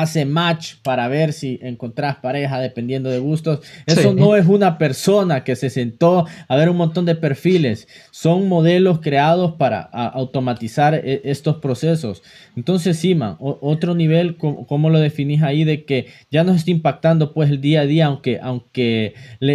hace 0.00 0.24
match 0.24 0.74
para 0.82 1.08
ver 1.08 1.32
si 1.32 1.58
encontrás 1.62 2.16
pareja 2.16 2.58
dependiendo 2.58 3.10
de 3.10 3.18
gustos. 3.18 3.60
Eso 3.86 4.14
no 4.14 4.36
es 4.36 4.46
una 4.46 4.78
persona 4.78 5.44
que 5.44 5.56
se 5.56 5.70
sentó 5.70 6.26
a 6.48 6.56
ver 6.56 6.70
un 6.70 6.76
montón 6.76 7.04
de 7.04 7.14
perfiles. 7.14 7.88
Son 8.10 8.48
modelos 8.48 9.00
creados 9.00 9.52
para 9.52 9.80
automatizar 9.80 10.94
e, 10.94 11.22
estos 11.24 11.56
procesos. 11.56 12.22
Entonces, 12.56 12.98
sí, 12.98 13.18
otro 13.38 13.94
nivel, 13.94 14.36
¿cómo, 14.36 14.90
lo 14.90 14.98
definís 14.98 15.42
ahí? 15.42 15.64
De 15.64 15.84
que 15.84 16.06
ya 16.30 16.44
nos 16.44 16.56
está 16.56 16.70
impactando 16.70 17.32
pues 17.32 17.50
el 17.50 17.60
día 17.60 17.82
a 17.82 17.86
día, 17.86 18.06
aunque, 18.06 18.40
aunque 18.42 19.14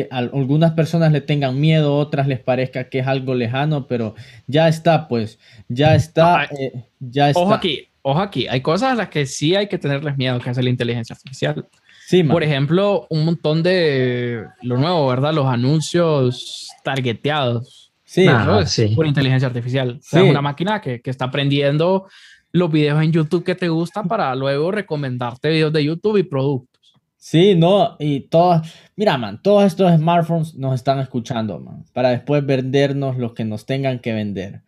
algunas 0.10 0.74
personas 0.74 1.12
le 1.12 1.22
tengan 1.22 1.60
miedo, 1.60 1.96
otras 1.96 2.28
les 2.28 2.40
parezca 2.40 2.90
que 2.90 3.00
es 3.00 3.08
algo 3.08 3.36
lejano, 3.36 3.88
pero 3.88 4.16
ya 4.48 4.68
está, 4.68 5.08
pues, 5.08 5.40
ya 5.68 5.96
está. 5.96 6.46
Eh, 6.46 6.86
ya 7.00 7.30
está. 7.30 7.42
Ojo 7.42 7.54
aquí, 7.54 7.88
ojo 8.08 8.22
aquí, 8.22 8.48
hay 8.48 8.62
cosas 8.62 8.94
a 8.94 8.96
las 8.96 9.10
que 9.10 9.26
sí 9.26 9.56
hay 9.56 9.68
que 9.68 9.78
tenerles 9.78 10.18
miedo, 10.18 10.40
que 10.40 10.50
es 10.50 10.58
la 10.58 10.70
inteligencia 10.70 11.14
artificial. 11.14 11.68
Sí, 12.06 12.24
Por 12.24 12.42
ejemplo, 12.42 13.06
un 13.10 13.26
montón 13.26 13.62
de 13.62 14.46
lo 14.62 14.78
nuevo, 14.78 15.08
¿verdad? 15.08 15.34
Los 15.34 15.46
anuncios 15.46 16.70
targeteados. 16.84 17.92
Sí, 18.06 18.26
sí. 18.66 18.94
por 18.96 19.06
inteligencia 19.06 19.48
artificial. 19.48 19.98
O 20.00 20.02
sea, 20.02 20.24
una 20.24 20.42
máquina 20.42 20.80
que, 20.80 21.02
que 21.02 21.10
está 21.10 21.26
aprendiendo 21.26 22.08
los 22.54 22.72
videos 22.72 23.04
en 23.04 23.12
YouTube 23.12 23.44
que 23.44 23.56
te 23.56 23.68
gustan 23.68 24.08
para 24.08 24.34
luego 24.36 24.72
recomendarte 24.72 25.50
videos 25.50 25.74
de 25.74 25.84
YouTube 25.84 26.16
y 26.16 26.24
productos. 26.24 26.78
Sí, 27.18 27.56
no, 27.56 27.98
y 28.00 28.22
todos, 28.22 28.74
mira, 28.96 29.18
man, 29.18 29.42
todos 29.44 29.66
estos 29.66 29.94
smartphones 29.94 30.56
nos 30.56 30.76
están 30.76 31.00
escuchando, 31.00 31.60
man, 31.60 31.84
para 31.92 32.12
después 32.12 32.46
vendernos 32.46 33.18
lo 33.18 33.34
que 33.34 33.44
nos 33.44 33.66
tengan 33.66 34.00
que 34.00 34.14
vender. 34.14 34.62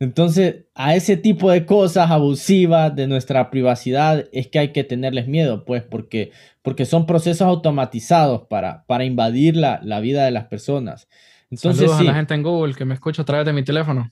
Entonces, 0.00 0.64
a 0.74 0.94
ese 0.94 1.18
tipo 1.18 1.50
de 1.50 1.66
cosas 1.66 2.10
abusivas 2.10 2.96
de 2.96 3.06
nuestra 3.06 3.50
privacidad 3.50 4.26
es 4.32 4.48
que 4.48 4.58
hay 4.58 4.68
que 4.72 4.82
tenerles 4.82 5.28
miedo, 5.28 5.66
pues, 5.66 5.82
porque, 5.82 6.32
porque 6.62 6.86
son 6.86 7.04
procesos 7.04 7.46
automatizados 7.46 8.46
para, 8.48 8.84
para 8.86 9.04
invadir 9.04 9.56
la, 9.56 9.78
la 9.82 10.00
vida 10.00 10.24
de 10.24 10.30
las 10.30 10.46
personas. 10.46 11.06
Entonces, 11.50 11.80
saludos 11.80 12.00
a 12.00 12.04
la 12.04 12.14
gente 12.14 12.32
en 12.32 12.42
Google 12.42 12.74
que 12.74 12.84
me 12.84 12.94
escucha 12.94 13.22
a 13.22 13.24
través 13.24 13.44
de 13.44 13.52
mi 13.52 13.62
teléfono. 13.62 14.08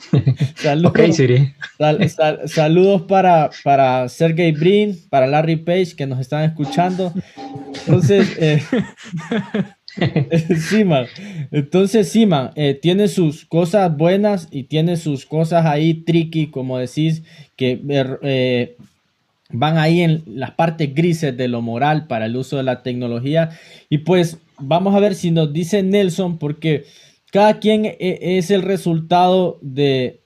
saludos, 0.56 1.16
Siri. 1.16 1.54
saludos 2.46 3.02
para, 3.02 3.48
para 3.62 4.08
Sergey 4.08 4.52
Brin, 4.52 4.98
para 5.08 5.26
Larry 5.28 5.56
Page 5.56 5.94
que 5.96 6.06
nos 6.06 6.18
están 6.18 6.42
escuchando. 6.42 7.14
Entonces, 7.86 8.36
eh, 8.40 8.60
sí. 10.58 10.84
Entonces, 11.50 12.08
sí, 12.08 12.28
eh, 12.54 12.78
tiene 12.80 13.08
sus 13.08 13.44
cosas 13.44 13.96
buenas 13.96 14.48
y 14.50 14.64
tiene 14.64 14.96
sus 14.96 15.26
cosas 15.26 15.66
ahí 15.66 15.94
tricky, 15.94 16.48
como 16.48 16.78
decís, 16.78 17.22
que 17.56 17.80
eh, 18.22 18.76
van 19.50 19.78
ahí 19.78 20.02
en 20.02 20.22
las 20.26 20.52
partes 20.52 20.94
grises 20.94 21.36
de 21.36 21.48
lo 21.48 21.62
moral 21.62 22.06
para 22.06 22.26
el 22.26 22.36
uso 22.36 22.56
de 22.56 22.62
la 22.62 22.82
tecnología. 22.82 23.50
Y 23.88 23.98
pues 23.98 24.38
vamos 24.58 24.94
a 24.94 25.00
ver 25.00 25.14
si 25.14 25.30
nos 25.30 25.52
dice 25.52 25.82
Nelson, 25.82 26.38
porque 26.38 26.84
cada 27.32 27.58
quien 27.58 27.86
e, 27.86 27.96
es 28.38 28.50
el 28.50 28.62
resultado 28.62 29.58
de 29.62 30.20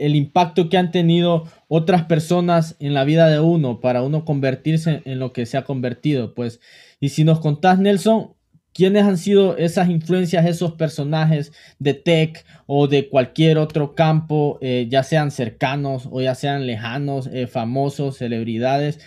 el 0.00 0.16
impacto 0.16 0.70
que 0.70 0.78
han 0.78 0.90
tenido 0.90 1.44
otras 1.68 2.04
personas 2.04 2.76
en 2.78 2.94
la 2.94 3.04
vida 3.04 3.28
de 3.28 3.40
uno 3.40 3.80
para 3.80 4.02
uno 4.02 4.24
convertirse 4.24 5.02
en 5.04 5.18
lo 5.18 5.32
que 5.32 5.44
se 5.44 5.58
ha 5.58 5.64
convertido, 5.64 6.34
pues. 6.34 6.60
Y 6.98 7.10
si 7.10 7.24
nos 7.24 7.40
contás, 7.40 7.78
Nelson, 7.78 8.33
¿Quiénes 8.74 9.04
han 9.04 9.18
sido 9.18 9.56
esas 9.56 9.88
influencias, 9.88 10.44
esos 10.46 10.72
personajes 10.72 11.52
de 11.78 11.94
tech 11.94 12.44
o 12.66 12.88
de 12.88 13.08
cualquier 13.08 13.56
otro 13.56 13.94
campo, 13.94 14.58
eh, 14.60 14.88
ya 14.90 15.04
sean 15.04 15.30
cercanos 15.30 16.08
o 16.10 16.20
ya 16.20 16.34
sean 16.34 16.66
lejanos, 16.66 17.28
eh, 17.28 17.46
famosos, 17.46 18.16
celebridades, 18.18 18.98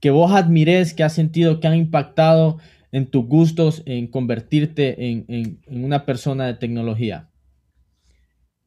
que 0.00 0.10
vos 0.10 0.32
admires, 0.32 0.94
que 0.94 1.04
has 1.04 1.12
sentido 1.12 1.60
que 1.60 1.66
han 1.66 1.76
impactado 1.76 2.58
en 2.92 3.10
tus 3.10 3.26
gustos, 3.26 3.82
en 3.84 4.06
convertirte 4.06 5.10
en, 5.10 5.60
una 5.66 6.06
persona 6.06 6.46
de 6.46 6.54
tecnología? 6.54 7.28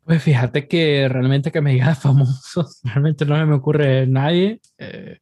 Pues 0.04 0.22
fíjate 0.22 0.68
que 0.68 1.10
realmente 1.10 1.52
que 1.52 1.62
me 1.62 1.74
digas 1.74 1.98
famosos, 2.04 2.80
realmente 2.84 3.26
no 3.26 3.44
me 3.48 3.56
ocurre 3.56 4.06
nadie. 4.06 4.62
Eh, 4.78 5.18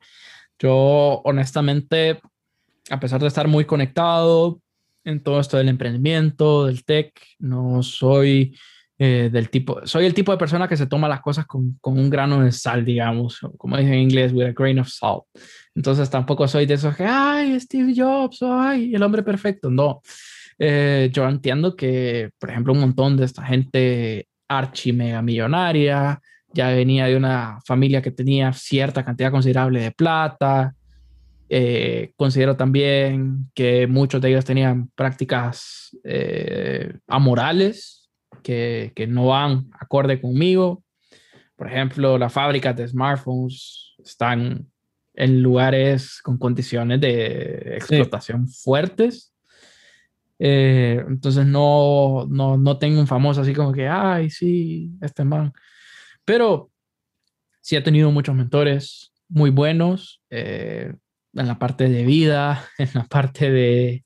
yo 0.59 1.21
honestamente, 1.23 2.19
a 2.89 2.99
pesar 2.99 3.21
de 3.21 3.27
estar 3.27 3.47
muy 3.47 3.63
conectado, 3.63 4.59
en 5.03 5.23
todo 5.23 5.39
esto 5.39 5.57
del 5.57 5.69
emprendimiento, 5.69 6.65
del 6.65 6.83
tech. 6.83 7.13
No 7.39 7.83
soy 7.83 8.55
eh, 9.03 9.29
del 9.31 9.49
tipo, 9.49 9.81
soy 9.85 10.05
el 10.05 10.13
tipo 10.13 10.31
de 10.31 10.37
persona 10.37 10.67
que 10.67 10.77
se 10.77 10.85
toma 10.85 11.07
las 11.07 11.21
cosas 11.21 11.47
con, 11.47 11.75
con, 11.81 11.97
un 11.97 12.07
grano 12.07 12.43
de 12.43 12.51
sal, 12.51 12.85
digamos, 12.85 13.39
como 13.57 13.75
dicen 13.75 13.93
en 13.93 14.01
inglés, 14.01 14.31
with 14.31 14.45
a 14.45 14.51
grain 14.51 14.77
of 14.77 14.89
salt. 14.89 15.23
Entonces 15.73 16.07
tampoco 16.09 16.47
soy 16.47 16.67
de 16.67 16.75
esos 16.75 16.95
que, 16.95 17.05
ay, 17.05 17.59
Steve 17.59 17.93
Jobs, 17.95 18.43
ay, 18.43 18.93
el 18.93 19.01
hombre 19.01 19.23
perfecto. 19.23 19.71
No, 19.71 20.01
eh, 20.59 21.09
yo 21.11 21.27
entiendo 21.27 21.75
que, 21.75 22.29
por 22.37 22.51
ejemplo, 22.51 22.73
un 22.73 22.79
montón 22.81 23.17
de 23.17 23.25
esta 23.25 23.43
gente 23.43 24.27
archi 24.47 24.93
mega 24.93 25.23
millonaria, 25.23 26.21
ya 26.53 26.69
venía 26.69 27.07
de 27.07 27.15
una 27.15 27.57
familia 27.65 28.03
que 28.03 28.11
tenía 28.11 28.53
cierta 28.53 29.03
cantidad 29.03 29.31
considerable 29.31 29.81
de 29.81 29.91
plata, 29.91 30.75
eh, 31.53 32.13
considero 32.15 32.55
también 32.55 33.51
que 33.53 33.85
muchos 33.85 34.21
de 34.21 34.29
ellos 34.29 34.45
tenían 34.45 34.89
prácticas 34.95 35.97
eh, 36.05 36.93
amorales 37.07 38.09
que, 38.41 38.93
que, 38.95 39.05
no 39.05 39.25
van 39.25 39.69
acorde 39.77 40.21
conmigo. 40.21 40.81
Por 41.57 41.67
ejemplo, 41.67 42.17
las 42.17 42.31
fábricas 42.31 42.77
de 42.77 42.87
smartphones 42.87 43.95
están 44.01 44.65
en 45.13 45.41
lugares 45.41 46.21
con 46.21 46.37
condiciones 46.37 47.01
de 47.01 47.75
explotación 47.75 48.47
fuertes. 48.47 49.33
Eh, 50.39 51.03
entonces 51.05 51.45
no, 51.45 52.27
no, 52.29 52.55
no 52.55 52.77
tengo 52.77 53.01
un 53.01 53.07
famoso 53.07 53.41
así 53.41 53.53
como 53.53 53.73
que, 53.73 53.89
ay, 53.89 54.29
sí, 54.29 54.89
este 55.01 55.25
man. 55.25 55.51
Pero 56.23 56.71
sí 57.59 57.75
he 57.75 57.81
tenido 57.81 58.09
muchos 58.09 58.35
mentores, 58.35 59.11
muy 59.27 59.49
buenos 59.49 60.21
en 61.33 61.47
la 61.47 61.57
parte 61.59 61.89
de 61.89 62.03
vida, 62.03 62.63
en 62.77 62.89
la 62.93 63.03
parte 63.05 63.51
de, 63.51 64.05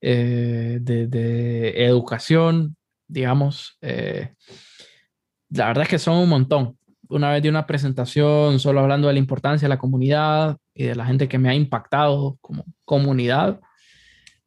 de, 0.00 1.74
educación, 1.84 2.76
digamos. 3.08 3.78
la 3.80 5.66
verdad 5.68 5.82
es 5.82 5.88
que 5.88 5.98
son 5.98 6.16
un 6.18 6.28
montón. 6.28 6.78
Una 7.08 7.30
vez 7.30 7.42
de 7.42 7.50
una 7.50 7.66
presentación 7.66 8.58
solo 8.58 8.80
hablando 8.80 9.08
de 9.08 9.14
la 9.14 9.18
importancia 9.18 9.66
de 9.66 9.74
la 9.74 9.78
comunidad 9.78 10.56
y 10.74 10.84
de 10.84 10.94
la 10.94 11.06
gente 11.06 11.28
que 11.28 11.38
me 11.38 11.48
ha 11.48 11.54
impactado 11.54 12.38
como 12.40 12.64
comunidad. 12.84 13.60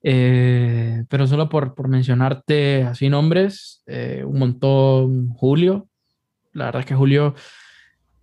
Eh, 0.09 1.03
pero 1.09 1.27
solo 1.27 1.49
por, 1.49 1.75
por, 1.75 1.87
mencionarte 1.87 2.83
así 2.83 3.09
nombres, 3.09 3.83
eh, 3.87 4.23
un 4.25 4.39
montón 4.39 5.29
Julio. 5.29 5.89
La 6.53 6.65
verdad 6.65 6.81
es 6.81 6.85
que 6.85 6.95
Julio 6.95 7.35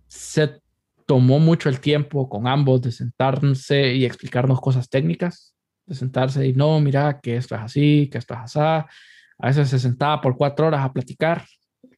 se 0.07 0.61
tomó 1.05 1.39
mucho 1.39 1.69
el 1.69 1.79
tiempo 1.79 2.29
con 2.29 2.47
ambos 2.47 2.81
de 2.81 2.91
sentarse 2.91 3.93
y 3.93 4.05
explicarnos 4.05 4.59
cosas 4.61 4.89
técnicas, 4.89 5.55
de 5.85 5.95
sentarse 5.95 6.45
y 6.47 6.53
no, 6.53 6.79
mira, 6.79 7.19
que 7.21 7.37
esto 7.37 7.55
es 7.55 7.61
así, 7.61 8.09
que 8.11 8.17
esto 8.17 8.33
es 8.33 8.39
así. 8.41 8.59
A 8.59 9.47
veces 9.47 9.69
se 9.69 9.79
sentaba 9.79 10.21
por 10.21 10.37
cuatro 10.37 10.67
horas 10.67 10.83
a 10.83 10.93
platicar. 10.93 11.45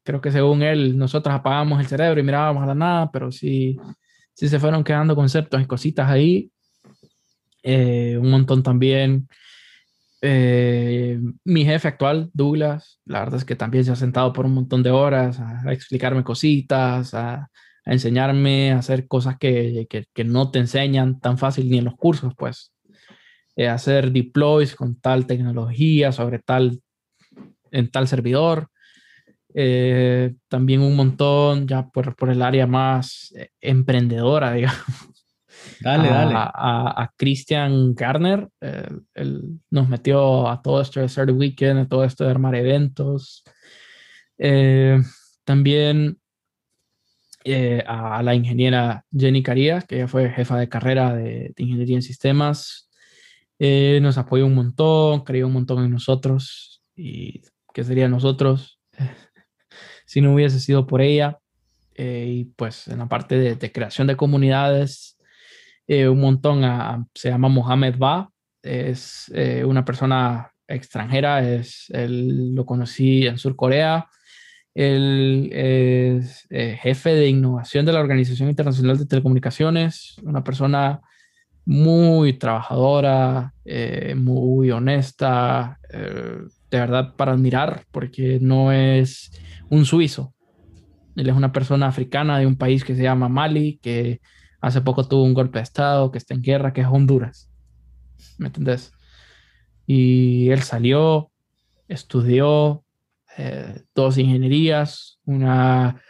Creo 0.04 0.22
que 0.22 0.32
según 0.32 0.62
él, 0.62 0.98
nosotros 0.98 1.34
apagábamos 1.34 1.80
el 1.80 1.88
cerebro 1.88 2.20
y 2.20 2.24
mirábamos 2.24 2.64
a 2.64 2.68
la 2.68 2.76
nada, 2.76 3.12
pero 3.12 3.32
sí, 3.32 3.78
sí 4.34 4.48
se 4.50 4.60
fueron 4.60 4.84
quedando 4.84 5.16
conceptos 5.16 5.62
y 5.62 5.66
cositas 5.66 6.10
ahí. 6.10 6.52
Eh, 7.64 8.18
un 8.20 8.30
montón 8.30 8.64
también 8.64 9.28
eh, 10.22 11.20
mi 11.44 11.64
jefe 11.64 11.88
actual, 11.88 12.32
Douglas, 12.34 13.00
la 13.06 13.20
verdad 13.20 13.38
es 13.38 13.46
que 13.46 13.56
también 13.56 13.86
se 13.86 13.92
ha 13.92 13.96
sentado 13.96 14.34
por 14.34 14.46
un 14.46 14.54
montón 14.54 14.82
de 14.82 14.90
horas 14.90 15.40
a, 15.40 15.72
explicarme 15.72 16.24
cositas, 16.24 17.14
a, 17.14 17.50
enseñarme 17.94 18.72
a 18.72 18.80
hacer 18.80 19.08
cosas 19.08 19.38
que, 19.38 19.88
que, 19.90 20.24
no 20.24 20.52
te 20.52 20.60
enseñan 20.60 21.20
tan 21.20 21.38
fácil 21.38 21.70
ni 21.70 21.78
en 21.78 21.86
los 21.86 21.96
cursos, 21.96 22.34
pues. 22.38 22.74
Eh, 23.56 23.68
hacer 23.68 24.12
deploys 24.12 24.76
con 24.76 25.00
tal 25.00 25.26
tecnología 25.26 26.12
sobre 26.12 26.40
tal, 26.40 26.82
en 27.72 27.90
tal 27.90 28.08
servidor. 28.08 28.70
Eh, 29.54 30.36
también 30.48 30.82
un 30.82 30.96
montón 30.96 31.68
ya 31.68 31.88
por, 31.88 32.16
por 32.16 32.30
el 32.30 32.42
área 32.42 32.68
más 32.68 33.34
emprendedora, 33.60 34.52
digamos 34.54 35.08
Dale, 35.80 36.10
a, 36.10 36.14
dale. 36.14 36.34
A, 36.36 37.12
Christian 37.18 37.94
Garner. 37.96 38.48
él 39.14 39.60
nos 39.70 39.90
metió 39.90 40.50
a 40.50 40.62
todo 40.62 40.82
esto 40.82 41.00
de 41.00 41.10
Start 41.10 41.32
Weekend, 41.32 41.80
a 41.80 41.88
todo 41.88 42.04
esto 42.04 42.24
de 42.24 42.32
armar 42.32 42.56
eventos. 42.56 43.44
Eh, 44.38 45.02
también 45.44 46.20
eh, 47.52 47.84
a 47.88 48.22
la 48.24 48.36
ingeniera 48.36 49.06
Jenny 49.12 49.44
Carías, 49.44 49.86
que 49.86 49.96
ella 49.96 50.08
fue 50.08 50.30
jefa 50.30 50.58
de 50.58 50.70
carrera 50.70 51.16
de, 51.16 51.54
ingeniería 51.58 51.96
en 51.96 52.02
sistemas. 52.02 52.90
Eh, 53.60 54.00
nos 54.02 54.18
apoyó 54.18 54.46
un 54.46 54.56
montón, 54.56 55.24
creyó 55.24 55.48
un 55.48 55.54
montón 55.54 55.84
en 55.84 55.92
nosotros. 55.92 56.84
¿Y 56.96 57.42
qué 57.74 57.84
sería 57.84 58.08
nosotros 58.08 58.80
si 60.06 60.22
no 60.22 60.34
hubiese 60.34 60.60
sido 60.60 60.88
por 60.88 61.02
ella? 61.02 61.40
y 62.00 62.46
pues 62.56 62.88
en 62.90 63.00
la 63.00 63.08
parte 63.08 63.40
de, 63.40 63.56
de 63.56 63.72
creación 63.72 64.06
de 64.06 64.16
comunidades, 64.16 65.18
eh, 65.88 66.10
un 66.10 66.20
montón, 66.20 66.62
se 67.16 67.30
llama 67.30 67.48
Mohamed 67.48 67.96
Ba, 67.98 68.30
es 68.62 69.32
eh, 69.34 69.64
una 69.64 69.86
persona 69.86 70.52
extranjera, 70.68 71.50
es, 71.50 71.86
él 71.90 72.54
lo 72.54 72.66
conocí 72.66 73.26
en 73.26 73.38
Sur 73.38 73.56
Corea, 73.56 74.10
él 74.78 75.50
es 75.54 76.48
eh, 76.50 76.78
jefe 76.82 77.14
de 77.14 77.28
innovación 77.28 77.86
de 77.86 77.94
la 77.94 78.00
Organización 78.00 78.50
Internacional 78.50 78.98
de 78.98 79.06
Telecomunicaciones, 79.06 80.16
una 80.24 80.44
persona 80.44 81.02
muy 81.66 82.34
trabajadora, 82.34 83.54
muy 84.16 84.72
honesta, 84.72 85.78
de 85.92 86.80
verdad 86.80 87.14
para 87.18 87.34
admirar, 87.34 87.84
porque 87.92 88.40
no 88.42 88.72
es 88.72 89.32
un 89.70 89.84
suizo, 89.84 90.34
él 91.18 91.28
es 91.28 91.36
una 91.36 91.52
persona 91.52 91.88
africana 91.88 92.40
de 92.40 92.48
un 92.48 92.56
país 92.56 92.86
que 92.86 92.96
se 92.96 93.04
llama 93.04 93.28
Mali, 93.28 93.80
que 93.82 94.22
Hace 94.60 94.82
poco 94.82 95.08
tuvo 95.08 95.24
un 95.24 95.34
golpe 95.34 95.60
de 95.60 95.64
Estado 95.64 96.12
que 96.12 96.18
está 96.18 96.34
en 96.34 96.42
guerra, 96.42 96.74
que 96.74 96.82
es 96.82 96.88
Honduras. 96.88 97.50
¿Me 98.38 98.48
entendés? 98.48 98.92
Y 99.86 100.50
él 100.50 100.64
salió, 100.64 101.32
estudió 101.88 102.84
eh, 103.38 103.84
dos 103.94 104.18
ingenierías, 104.18 105.20
una, 105.26 106.02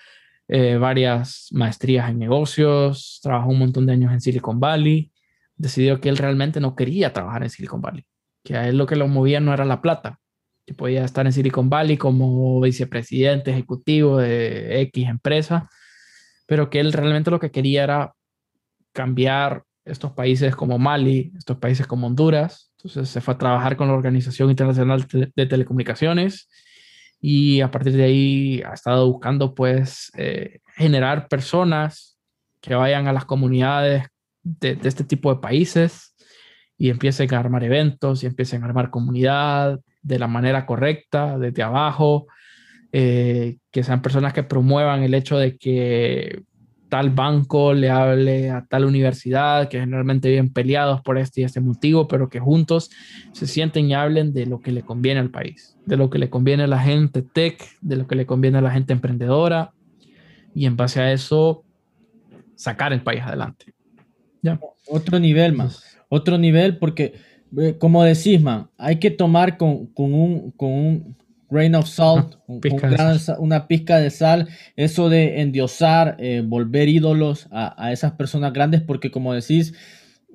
eh, 0.48 0.78
varias 0.78 1.50
maestrías 1.52 2.10
en 2.10 2.20
negocios, 2.20 3.20
trabajó 3.22 3.50
un 3.50 3.60
montón 3.60 3.86
de 3.86 3.94
años 3.94 4.14
en 4.14 4.22
Silicon 4.22 4.60
Valley. 4.62 5.12
Decidió 5.58 6.00
que 6.00 6.08
él 6.08 6.18
realmente 6.18 6.62
no 6.62 6.76
quería 6.76 7.12
trabajar 7.12 7.44
en 7.44 7.50
Silicon 7.50 7.82
Valley, 7.82 8.06
que 8.44 8.56
a 8.56 8.68
él 8.70 8.78
lo 8.78 8.86
que 8.86 8.96
lo 8.96 9.08
movía 9.08 9.42
no 9.42 9.54
era 9.54 9.66
la 9.66 9.82
plata, 9.82 10.20
que 10.66 10.74
podía 10.74 11.04
estar 11.04 11.26
en 11.26 11.34
Silicon 11.34 11.70
Valley 11.70 11.98
como 11.98 12.62
vicepresidente 12.62 13.52
ejecutivo 13.52 14.20
de 14.20 14.82
X 14.84 15.10
empresa, 15.10 15.70
pero 16.46 16.70
que 16.70 16.80
él 16.80 16.94
realmente 16.94 17.32
lo 17.32 17.40
que 17.40 17.52
quería 17.52 17.84
era 17.84 18.14
cambiar 18.94 19.64
estos 19.84 20.14
países 20.14 20.56
como 20.56 20.80
Mali, 20.80 21.34
estos 21.38 21.58
países 21.58 21.88
como 21.88 22.08
Honduras. 22.08 22.72
Entonces 22.78 23.10
se 23.10 23.20
fue 23.20 23.34
a 23.34 23.38
trabajar 23.38 23.76
con 23.76 23.88
la 23.88 23.96
Organización 23.96 24.50
Internacional 24.50 25.06
de 25.12 25.46
Telecomunicaciones 25.46 26.48
y 27.20 27.62
a 27.62 27.72
partir 27.72 27.94
de 27.94 28.04
ahí 28.04 28.62
ha 28.62 28.74
estado 28.74 29.12
buscando 29.12 29.56
pues 29.56 30.12
eh, 30.16 30.60
generar 30.76 31.28
personas 31.28 32.18
que 32.62 32.76
vayan 32.76 33.08
a 33.08 33.14
las 33.14 33.26
comunidades 33.26 34.04
de, 34.44 34.78
este 34.84 35.04
tipo 35.04 35.34
de 35.34 35.42
países 35.42 36.16
y 36.78 36.90
empiecen 36.90 37.34
a 37.34 37.40
armar 37.40 37.64
eventos 37.64 38.24
y 38.24 38.28
empiecen 38.28 38.64
a 38.64 38.68
armar 38.68 38.90
comunidad 38.90 39.80
de 40.02 40.20
la 40.20 40.28
manera 40.28 40.66
correcta, 40.66 41.38
desde 41.38 41.64
abajo, 41.64 42.28
eh, 42.92 43.58
que 43.72 43.84
sean 43.84 44.02
personas 44.02 44.34
que 44.34 44.44
promuevan 44.44 45.04
el 45.04 45.14
hecho 45.14 45.38
de 45.38 45.58
que 45.58 46.44
tal 46.90 47.10
banco 47.10 47.74
le 47.74 47.90
hable 47.90 48.50
a 48.50 48.66
tal 48.66 48.86
universidad, 48.86 49.68
que 49.70 49.80
generalmente 49.80 50.30
viven 50.30 50.52
peleados 50.52 51.02
por 51.02 51.18
este 51.18 51.42
y 51.42 51.44
este 51.44 51.60
motivo, 51.60 52.08
pero 52.08 52.30
que 52.30 52.40
juntos 52.40 52.90
se 53.34 53.48
sienten 53.48 53.90
y 53.90 53.94
hablen 53.94 54.34
de 54.34 54.46
lo 54.46 54.62
que 54.62 54.72
le 54.72 54.84
conviene 54.84 55.20
al 55.20 55.30
país, 55.30 55.78
de 55.86 55.98
lo 55.98 56.10
que 56.10 56.18
le 56.18 56.30
conviene 56.30 56.64
a 56.64 56.68
la 56.68 56.80
gente 56.80 57.22
tech, 57.22 57.62
de 57.82 57.98
lo 57.98 58.08
que 58.08 58.16
le 58.16 58.26
conviene 58.26 58.58
a 58.58 58.62
la 58.62 58.72
gente 58.72 58.94
emprendedora, 58.94 59.74
y 60.56 60.66
en 60.66 60.78
base 60.78 61.02
a 61.02 61.12
eso 61.12 61.64
sacar 62.56 62.94
el 62.94 63.04
país 63.04 63.22
adelante. 63.22 63.74
¿Ya? 64.42 64.60
Otro 64.88 65.20
nivel 65.20 65.54
más, 65.54 65.98
otro 66.10 66.38
nivel 66.38 66.78
porque, 66.78 67.16
eh, 67.58 67.76
como 67.78 68.04
decís, 68.04 68.42
man, 68.42 68.70
hay 68.78 68.98
que 68.98 69.12
tomar 69.12 69.58
con, 69.58 69.88
con 69.88 70.14
un... 70.14 70.52
Con 70.52 70.70
un 70.70 71.27
grain 71.50 71.76
of 71.76 71.88
salt, 71.88 72.36
una 72.48 73.68
pizca 73.68 74.00
de 74.00 74.10
sal, 74.10 74.50
eso 74.76 75.10
de 75.10 75.42
endiosar, 75.42 76.18
eh, 76.20 76.44
volver 76.46 76.90
ídolos 76.90 77.48
a, 77.52 77.92
esas 77.92 78.14
personas 78.14 78.54
grandes, 78.54 78.82
porque 78.82 79.12
como 79.12 79.34
decís, 79.34 79.74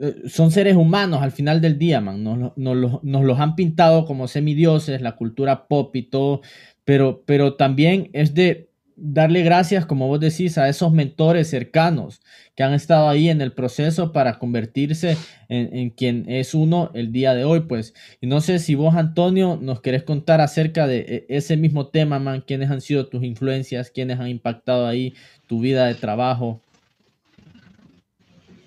eh, 0.01 0.23
son 0.27 0.51
seres 0.51 0.77
humanos 0.77 1.23
al 1.23 1.33
final 1.33 1.61
del 1.61 1.79
día, 1.79 2.01
man. 2.01 2.25
Nos, 2.25 2.57
nos, 2.57 3.25
los 3.25 3.41
han 3.41 3.55
pintado 3.55 4.05
como 4.07 4.29
semidioses, 4.29 5.01
la 5.01 5.17
cultura 5.17 5.67
pop 5.69 5.95
y 5.95 6.03
todo, 6.03 6.41
pero, 6.85 7.23
pero 7.27 7.55
también 7.55 8.11
es 8.13 8.35
de 8.35 8.72
darle 9.05 9.43
gracias, 9.43 9.85
como 9.85 10.07
vos 10.07 10.21
decís, 10.21 10.57
a 10.59 10.69
esos 10.69 10.93
mentores 10.93 11.51
cercanos 11.51 12.23
que 12.55 12.63
han 12.63 12.73
estado 12.73 13.09
ahí 13.09 13.31
en 13.31 13.41
el 13.41 13.53
proceso 13.53 14.13
para 14.13 14.39
convertirse 14.39 15.17
en, 15.49 15.91
quien 15.91 16.25
es 16.29 16.55
uno 16.55 16.91
el 16.95 17.11
día 17.11 17.35
de 17.35 17.45
hoy, 17.45 17.61
pues. 17.61 17.95
Y 18.21 18.29
no 18.29 18.41
sé 18.41 18.61
si 18.61 18.77
vos, 18.77 18.95
Antonio, 18.95 19.59
nos 19.61 19.81
querés 19.81 20.05
contar 20.05 20.41
acerca 20.41 20.87
de 20.87 21.27
e, 21.29 21.37
ese 21.37 21.57
mismo 21.57 21.89
tema, 21.89 22.21
man, 22.21 22.45
quiénes 22.47 22.71
han 22.71 22.81
sido 22.81 23.09
tus 23.09 23.25
influencias, 23.25 23.91
quiénes 23.91 24.21
han 24.21 24.29
impactado 24.29 24.87
ahí 24.87 25.15
tu 25.49 25.61
vida 25.61 25.87
de 25.87 25.95
trabajo. 25.97 26.61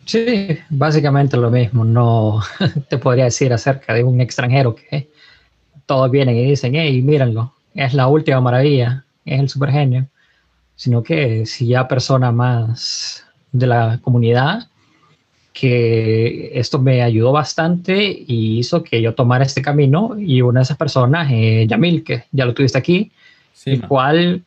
Sí, 0.03 0.49
básicamente 0.69 1.37
lo 1.37 1.49
mismo. 1.49 1.85
No 1.85 2.41
te 2.89 2.97
podría 2.97 3.25
decir 3.25 3.53
acerca 3.53 3.93
de 3.93 4.03
un 4.03 4.19
extranjero 4.19 4.75
que 4.75 5.09
todos 5.85 6.11
vienen 6.11 6.35
y 6.35 6.49
dicen, 6.49 6.75
hey, 6.75 7.01
mírenlo, 7.01 7.53
es 7.73 7.93
la 7.93 8.07
última 8.07 8.41
maravilla, 8.41 9.05
es 9.23 9.39
el 9.39 9.47
supergenio 9.47 10.09
sino 10.76 11.03
que 11.03 11.45
si 11.45 11.68
ya 11.68 11.88
persona 11.88 12.31
más 12.31 13.26
de 13.52 13.68
la 13.68 13.99
comunidad, 14.02 14.68
que 15.53 16.52
esto 16.53 16.80
me 16.80 17.02
ayudó 17.02 17.31
bastante 17.31 18.03
y 18.27 18.60
hizo 18.60 18.84
que 18.84 19.02
yo 19.02 19.15
tomara 19.15 19.45
este 19.45 19.61
camino 19.61 20.15
y 20.18 20.41
una 20.41 20.60
de 20.60 20.64
esas 20.65 20.77
personas, 20.77 21.30
eh, 21.31 21.65
Yamil, 21.68 22.03
que 22.03 22.26
ya 22.31 22.45
lo 22.45 22.53
tuviste 22.53 22.77
aquí, 22.77 23.11
el 23.65 23.88
cual 23.88 24.43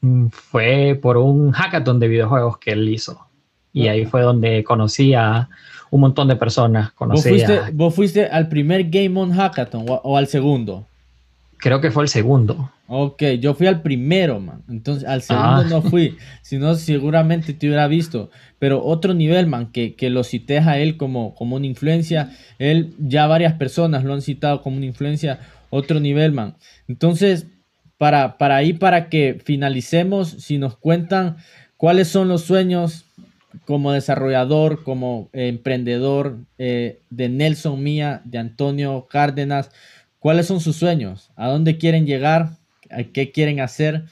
mm, 0.00 0.28
fue 0.28 0.98
por 1.00 1.18
un 1.18 1.52
hackathon 1.52 2.00
de 2.00 2.08
videojuegos 2.08 2.56
que 2.58 2.72
él 2.72 2.88
hizo. 2.88 3.20
Y 3.74 3.88
ahí 3.88 4.06
fue 4.06 4.22
donde 4.22 4.64
conocí 4.64 5.12
a 5.12 5.50
un 5.90 6.00
montón 6.00 6.28
de 6.28 6.36
personas. 6.36 6.92
¿Vos, 7.74 7.94
fuiste, 7.94 8.26
al 8.26 8.48
primer 8.48 8.84
Game 8.88 9.20
On 9.20 9.30
Hackathon 9.30 9.84
o, 9.86 10.16
al 10.16 10.26
segundo? 10.28 10.86
Creo 11.58 11.82
que 11.82 11.90
fue 11.90 12.04
el 12.04 12.08
segundo. 12.08 12.70
Ok, 12.88 13.22
yo 13.40 13.54
fui 13.54 13.66
al 13.66 13.82
primero, 13.82 14.38
man. 14.38 14.62
Entonces, 14.68 15.08
al 15.08 15.22
segundo 15.22 15.62
ah. 15.62 15.66
no 15.68 15.82
fui. 15.82 16.16
Si 16.42 16.58
no, 16.58 16.74
seguramente 16.76 17.52
te 17.52 17.66
hubiera 17.66 17.88
visto. 17.88 18.30
Pero 18.58 18.84
otro 18.84 19.14
nivel, 19.14 19.46
man, 19.46 19.72
que, 19.72 19.94
que 19.94 20.10
lo 20.10 20.22
cites 20.22 20.66
a 20.66 20.78
él 20.78 20.96
como, 20.96 21.34
como 21.34 21.56
una 21.56 21.66
influencia. 21.66 22.30
Él, 22.58 22.94
ya 22.98 23.26
varias 23.26 23.54
personas 23.54 24.04
lo 24.04 24.14
han 24.14 24.22
citado 24.22 24.62
como 24.62 24.76
una 24.76 24.86
influencia. 24.86 25.40
Otro 25.70 25.98
nivel, 25.98 26.32
man. 26.32 26.54
Entonces, 26.86 27.48
para, 27.98 28.38
para 28.38 28.56
ahí, 28.56 28.72
para 28.72 29.08
que 29.08 29.40
finalicemos, 29.42 30.28
si 30.28 30.58
nos 30.58 30.76
cuentan 30.76 31.36
cuáles 31.76 32.08
son 32.08 32.28
los 32.28 32.42
sueños 32.42 33.04
como 33.64 33.92
desarrollador, 33.92 34.84
como 34.84 35.28
emprendedor 35.32 36.38
eh, 36.58 37.00
de 37.10 37.28
Nelson 37.28 37.82
Mía, 37.82 38.20
de 38.24 38.38
Antonio 38.38 39.06
Cárdenas, 39.10 39.70
¿cuáles 40.18 40.46
son 40.46 40.60
sus 40.60 40.76
sueños? 40.76 41.30
¿A 41.36 41.48
dónde 41.48 41.78
quieren 41.78 42.06
llegar? 42.06 42.50
¿A 42.90 43.04
qué 43.04 43.32
quieren 43.32 43.60
hacer? 43.60 44.04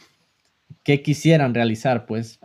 ¿Qué 0.83 1.03
quisieran 1.03 1.55
realizar? 1.55 2.07
Pues 2.07 2.39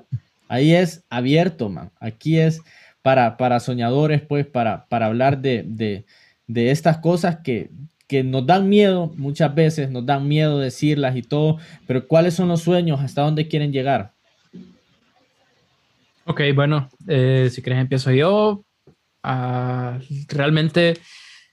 ahí 0.48 0.74
es 0.74 1.04
abierto, 1.10 1.70
man. 1.70 1.92
Aquí 2.00 2.40
es 2.40 2.62
para, 3.02 3.38
para 3.38 3.60
soñadores, 3.60 4.22
pues, 4.22 4.46
para, 4.46 4.86
para 4.88 5.08
hablar 5.08 5.40
de, 5.40 5.64
de, 5.66 6.06
de 6.48 6.72
estas 6.72 6.98
cosas 6.98 7.38
que, 7.44 7.70
que 8.08 8.24
nos 8.24 8.46
dan 8.46 8.68
miedo 8.68 9.14
muchas 9.18 9.54
veces, 9.54 9.92
nos 9.92 10.06
dan 10.06 10.28
miedo 10.28 10.60
decirlas 10.60 11.16
y 11.16 11.22
todo, 11.22 11.60
pero 11.86 12.08
¿cuáles 12.08 12.34
son 12.34 12.48
los 12.48 12.62
sueños? 12.64 13.00
¿Hasta 13.00 13.22
dónde 13.22 13.48
quieren 13.48 13.72
llegar? 13.72 14.14
Ok, 16.26 16.42
bueno, 16.56 16.90
eh, 17.08 17.50
si 17.52 17.62
quieres 17.62 17.82
empiezo 17.82 18.12
yo. 18.12 18.64
Ah, 19.22 20.00
realmente 20.28 20.96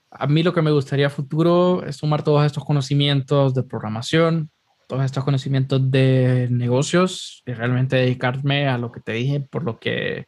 a 0.09 0.25
mí 0.25 0.41
lo 0.41 0.53
que 0.53 0.61
me 0.61 0.71
gustaría 0.71 1.09
futuro 1.09 1.85
es 1.85 1.97
sumar 1.97 2.23
todos 2.23 2.45
estos 2.45 2.65
conocimientos 2.65 3.53
de 3.53 3.63
programación, 3.63 4.49
todos 4.87 5.03
estos 5.03 5.23
conocimientos 5.23 5.91
de 5.91 6.47
negocios 6.49 7.43
y 7.45 7.53
realmente 7.53 7.97
dedicarme 7.97 8.67
a 8.67 8.77
lo 8.77 8.91
que 8.91 9.01
te 9.01 9.11
dije, 9.11 9.41
por 9.41 9.63
lo 9.63 9.79
que 9.79 10.27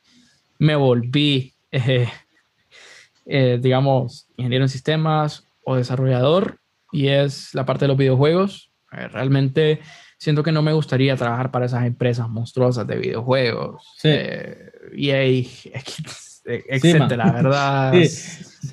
me 0.60 0.76
volví, 0.76 1.53
eh, 1.72 2.10
eh, 3.26 3.60
digamos, 3.61 4.27
ingeniero 4.38 4.65
en 4.65 4.69
sistemas, 4.69 5.45
o 5.64 5.76
desarrollador 5.76 6.60
y 6.91 7.07
es 7.07 7.53
la 7.53 7.65
parte 7.65 7.86
de 7.86 7.90
los 7.90 7.98
videojuegos. 7.98 8.72
Eh, 8.91 9.07
realmente 9.07 9.81
siento 10.18 10.41
que 10.41 10.52
no 10.52 10.64
me 10.64 10.73
gustaría 10.73 11.15
trabajar 11.15 11.52
para 11.52 11.68
esas 11.68 11.86
empresas 11.86 12.27
monstruosas 12.27 12.88
de 12.88 12.98
videojuegos. 12.98 13.84
Sí. 13.98 14.10
EA, 14.10 15.44
etcétera, 16.45 17.16
la 17.16 17.32
verdad. 17.32 17.94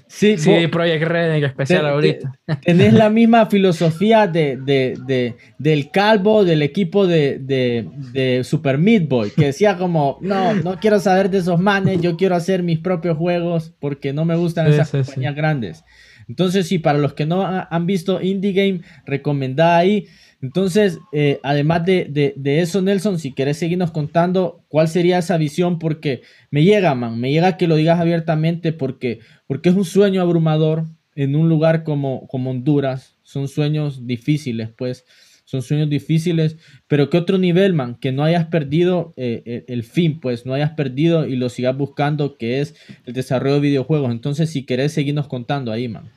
Sí, 0.09 0.39
sí, 0.39 0.67
Project 0.69 1.05
Red 1.05 1.35
en 1.37 1.45
especial 1.45 1.87
ahorita. 1.87 2.33
Tenés 2.65 2.93
la 2.95 3.11
misma 3.11 3.47
filosofía 3.47 4.27
de, 4.27 4.57
de, 4.57 4.99
de, 5.07 5.37
del 5.59 5.91
calvo 5.91 6.45
del 6.45 6.63
equipo 6.63 7.07
de, 7.07 7.39
de, 7.39 8.43
Super 8.43 8.79
Meat 8.79 9.09
Boy, 9.09 9.31
que 9.31 9.47
decía 9.47 9.77
como, 9.77 10.19
no, 10.23 10.55
no 10.55 10.81
quiero 10.81 10.99
saber 11.01 11.31
de 11.31 11.39
esos 11.39 11.61
manes, 11.61 12.01
yo 12.01 12.17
quiero 12.17 12.35
hacer 12.35 12.63
mis 12.63 12.79
propios 12.79 13.17
juegos 13.17 13.75
porque 13.79 14.13
no 14.13 14.25
me 14.25 14.37
gustan 14.37 14.67
esas 14.69 14.91
compañías 14.91 15.37
grandes. 15.37 15.85
Entonces, 16.29 16.67
sí, 16.67 16.79
para 16.79 16.99
los 16.99 17.15
que 17.15 17.27
no 17.27 17.45
han 17.47 17.87
visto 17.87 18.21
Indie 18.21 18.53
Game, 18.53 18.81
recomendada 19.05 19.77
ahí. 19.77 20.07
Entonces, 20.43 20.99
eh, 21.13 21.41
además 21.43 21.85
de, 21.87 22.43
eso, 22.45 22.83
Nelson, 22.83 23.19
si 23.19 23.33
querés 23.33 23.57
seguirnos 23.57 23.91
contando 23.91 24.65
cuál 24.69 24.89
sería 24.89 25.19
esa 25.19 25.37
visión, 25.39 25.79
porque 25.79 26.23
me 26.51 26.63
llega, 26.65 26.95
man, 26.95 27.19
me 27.19 27.33
llega 27.33 27.57
que 27.57 27.67
lo 27.67 27.77
digas 27.77 27.99
abiertamente, 27.99 28.73
porque, 28.73 29.21
porque 29.47 29.71
es 29.71 29.75
un 29.75 29.85
sueño 29.85 30.21
abrumador 30.21 30.85
en 31.15 31.35
un 31.37 31.49
lugar 31.49 31.85
como, 31.85 32.27
como 32.29 32.51
Honduras. 32.51 33.17
Son 33.23 33.49
sueños 33.49 34.07
difíciles, 34.07 34.69
pues, 34.77 35.05
son 35.47 35.63
sueños 35.63 35.89
difíciles, 35.89 36.57
pero 36.87 37.09
que 37.09 37.17
otro 37.19 37.39
nivel, 37.39 37.73
man, 37.73 37.97
que 38.01 38.13
no 38.13 38.23
hayas 38.25 38.47
perdido 38.47 39.15
eh, 39.17 39.43
eh, 39.47 39.65
el 39.69 39.85
fin, 39.85 40.21
pues, 40.21 40.45
no 40.45 40.55
hayas 40.55 40.73
perdido 40.73 41.27
y 41.27 41.37
lo 41.37 41.49
sigas 41.49 41.77
buscando, 41.77 42.37
que 42.37 42.61
es 42.61 42.75
el 43.07 43.15
desarrollo 43.15 43.55
de 43.55 43.61
videojuegos. 43.61 44.11
Entonces, 44.11 44.51
si 44.51 44.65
querés 44.65 44.93
seguirnos 44.93 45.29
contando 45.29 45.73
ahí, 45.73 45.89
man. 45.89 46.11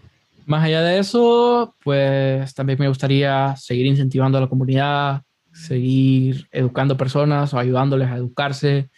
Más 0.50 0.64
allá 0.64 0.82
de 0.82 0.98
eso, 0.98 1.76
pues 1.84 2.56
también 2.56 2.80
me 2.80 2.88
gustaría 2.88 3.56
seguir 3.56 3.86
incentivando 3.86 4.40
a 4.40 4.42
la 4.42 4.48
comunidad, 4.48 5.22
seguir 5.54 6.48
educando 6.52 6.98
personas 6.98 7.54
o 7.54 7.60
ayudándoles 7.60 8.10
a 8.10 8.16
educarse, 8.16 8.90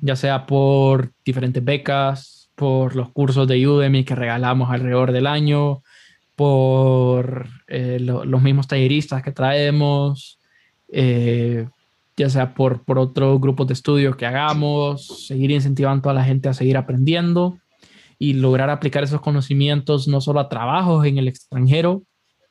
ya 0.00 0.16
sea 0.16 0.46
por 0.46 1.12
diferentes 1.24 1.64
becas, 1.64 2.50
por 2.56 2.96
los 2.96 3.12
cursos 3.12 3.46
de 3.46 3.68
Udemy 3.68 4.02
que 4.02 4.16
regalamos 4.16 4.68
alrededor 4.68 5.12
del 5.12 5.28
año, 5.28 5.84
por 6.34 7.46
eh, 7.68 7.98
los 8.00 8.42
mismos 8.42 8.66
talleristas 8.66 9.22
que 9.22 9.30
traemos, 9.30 10.40
eh, 10.88 11.68
ya 12.16 12.28
sea 12.28 12.52
por, 12.52 12.82
por 12.82 12.98
otros 12.98 13.40
grupos 13.40 13.68
de 13.68 13.74
estudio 13.74 14.16
que 14.16 14.26
hagamos, 14.26 15.28
seguir 15.28 15.52
incentivando 15.52 16.10
a 16.10 16.14
la 16.14 16.24
gente 16.24 16.48
a 16.48 16.52
seguir 16.52 16.76
aprendiendo 16.76 17.60
y 18.18 18.34
lograr 18.34 18.70
aplicar 18.70 19.04
esos 19.04 19.20
conocimientos 19.20 20.08
no 20.08 20.20
solo 20.20 20.40
a 20.40 20.48
trabajos 20.48 21.04
en 21.06 21.18
el 21.18 21.28
extranjero, 21.28 22.02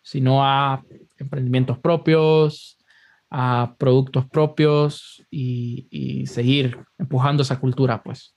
sino 0.01 0.43
a 0.45 0.83
emprendimientos 1.17 1.79
propios, 1.79 2.77
a 3.29 3.75
productos 3.77 4.25
propios 4.25 5.23
y, 5.31 6.25
seguir 6.27 6.77
empujando 6.97 7.43
esa 7.43 7.59
cultura, 7.59 8.01
pues. 8.03 8.35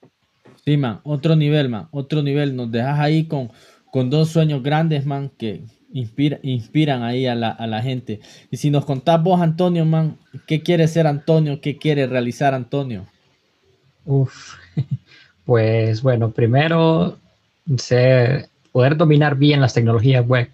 Sí, 0.64 0.76
man, 0.76 1.00
otro 1.05 1.36
nivel, 1.36 1.68
man, 1.68 1.88
otro 1.90 2.22
nivel. 2.22 2.56
Nos 2.56 2.70
dejas 2.70 2.98
ahí 2.98 3.26
con, 3.26 3.50
con 3.92 4.10
dos 4.10 4.30
sueños 4.30 4.62
grandes, 4.62 5.06
man, 5.06 5.30
que 5.38 5.64
inspira, 5.92 6.38
inspiran 6.42 7.02
ahí 7.02 7.26
a 7.26 7.34
la, 7.34 7.50
a 7.50 7.66
la 7.66 7.82
gente. 7.82 8.20
Y 8.50 8.56
si 8.56 8.70
nos 8.70 8.84
contás 8.84 9.22
vos, 9.22 9.40
Antonio, 9.40 9.84
man, 9.84 10.18
¿qué 10.46 10.62
quiere 10.62 10.88
ser 10.88 11.06
Antonio? 11.06 11.60
¿Qué 11.60 11.76
quiere 11.76 12.06
realizar 12.06 12.55
Antonio? 12.55 13.06
Uf, 14.05 14.55
Pues 15.48 16.02
bueno, 16.02 16.30
primero 16.30 17.16
poder 18.70 18.98
dominar 18.98 19.34
bien 19.34 19.62
las 19.62 19.72
tecnologías 19.72 20.26
web, 20.26 20.50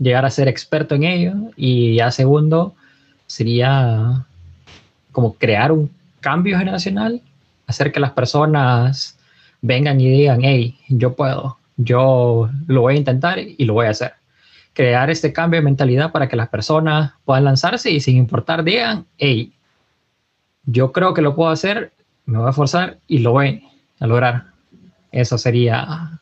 llegar 0.00 0.24
a 0.24 0.30
ser 0.30 0.48
experto 0.48 0.96
en 0.96 1.04
ello 1.04 1.34
y 1.56 1.94
ya 1.94 2.10
segundo 2.10 2.74
sería 3.28 4.26
como 5.12 5.34
crear 5.34 5.70
un 5.70 5.88
cambio 6.18 6.58
generacional, 6.58 7.22
hacer 7.68 7.92
que 7.92 8.00
las 8.00 8.10
personas 8.10 9.16
vengan 9.62 10.00
y 10.00 10.10
digan, 10.10 10.40
hey, 10.42 10.76
yo 10.88 11.14
puedo, 11.14 11.56
yo 11.76 12.50
lo 12.66 12.80
voy 12.80 12.94
a 12.94 12.98
intentar 12.98 13.38
y 13.38 13.64
lo 13.66 13.74
voy 13.74 13.86
a 13.86 13.90
hacer. 13.90 14.14
Crear 14.72 15.10
este 15.10 15.32
cambio 15.32 15.60
de 15.60 15.64
mentalidad 15.66 16.10
para 16.10 16.28
que 16.28 16.34
las 16.34 16.48
personas 16.48 17.12
puedan 17.24 17.44
lanzarse 17.44 17.88
y 17.92 18.00
sin 18.00 18.16
importar 18.16 18.64
digan, 18.64 19.06
hey, 19.16 19.52
yo 20.64 20.90
creo 20.90 21.14
que 21.14 21.22
lo 21.22 21.36
puedo 21.36 21.50
hacer, 21.50 21.92
me 22.26 22.38
voy 22.38 22.46
a 22.46 22.50
esforzar 22.50 22.98
y 23.06 23.18
lo 23.18 23.32
voy 23.32 23.62
a 23.98 24.06
lograr. 24.06 24.46
Eso 25.12 25.38
sería, 25.38 26.20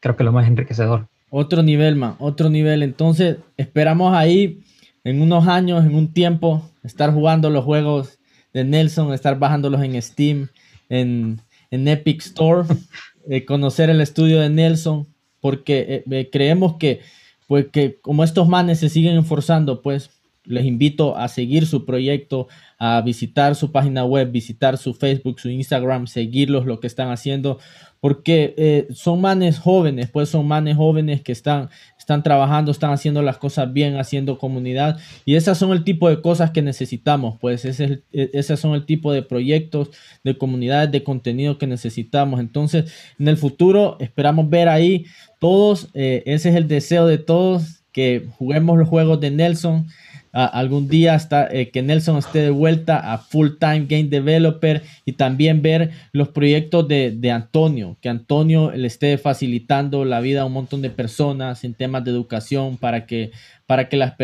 creo 0.00 0.16
que 0.16 0.24
lo 0.24 0.32
más 0.32 0.46
enriquecedor. 0.46 1.08
Otro 1.30 1.62
nivel, 1.62 1.96
man, 1.96 2.16
otro 2.18 2.48
nivel. 2.48 2.82
Entonces, 2.82 3.38
esperamos 3.56 4.14
ahí 4.14 4.62
en 5.04 5.20
unos 5.20 5.46
años, 5.46 5.84
en 5.84 5.94
un 5.94 6.12
tiempo, 6.12 6.70
estar 6.82 7.12
jugando 7.12 7.50
los 7.50 7.64
juegos 7.64 8.18
de 8.52 8.64
Nelson, 8.64 9.12
estar 9.12 9.38
bajándolos 9.38 9.82
en 9.82 10.00
Steam, 10.00 10.48
en, 10.88 11.40
Epic 11.70 12.22
Store, 12.22 12.68
eh, 13.28 13.44
conocer 13.44 13.90
el 13.90 14.00
estudio 14.00 14.40
de 14.40 14.48
Nelson, 14.48 15.06
porque 15.40 15.78
eh, 15.88 16.04
eh, 16.10 16.30
creemos 16.30 16.76
que, 16.76 17.00
pues, 17.48 17.66
que 17.72 17.98
como 18.00 18.24
estos 18.24 18.48
manes 18.48 18.78
se 18.78 18.88
siguen 18.88 19.18
esforzando, 19.18 19.82
pues 19.82 20.10
les 20.44 20.64
invito 20.64 21.16
a 21.16 21.28
seguir 21.28 21.66
su 21.66 21.84
proyecto, 21.84 22.48
a 22.78 23.00
visitar 23.00 23.54
su 23.54 23.72
página 23.72 24.04
web, 24.04 24.30
visitar 24.30 24.76
su 24.76 24.94
Facebook, 24.94 25.40
su 25.40 25.48
Instagram, 25.48 26.06
seguirlos 26.06 26.66
lo 26.66 26.80
que 26.80 26.86
están 26.86 27.10
haciendo, 27.10 27.58
porque 28.00 28.54
eh, 28.58 28.86
son 28.92 29.22
manes 29.22 29.58
jóvenes, 29.58 30.10
pues 30.10 30.28
son 30.28 30.46
manes 30.46 30.76
jóvenes 30.76 31.22
que 31.22 31.32
están, 31.32 31.70
están 31.98 32.22
trabajando, 32.22 32.70
están 32.70 32.92
haciendo 32.92 33.22
las 33.22 33.38
cosas 33.38 33.72
bien, 33.72 33.96
haciendo 33.96 34.36
comunidad, 34.36 34.98
y 35.24 35.36
esas 35.36 35.56
son 35.56 35.72
el 35.72 35.84
tipo 35.84 36.10
de 36.10 36.20
cosas 36.20 36.50
que 36.50 36.60
necesitamos, 36.60 37.38
pues 37.40 37.64
ese 37.64 38.02
es 38.12 38.30
esos 38.34 38.60
son 38.60 38.74
el 38.74 38.84
tipo 38.84 39.12
de 39.12 39.22
proyectos, 39.22 39.90
de 40.22 40.36
comunidades, 40.36 40.92
de 40.92 41.02
contenido 41.02 41.56
que 41.56 41.66
necesitamos. 41.66 42.40
Entonces, 42.40 42.92
en 43.18 43.28
el 43.28 43.38
futuro 43.38 43.96
esperamos 44.00 44.50
ver 44.50 44.68
ahí 44.68 45.06
todos, 45.38 45.88
eh, 45.94 46.22
ese 46.26 46.50
es 46.50 46.56
el 46.56 46.68
deseo 46.68 47.06
de 47.06 47.18
todos, 47.18 47.84
que 47.94 48.26
juguemos 48.36 48.76
los 48.76 48.88
juegos 48.88 49.20
de 49.20 49.30
Nelson 49.30 49.86
algún 50.34 50.88
día 50.88 51.14
hasta 51.14 51.46
eh, 51.46 51.70
que 51.70 51.80
Nelson 51.80 52.18
esté 52.18 52.40
de 52.40 52.50
vuelta 52.50 53.12
a 53.12 53.18
full 53.18 53.50
time 53.60 53.86
game 53.88 54.04
developer 54.04 54.82
y 55.04 55.12
también 55.12 55.62
ver 55.62 55.92
los 56.12 56.28
proyectos 56.28 56.88
de, 56.88 57.30
Antonio, 57.30 57.96
que 58.00 58.08
Antonio 58.08 58.72
le 58.72 58.88
esté 58.88 59.16
facilitando 59.16 60.04
la 60.04 60.18
vida 60.20 60.42
a 60.42 60.44
un 60.44 60.52
montón 60.52 60.82
de 60.82 60.90
personas 60.90 61.62
en 61.62 61.74
temas 61.74 62.04
de 62.04 62.10
educación 62.10 62.78
para 62.78 63.06
que, 63.06 63.30
para 63.66 63.88
que 63.88 63.96
las 63.96 64.14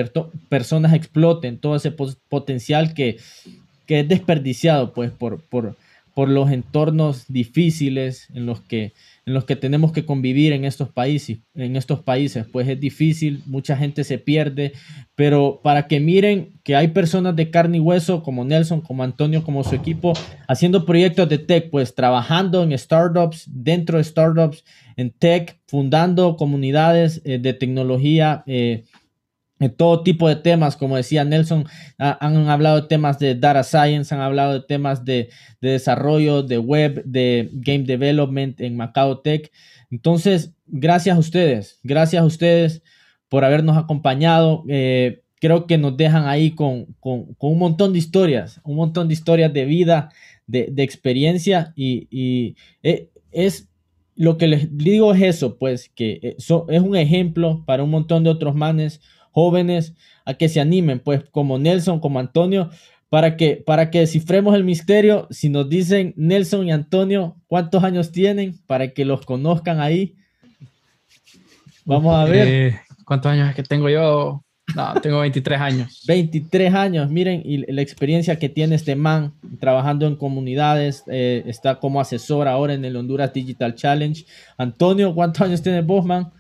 personas 0.49 0.95
exploten 0.95 1.59
todo 1.59 1.77
ese 1.77 1.93
potencial 2.29 2.93
que, 2.93 3.19
que, 3.87 4.01
es 4.01 4.09
desperdiciado 4.09 4.93
pues 4.93 5.13
por, 5.13 5.41
por, 5.41 5.77
por 6.13 6.29
los 6.29 6.51
entornos 6.51 7.27
difíciles 7.29 8.27
en 8.35 8.47
los 8.47 8.61
que 8.61 8.95
en 9.31 9.35
los 9.35 9.45
que 9.45 9.55
tenemos 9.55 9.93
que 9.93 10.05
convivir 10.05 10.53
en 10.53 10.65
estos 10.65 10.89
países, 10.89 11.39
en 11.55 11.77
estos 11.77 12.01
países, 12.01 12.47
pues 12.51 12.69
es 12.69 12.81
difícil, 12.81 13.45
mucha 13.47 13.77
gente 13.77 14.03
se 14.03 14.19
pierde, 14.19 14.73
pero 15.15 15.61
para 15.63 15.87
que 15.87 16.01
miren 16.01 16.59
que 16.65 16.75
hay 16.75 16.89
personas 16.89 17.37
de 17.37 17.49
carne 17.49 17.77
y 17.77 17.81
hueso 17.81 18.25
como 18.25 18.45
Nelson, 18.45 18.81
como 18.81 19.05
Antonio, 19.05 19.45
como 19.45 19.63
su 19.63 19.77
equipo, 19.77 20.15
haciendo 20.49 20.85
proyectos 20.85 21.29
de 21.29 21.39
tech, 21.39 21.71
pues 21.71 21.95
trabajando 21.95 22.65
en 22.65 22.77
startups, 22.77 23.45
dentro 23.47 23.99
de 23.99 24.05
startups, 24.05 24.65
en 24.97 25.13
tech, 25.13 25.61
fundando 25.69 26.37
comunidades 26.37 27.23
eh, 27.25 27.39
de 27.39 27.55
tecnología. 27.55 28.43
Eh, 28.49 28.83
todo 29.69 30.03
tipo 30.03 30.27
de 30.27 30.37
temas, 30.37 30.77
como 30.77 30.97
decía 30.97 31.25
Nelson, 31.25 31.67
han 31.99 32.49
hablado 32.49 32.81
de 32.81 32.89
temas 32.89 33.19
de 33.19 33.35
data 33.35 33.63
science, 33.63 34.15
han 34.15 34.23
hablado 34.23 34.55
de 34.55 34.61
temas 34.61 35.05
de, 35.05 35.29
desarrollo, 35.61 36.43
de 36.43 36.57
web, 36.57 37.03
de 37.05 37.51
game 37.53 37.85
development 37.85 38.61
en 38.61 38.77
Macao 38.77 39.19
Tech. 39.19 39.53
Entonces, 39.91 40.55
gracias 40.67 41.17
a 41.17 41.21
ustedes, 41.21 41.79
gracias 41.83 42.23
a 42.23 42.27
ustedes 42.27 42.83
por 43.29 43.45
habernos 43.45 43.77
acompañado. 43.77 44.65
Eh, 44.69 45.23
creo 45.41 45.67
que 45.67 45.79
nos 45.79 45.97
dejan 45.97 46.27
ahí 46.27 46.53
con, 46.53 46.97
un 47.03 47.59
montón 47.59 47.93
de 47.93 47.99
historias, 47.99 48.61
un 48.65 48.77
montón 48.77 49.09
de 49.09 49.15
historias 49.15 49.53
de 49.53 49.65
vida, 49.67 50.11
de, 50.47 50.73
experiencia 50.79 51.73
y, 51.77 52.57
eh, 52.83 53.11
es 53.31 53.69
lo 54.17 54.37
que 54.37 54.49
les 54.49 54.77
digo 54.77 55.15
es 55.15 55.23
eso, 55.23 55.57
pues 55.59 55.89
que 55.89 56.21
eh, 56.23 56.37
es 56.39 56.51
un 56.51 56.97
ejemplo 56.97 57.65
para 57.67 57.83
un 57.83 57.91
montón 57.91 58.25
de 58.25 58.31
otros 58.31 58.55
manes 58.55 59.01
jóvenes 59.31 59.95
a 60.25 60.35
que 60.35 60.49
se 60.49 60.61
animen, 60.61 61.01
pues 61.01 61.25
como 61.31 61.59
Nelson, 61.59 62.01
como 62.01 62.19
Antonio, 62.19 62.71
para 63.09 63.37
que, 63.37 63.57
para 63.57 63.91
que 63.91 64.01
descifremos 64.01 64.55
el 64.55 64.65
misterio. 64.65 65.27
Si 65.31 65.49
nos 65.49 65.69
dicen 65.69 66.15
Nelson 66.17 66.69
y 66.69 66.73
Antonio 66.73 67.37
cuántos 67.47 67.85
años 67.85 68.13
tienen, 68.13 68.59
para 68.67 68.93
que 68.93 69.05
los 69.05 69.27
conozcan 69.27 69.81
ahí. 69.81 70.17
Vamos 71.85 72.15
a 72.15 72.25
ver. 72.25 72.49
Eh, 72.49 72.81
¿Cuántos 73.05 73.33
años 73.33 73.49
es 73.49 73.57
que 73.57 73.65
tengo 73.65 73.89
yo? 73.89 74.45
No, 74.77 74.95
tengo 75.01 75.21
23 75.21 75.61
años. 75.61 76.03
23 76.07 76.73
años, 76.75 77.11
miren, 77.11 77.43
y 77.45 77.71
la 77.73 77.83
experiencia 77.83 78.39
que 78.39 78.49
tiene 78.49 78.77
este 78.77 78.95
man 78.95 79.35
trabajando 79.59 80.07
en 80.07 80.15
comunidades, 80.17 81.03
eh, 81.09 81.43
está 81.47 81.81
como 81.81 82.01
asesor 82.01 82.47
ahora 82.47 82.75
en 82.75 82.85
el 82.85 82.97
Honduras 82.97 83.33
Digital 83.33 83.75
Challenge. 83.75 84.25
Antonio, 84.57 85.15
¿cuántos 85.15 85.43
años 85.43 85.63
tiene 85.63 85.83
vos, 85.83 86.05
man? 86.05 86.31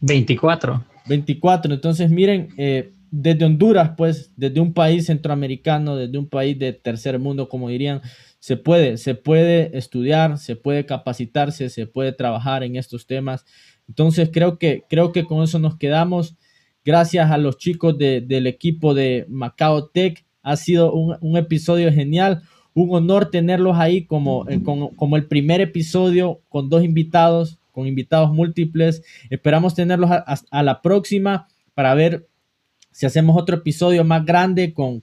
24. 0.00 0.84
24. 1.06 1.72
Entonces, 1.72 2.10
miren, 2.10 2.48
eh, 2.56 2.92
desde 3.10 3.44
Honduras, 3.44 3.92
pues, 3.96 4.32
desde 4.36 4.60
un 4.60 4.72
país 4.72 5.06
centroamericano, 5.06 5.96
desde 5.96 6.18
un 6.18 6.28
país 6.28 6.58
de 6.58 6.72
tercer 6.72 7.18
mundo, 7.18 7.48
como 7.48 7.68
dirían, 7.68 8.00
se 8.40 8.56
puede, 8.56 8.96
se 8.96 9.14
puede 9.14 9.76
estudiar, 9.78 10.38
se 10.38 10.56
puede 10.56 10.84
capacitarse, 10.84 11.70
se 11.70 11.86
puede 11.86 12.12
trabajar 12.12 12.62
en 12.62 12.76
estos 12.76 13.06
temas. 13.06 13.44
Entonces, 13.88 14.30
creo 14.32 14.58
que, 14.58 14.84
creo 14.88 15.12
que 15.12 15.24
con 15.24 15.42
eso 15.42 15.58
nos 15.58 15.76
quedamos. 15.76 16.36
Gracias 16.84 17.30
a 17.30 17.38
los 17.38 17.56
chicos 17.56 17.96
del 17.96 18.46
equipo 18.46 18.92
de 18.94 19.24
Macao 19.28 19.86
Tech. 19.88 20.26
Ha 20.42 20.56
sido 20.56 20.92
un, 20.92 21.36
episodio 21.36 21.90
genial. 21.90 22.42
Un 22.74 22.94
honor 22.94 23.30
tenerlos 23.30 23.76
ahí 23.78 24.04
como, 24.04 24.46
eh, 24.48 24.62
como, 24.62 24.94
como 24.96 25.16
el 25.16 25.26
primer 25.26 25.60
episodio 25.60 26.42
con 26.48 26.68
dos 26.68 26.84
invitados 26.84 27.60
con 27.74 27.86
invitados 27.86 28.32
múltiples. 28.32 29.02
Esperamos 29.28 29.74
tenerlos 29.74 30.10
a, 30.10 30.62
la 30.62 30.80
próxima 30.80 31.48
para 31.74 31.92
ver 31.94 32.28
si 32.92 33.04
hacemos 33.04 33.36
otro 33.36 33.56
episodio 33.56 34.04
más 34.04 34.24
grande 34.24 34.72
con, 34.72 35.02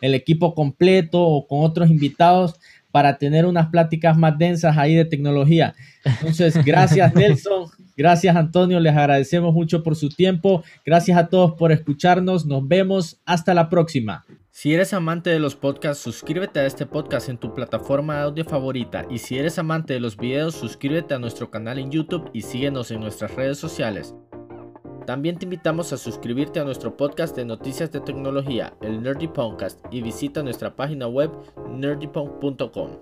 el 0.00 0.14
equipo 0.14 0.54
completo 0.54 1.20
o 1.20 1.46
con 1.48 1.64
otros 1.64 1.90
invitados 1.90 2.54
para 2.92 3.18
tener 3.18 3.44
unas 3.44 3.66
pláticas 3.66 4.16
más 4.16 4.38
densas 4.38 4.78
ahí 4.78 4.94
de 4.94 5.04
tecnología. 5.04 5.74
Entonces, 6.04 6.54
gracias 6.64 7.14
Nelson, 7.14 7.68
gracias 7.96 8.36
Antonio, 8.36 8.78
les 8.78 8.96
agradecemos 8.96 9.52
mucho 9.52 9.82
por 9.82 9.96
su 9.96 10.08
tiempo, 10.08 10.62
gracias 10.84 11.18
a 11.18 11.26
todos 11.26 11.54
por 11.54 11.72
escucharnos, 11.72 12.46
nos 12.46 12.66
vemos, 12.66 13.20
hasta 13.26 13.52
la 13.52 13.68
próxima. 13.68 14.24
Si 14.58 14.72
eres 14.72 14.94
amante 14.94 15.28
de 15.28 15.38
los 15.38 15.54
podcasts, 15.54 16.02
suscríbete 16.02 16.60
a 16.60 16.64
este 16.64 16.86
podcast 16.86 17.28
en 17.28 17.36
tu 17.36 17.52
plataforma 17.52 18.14
de 18.14 18.22
audio 18.22 18.44
favorita 18.46 19.04
y 19.10 19.18
si 19.18 19.36
eres 19.36 19.58
amante 19.58 19.92
de 19.92 20.00
los 20.00 20.16
videos, 20.16 20.54
suscríbete 20.54 21.12
a 21.12 21.18
nuestro 21.18 21.50
canal 21.50 21.78
en 21.78 21.90
YouTube 21.90 22.30
y 22.32 22.40
síguenos 22.40 22.90
en 22.90 23.00
nuestras 23.00 23.34
redes 23.34 23.58
sociales. 23.58 24.14
También 25.06 25.36
te 25.36 25.44
invitamos 25.44 25.92
a 25.92 25.98
suscribirte 25.98 26.58
a 26.58 26.64
nuestro 26.64 26.96
podcast 26.96 27.36
de 27.36 27.44
noticias 27.44 27.92
de 27.92 28.00
tecnología, 28.00 28.72
el 28.80 29.02
Nerdy 29.02 29.28
Podcast, 29.28 29.78
y 29.90 30.00
visita 30.00 30.42
nuestra 30.42 30.74
página 30.74 31.06
web 31.06 31.32
nerdypunk.com. 31.68 32.92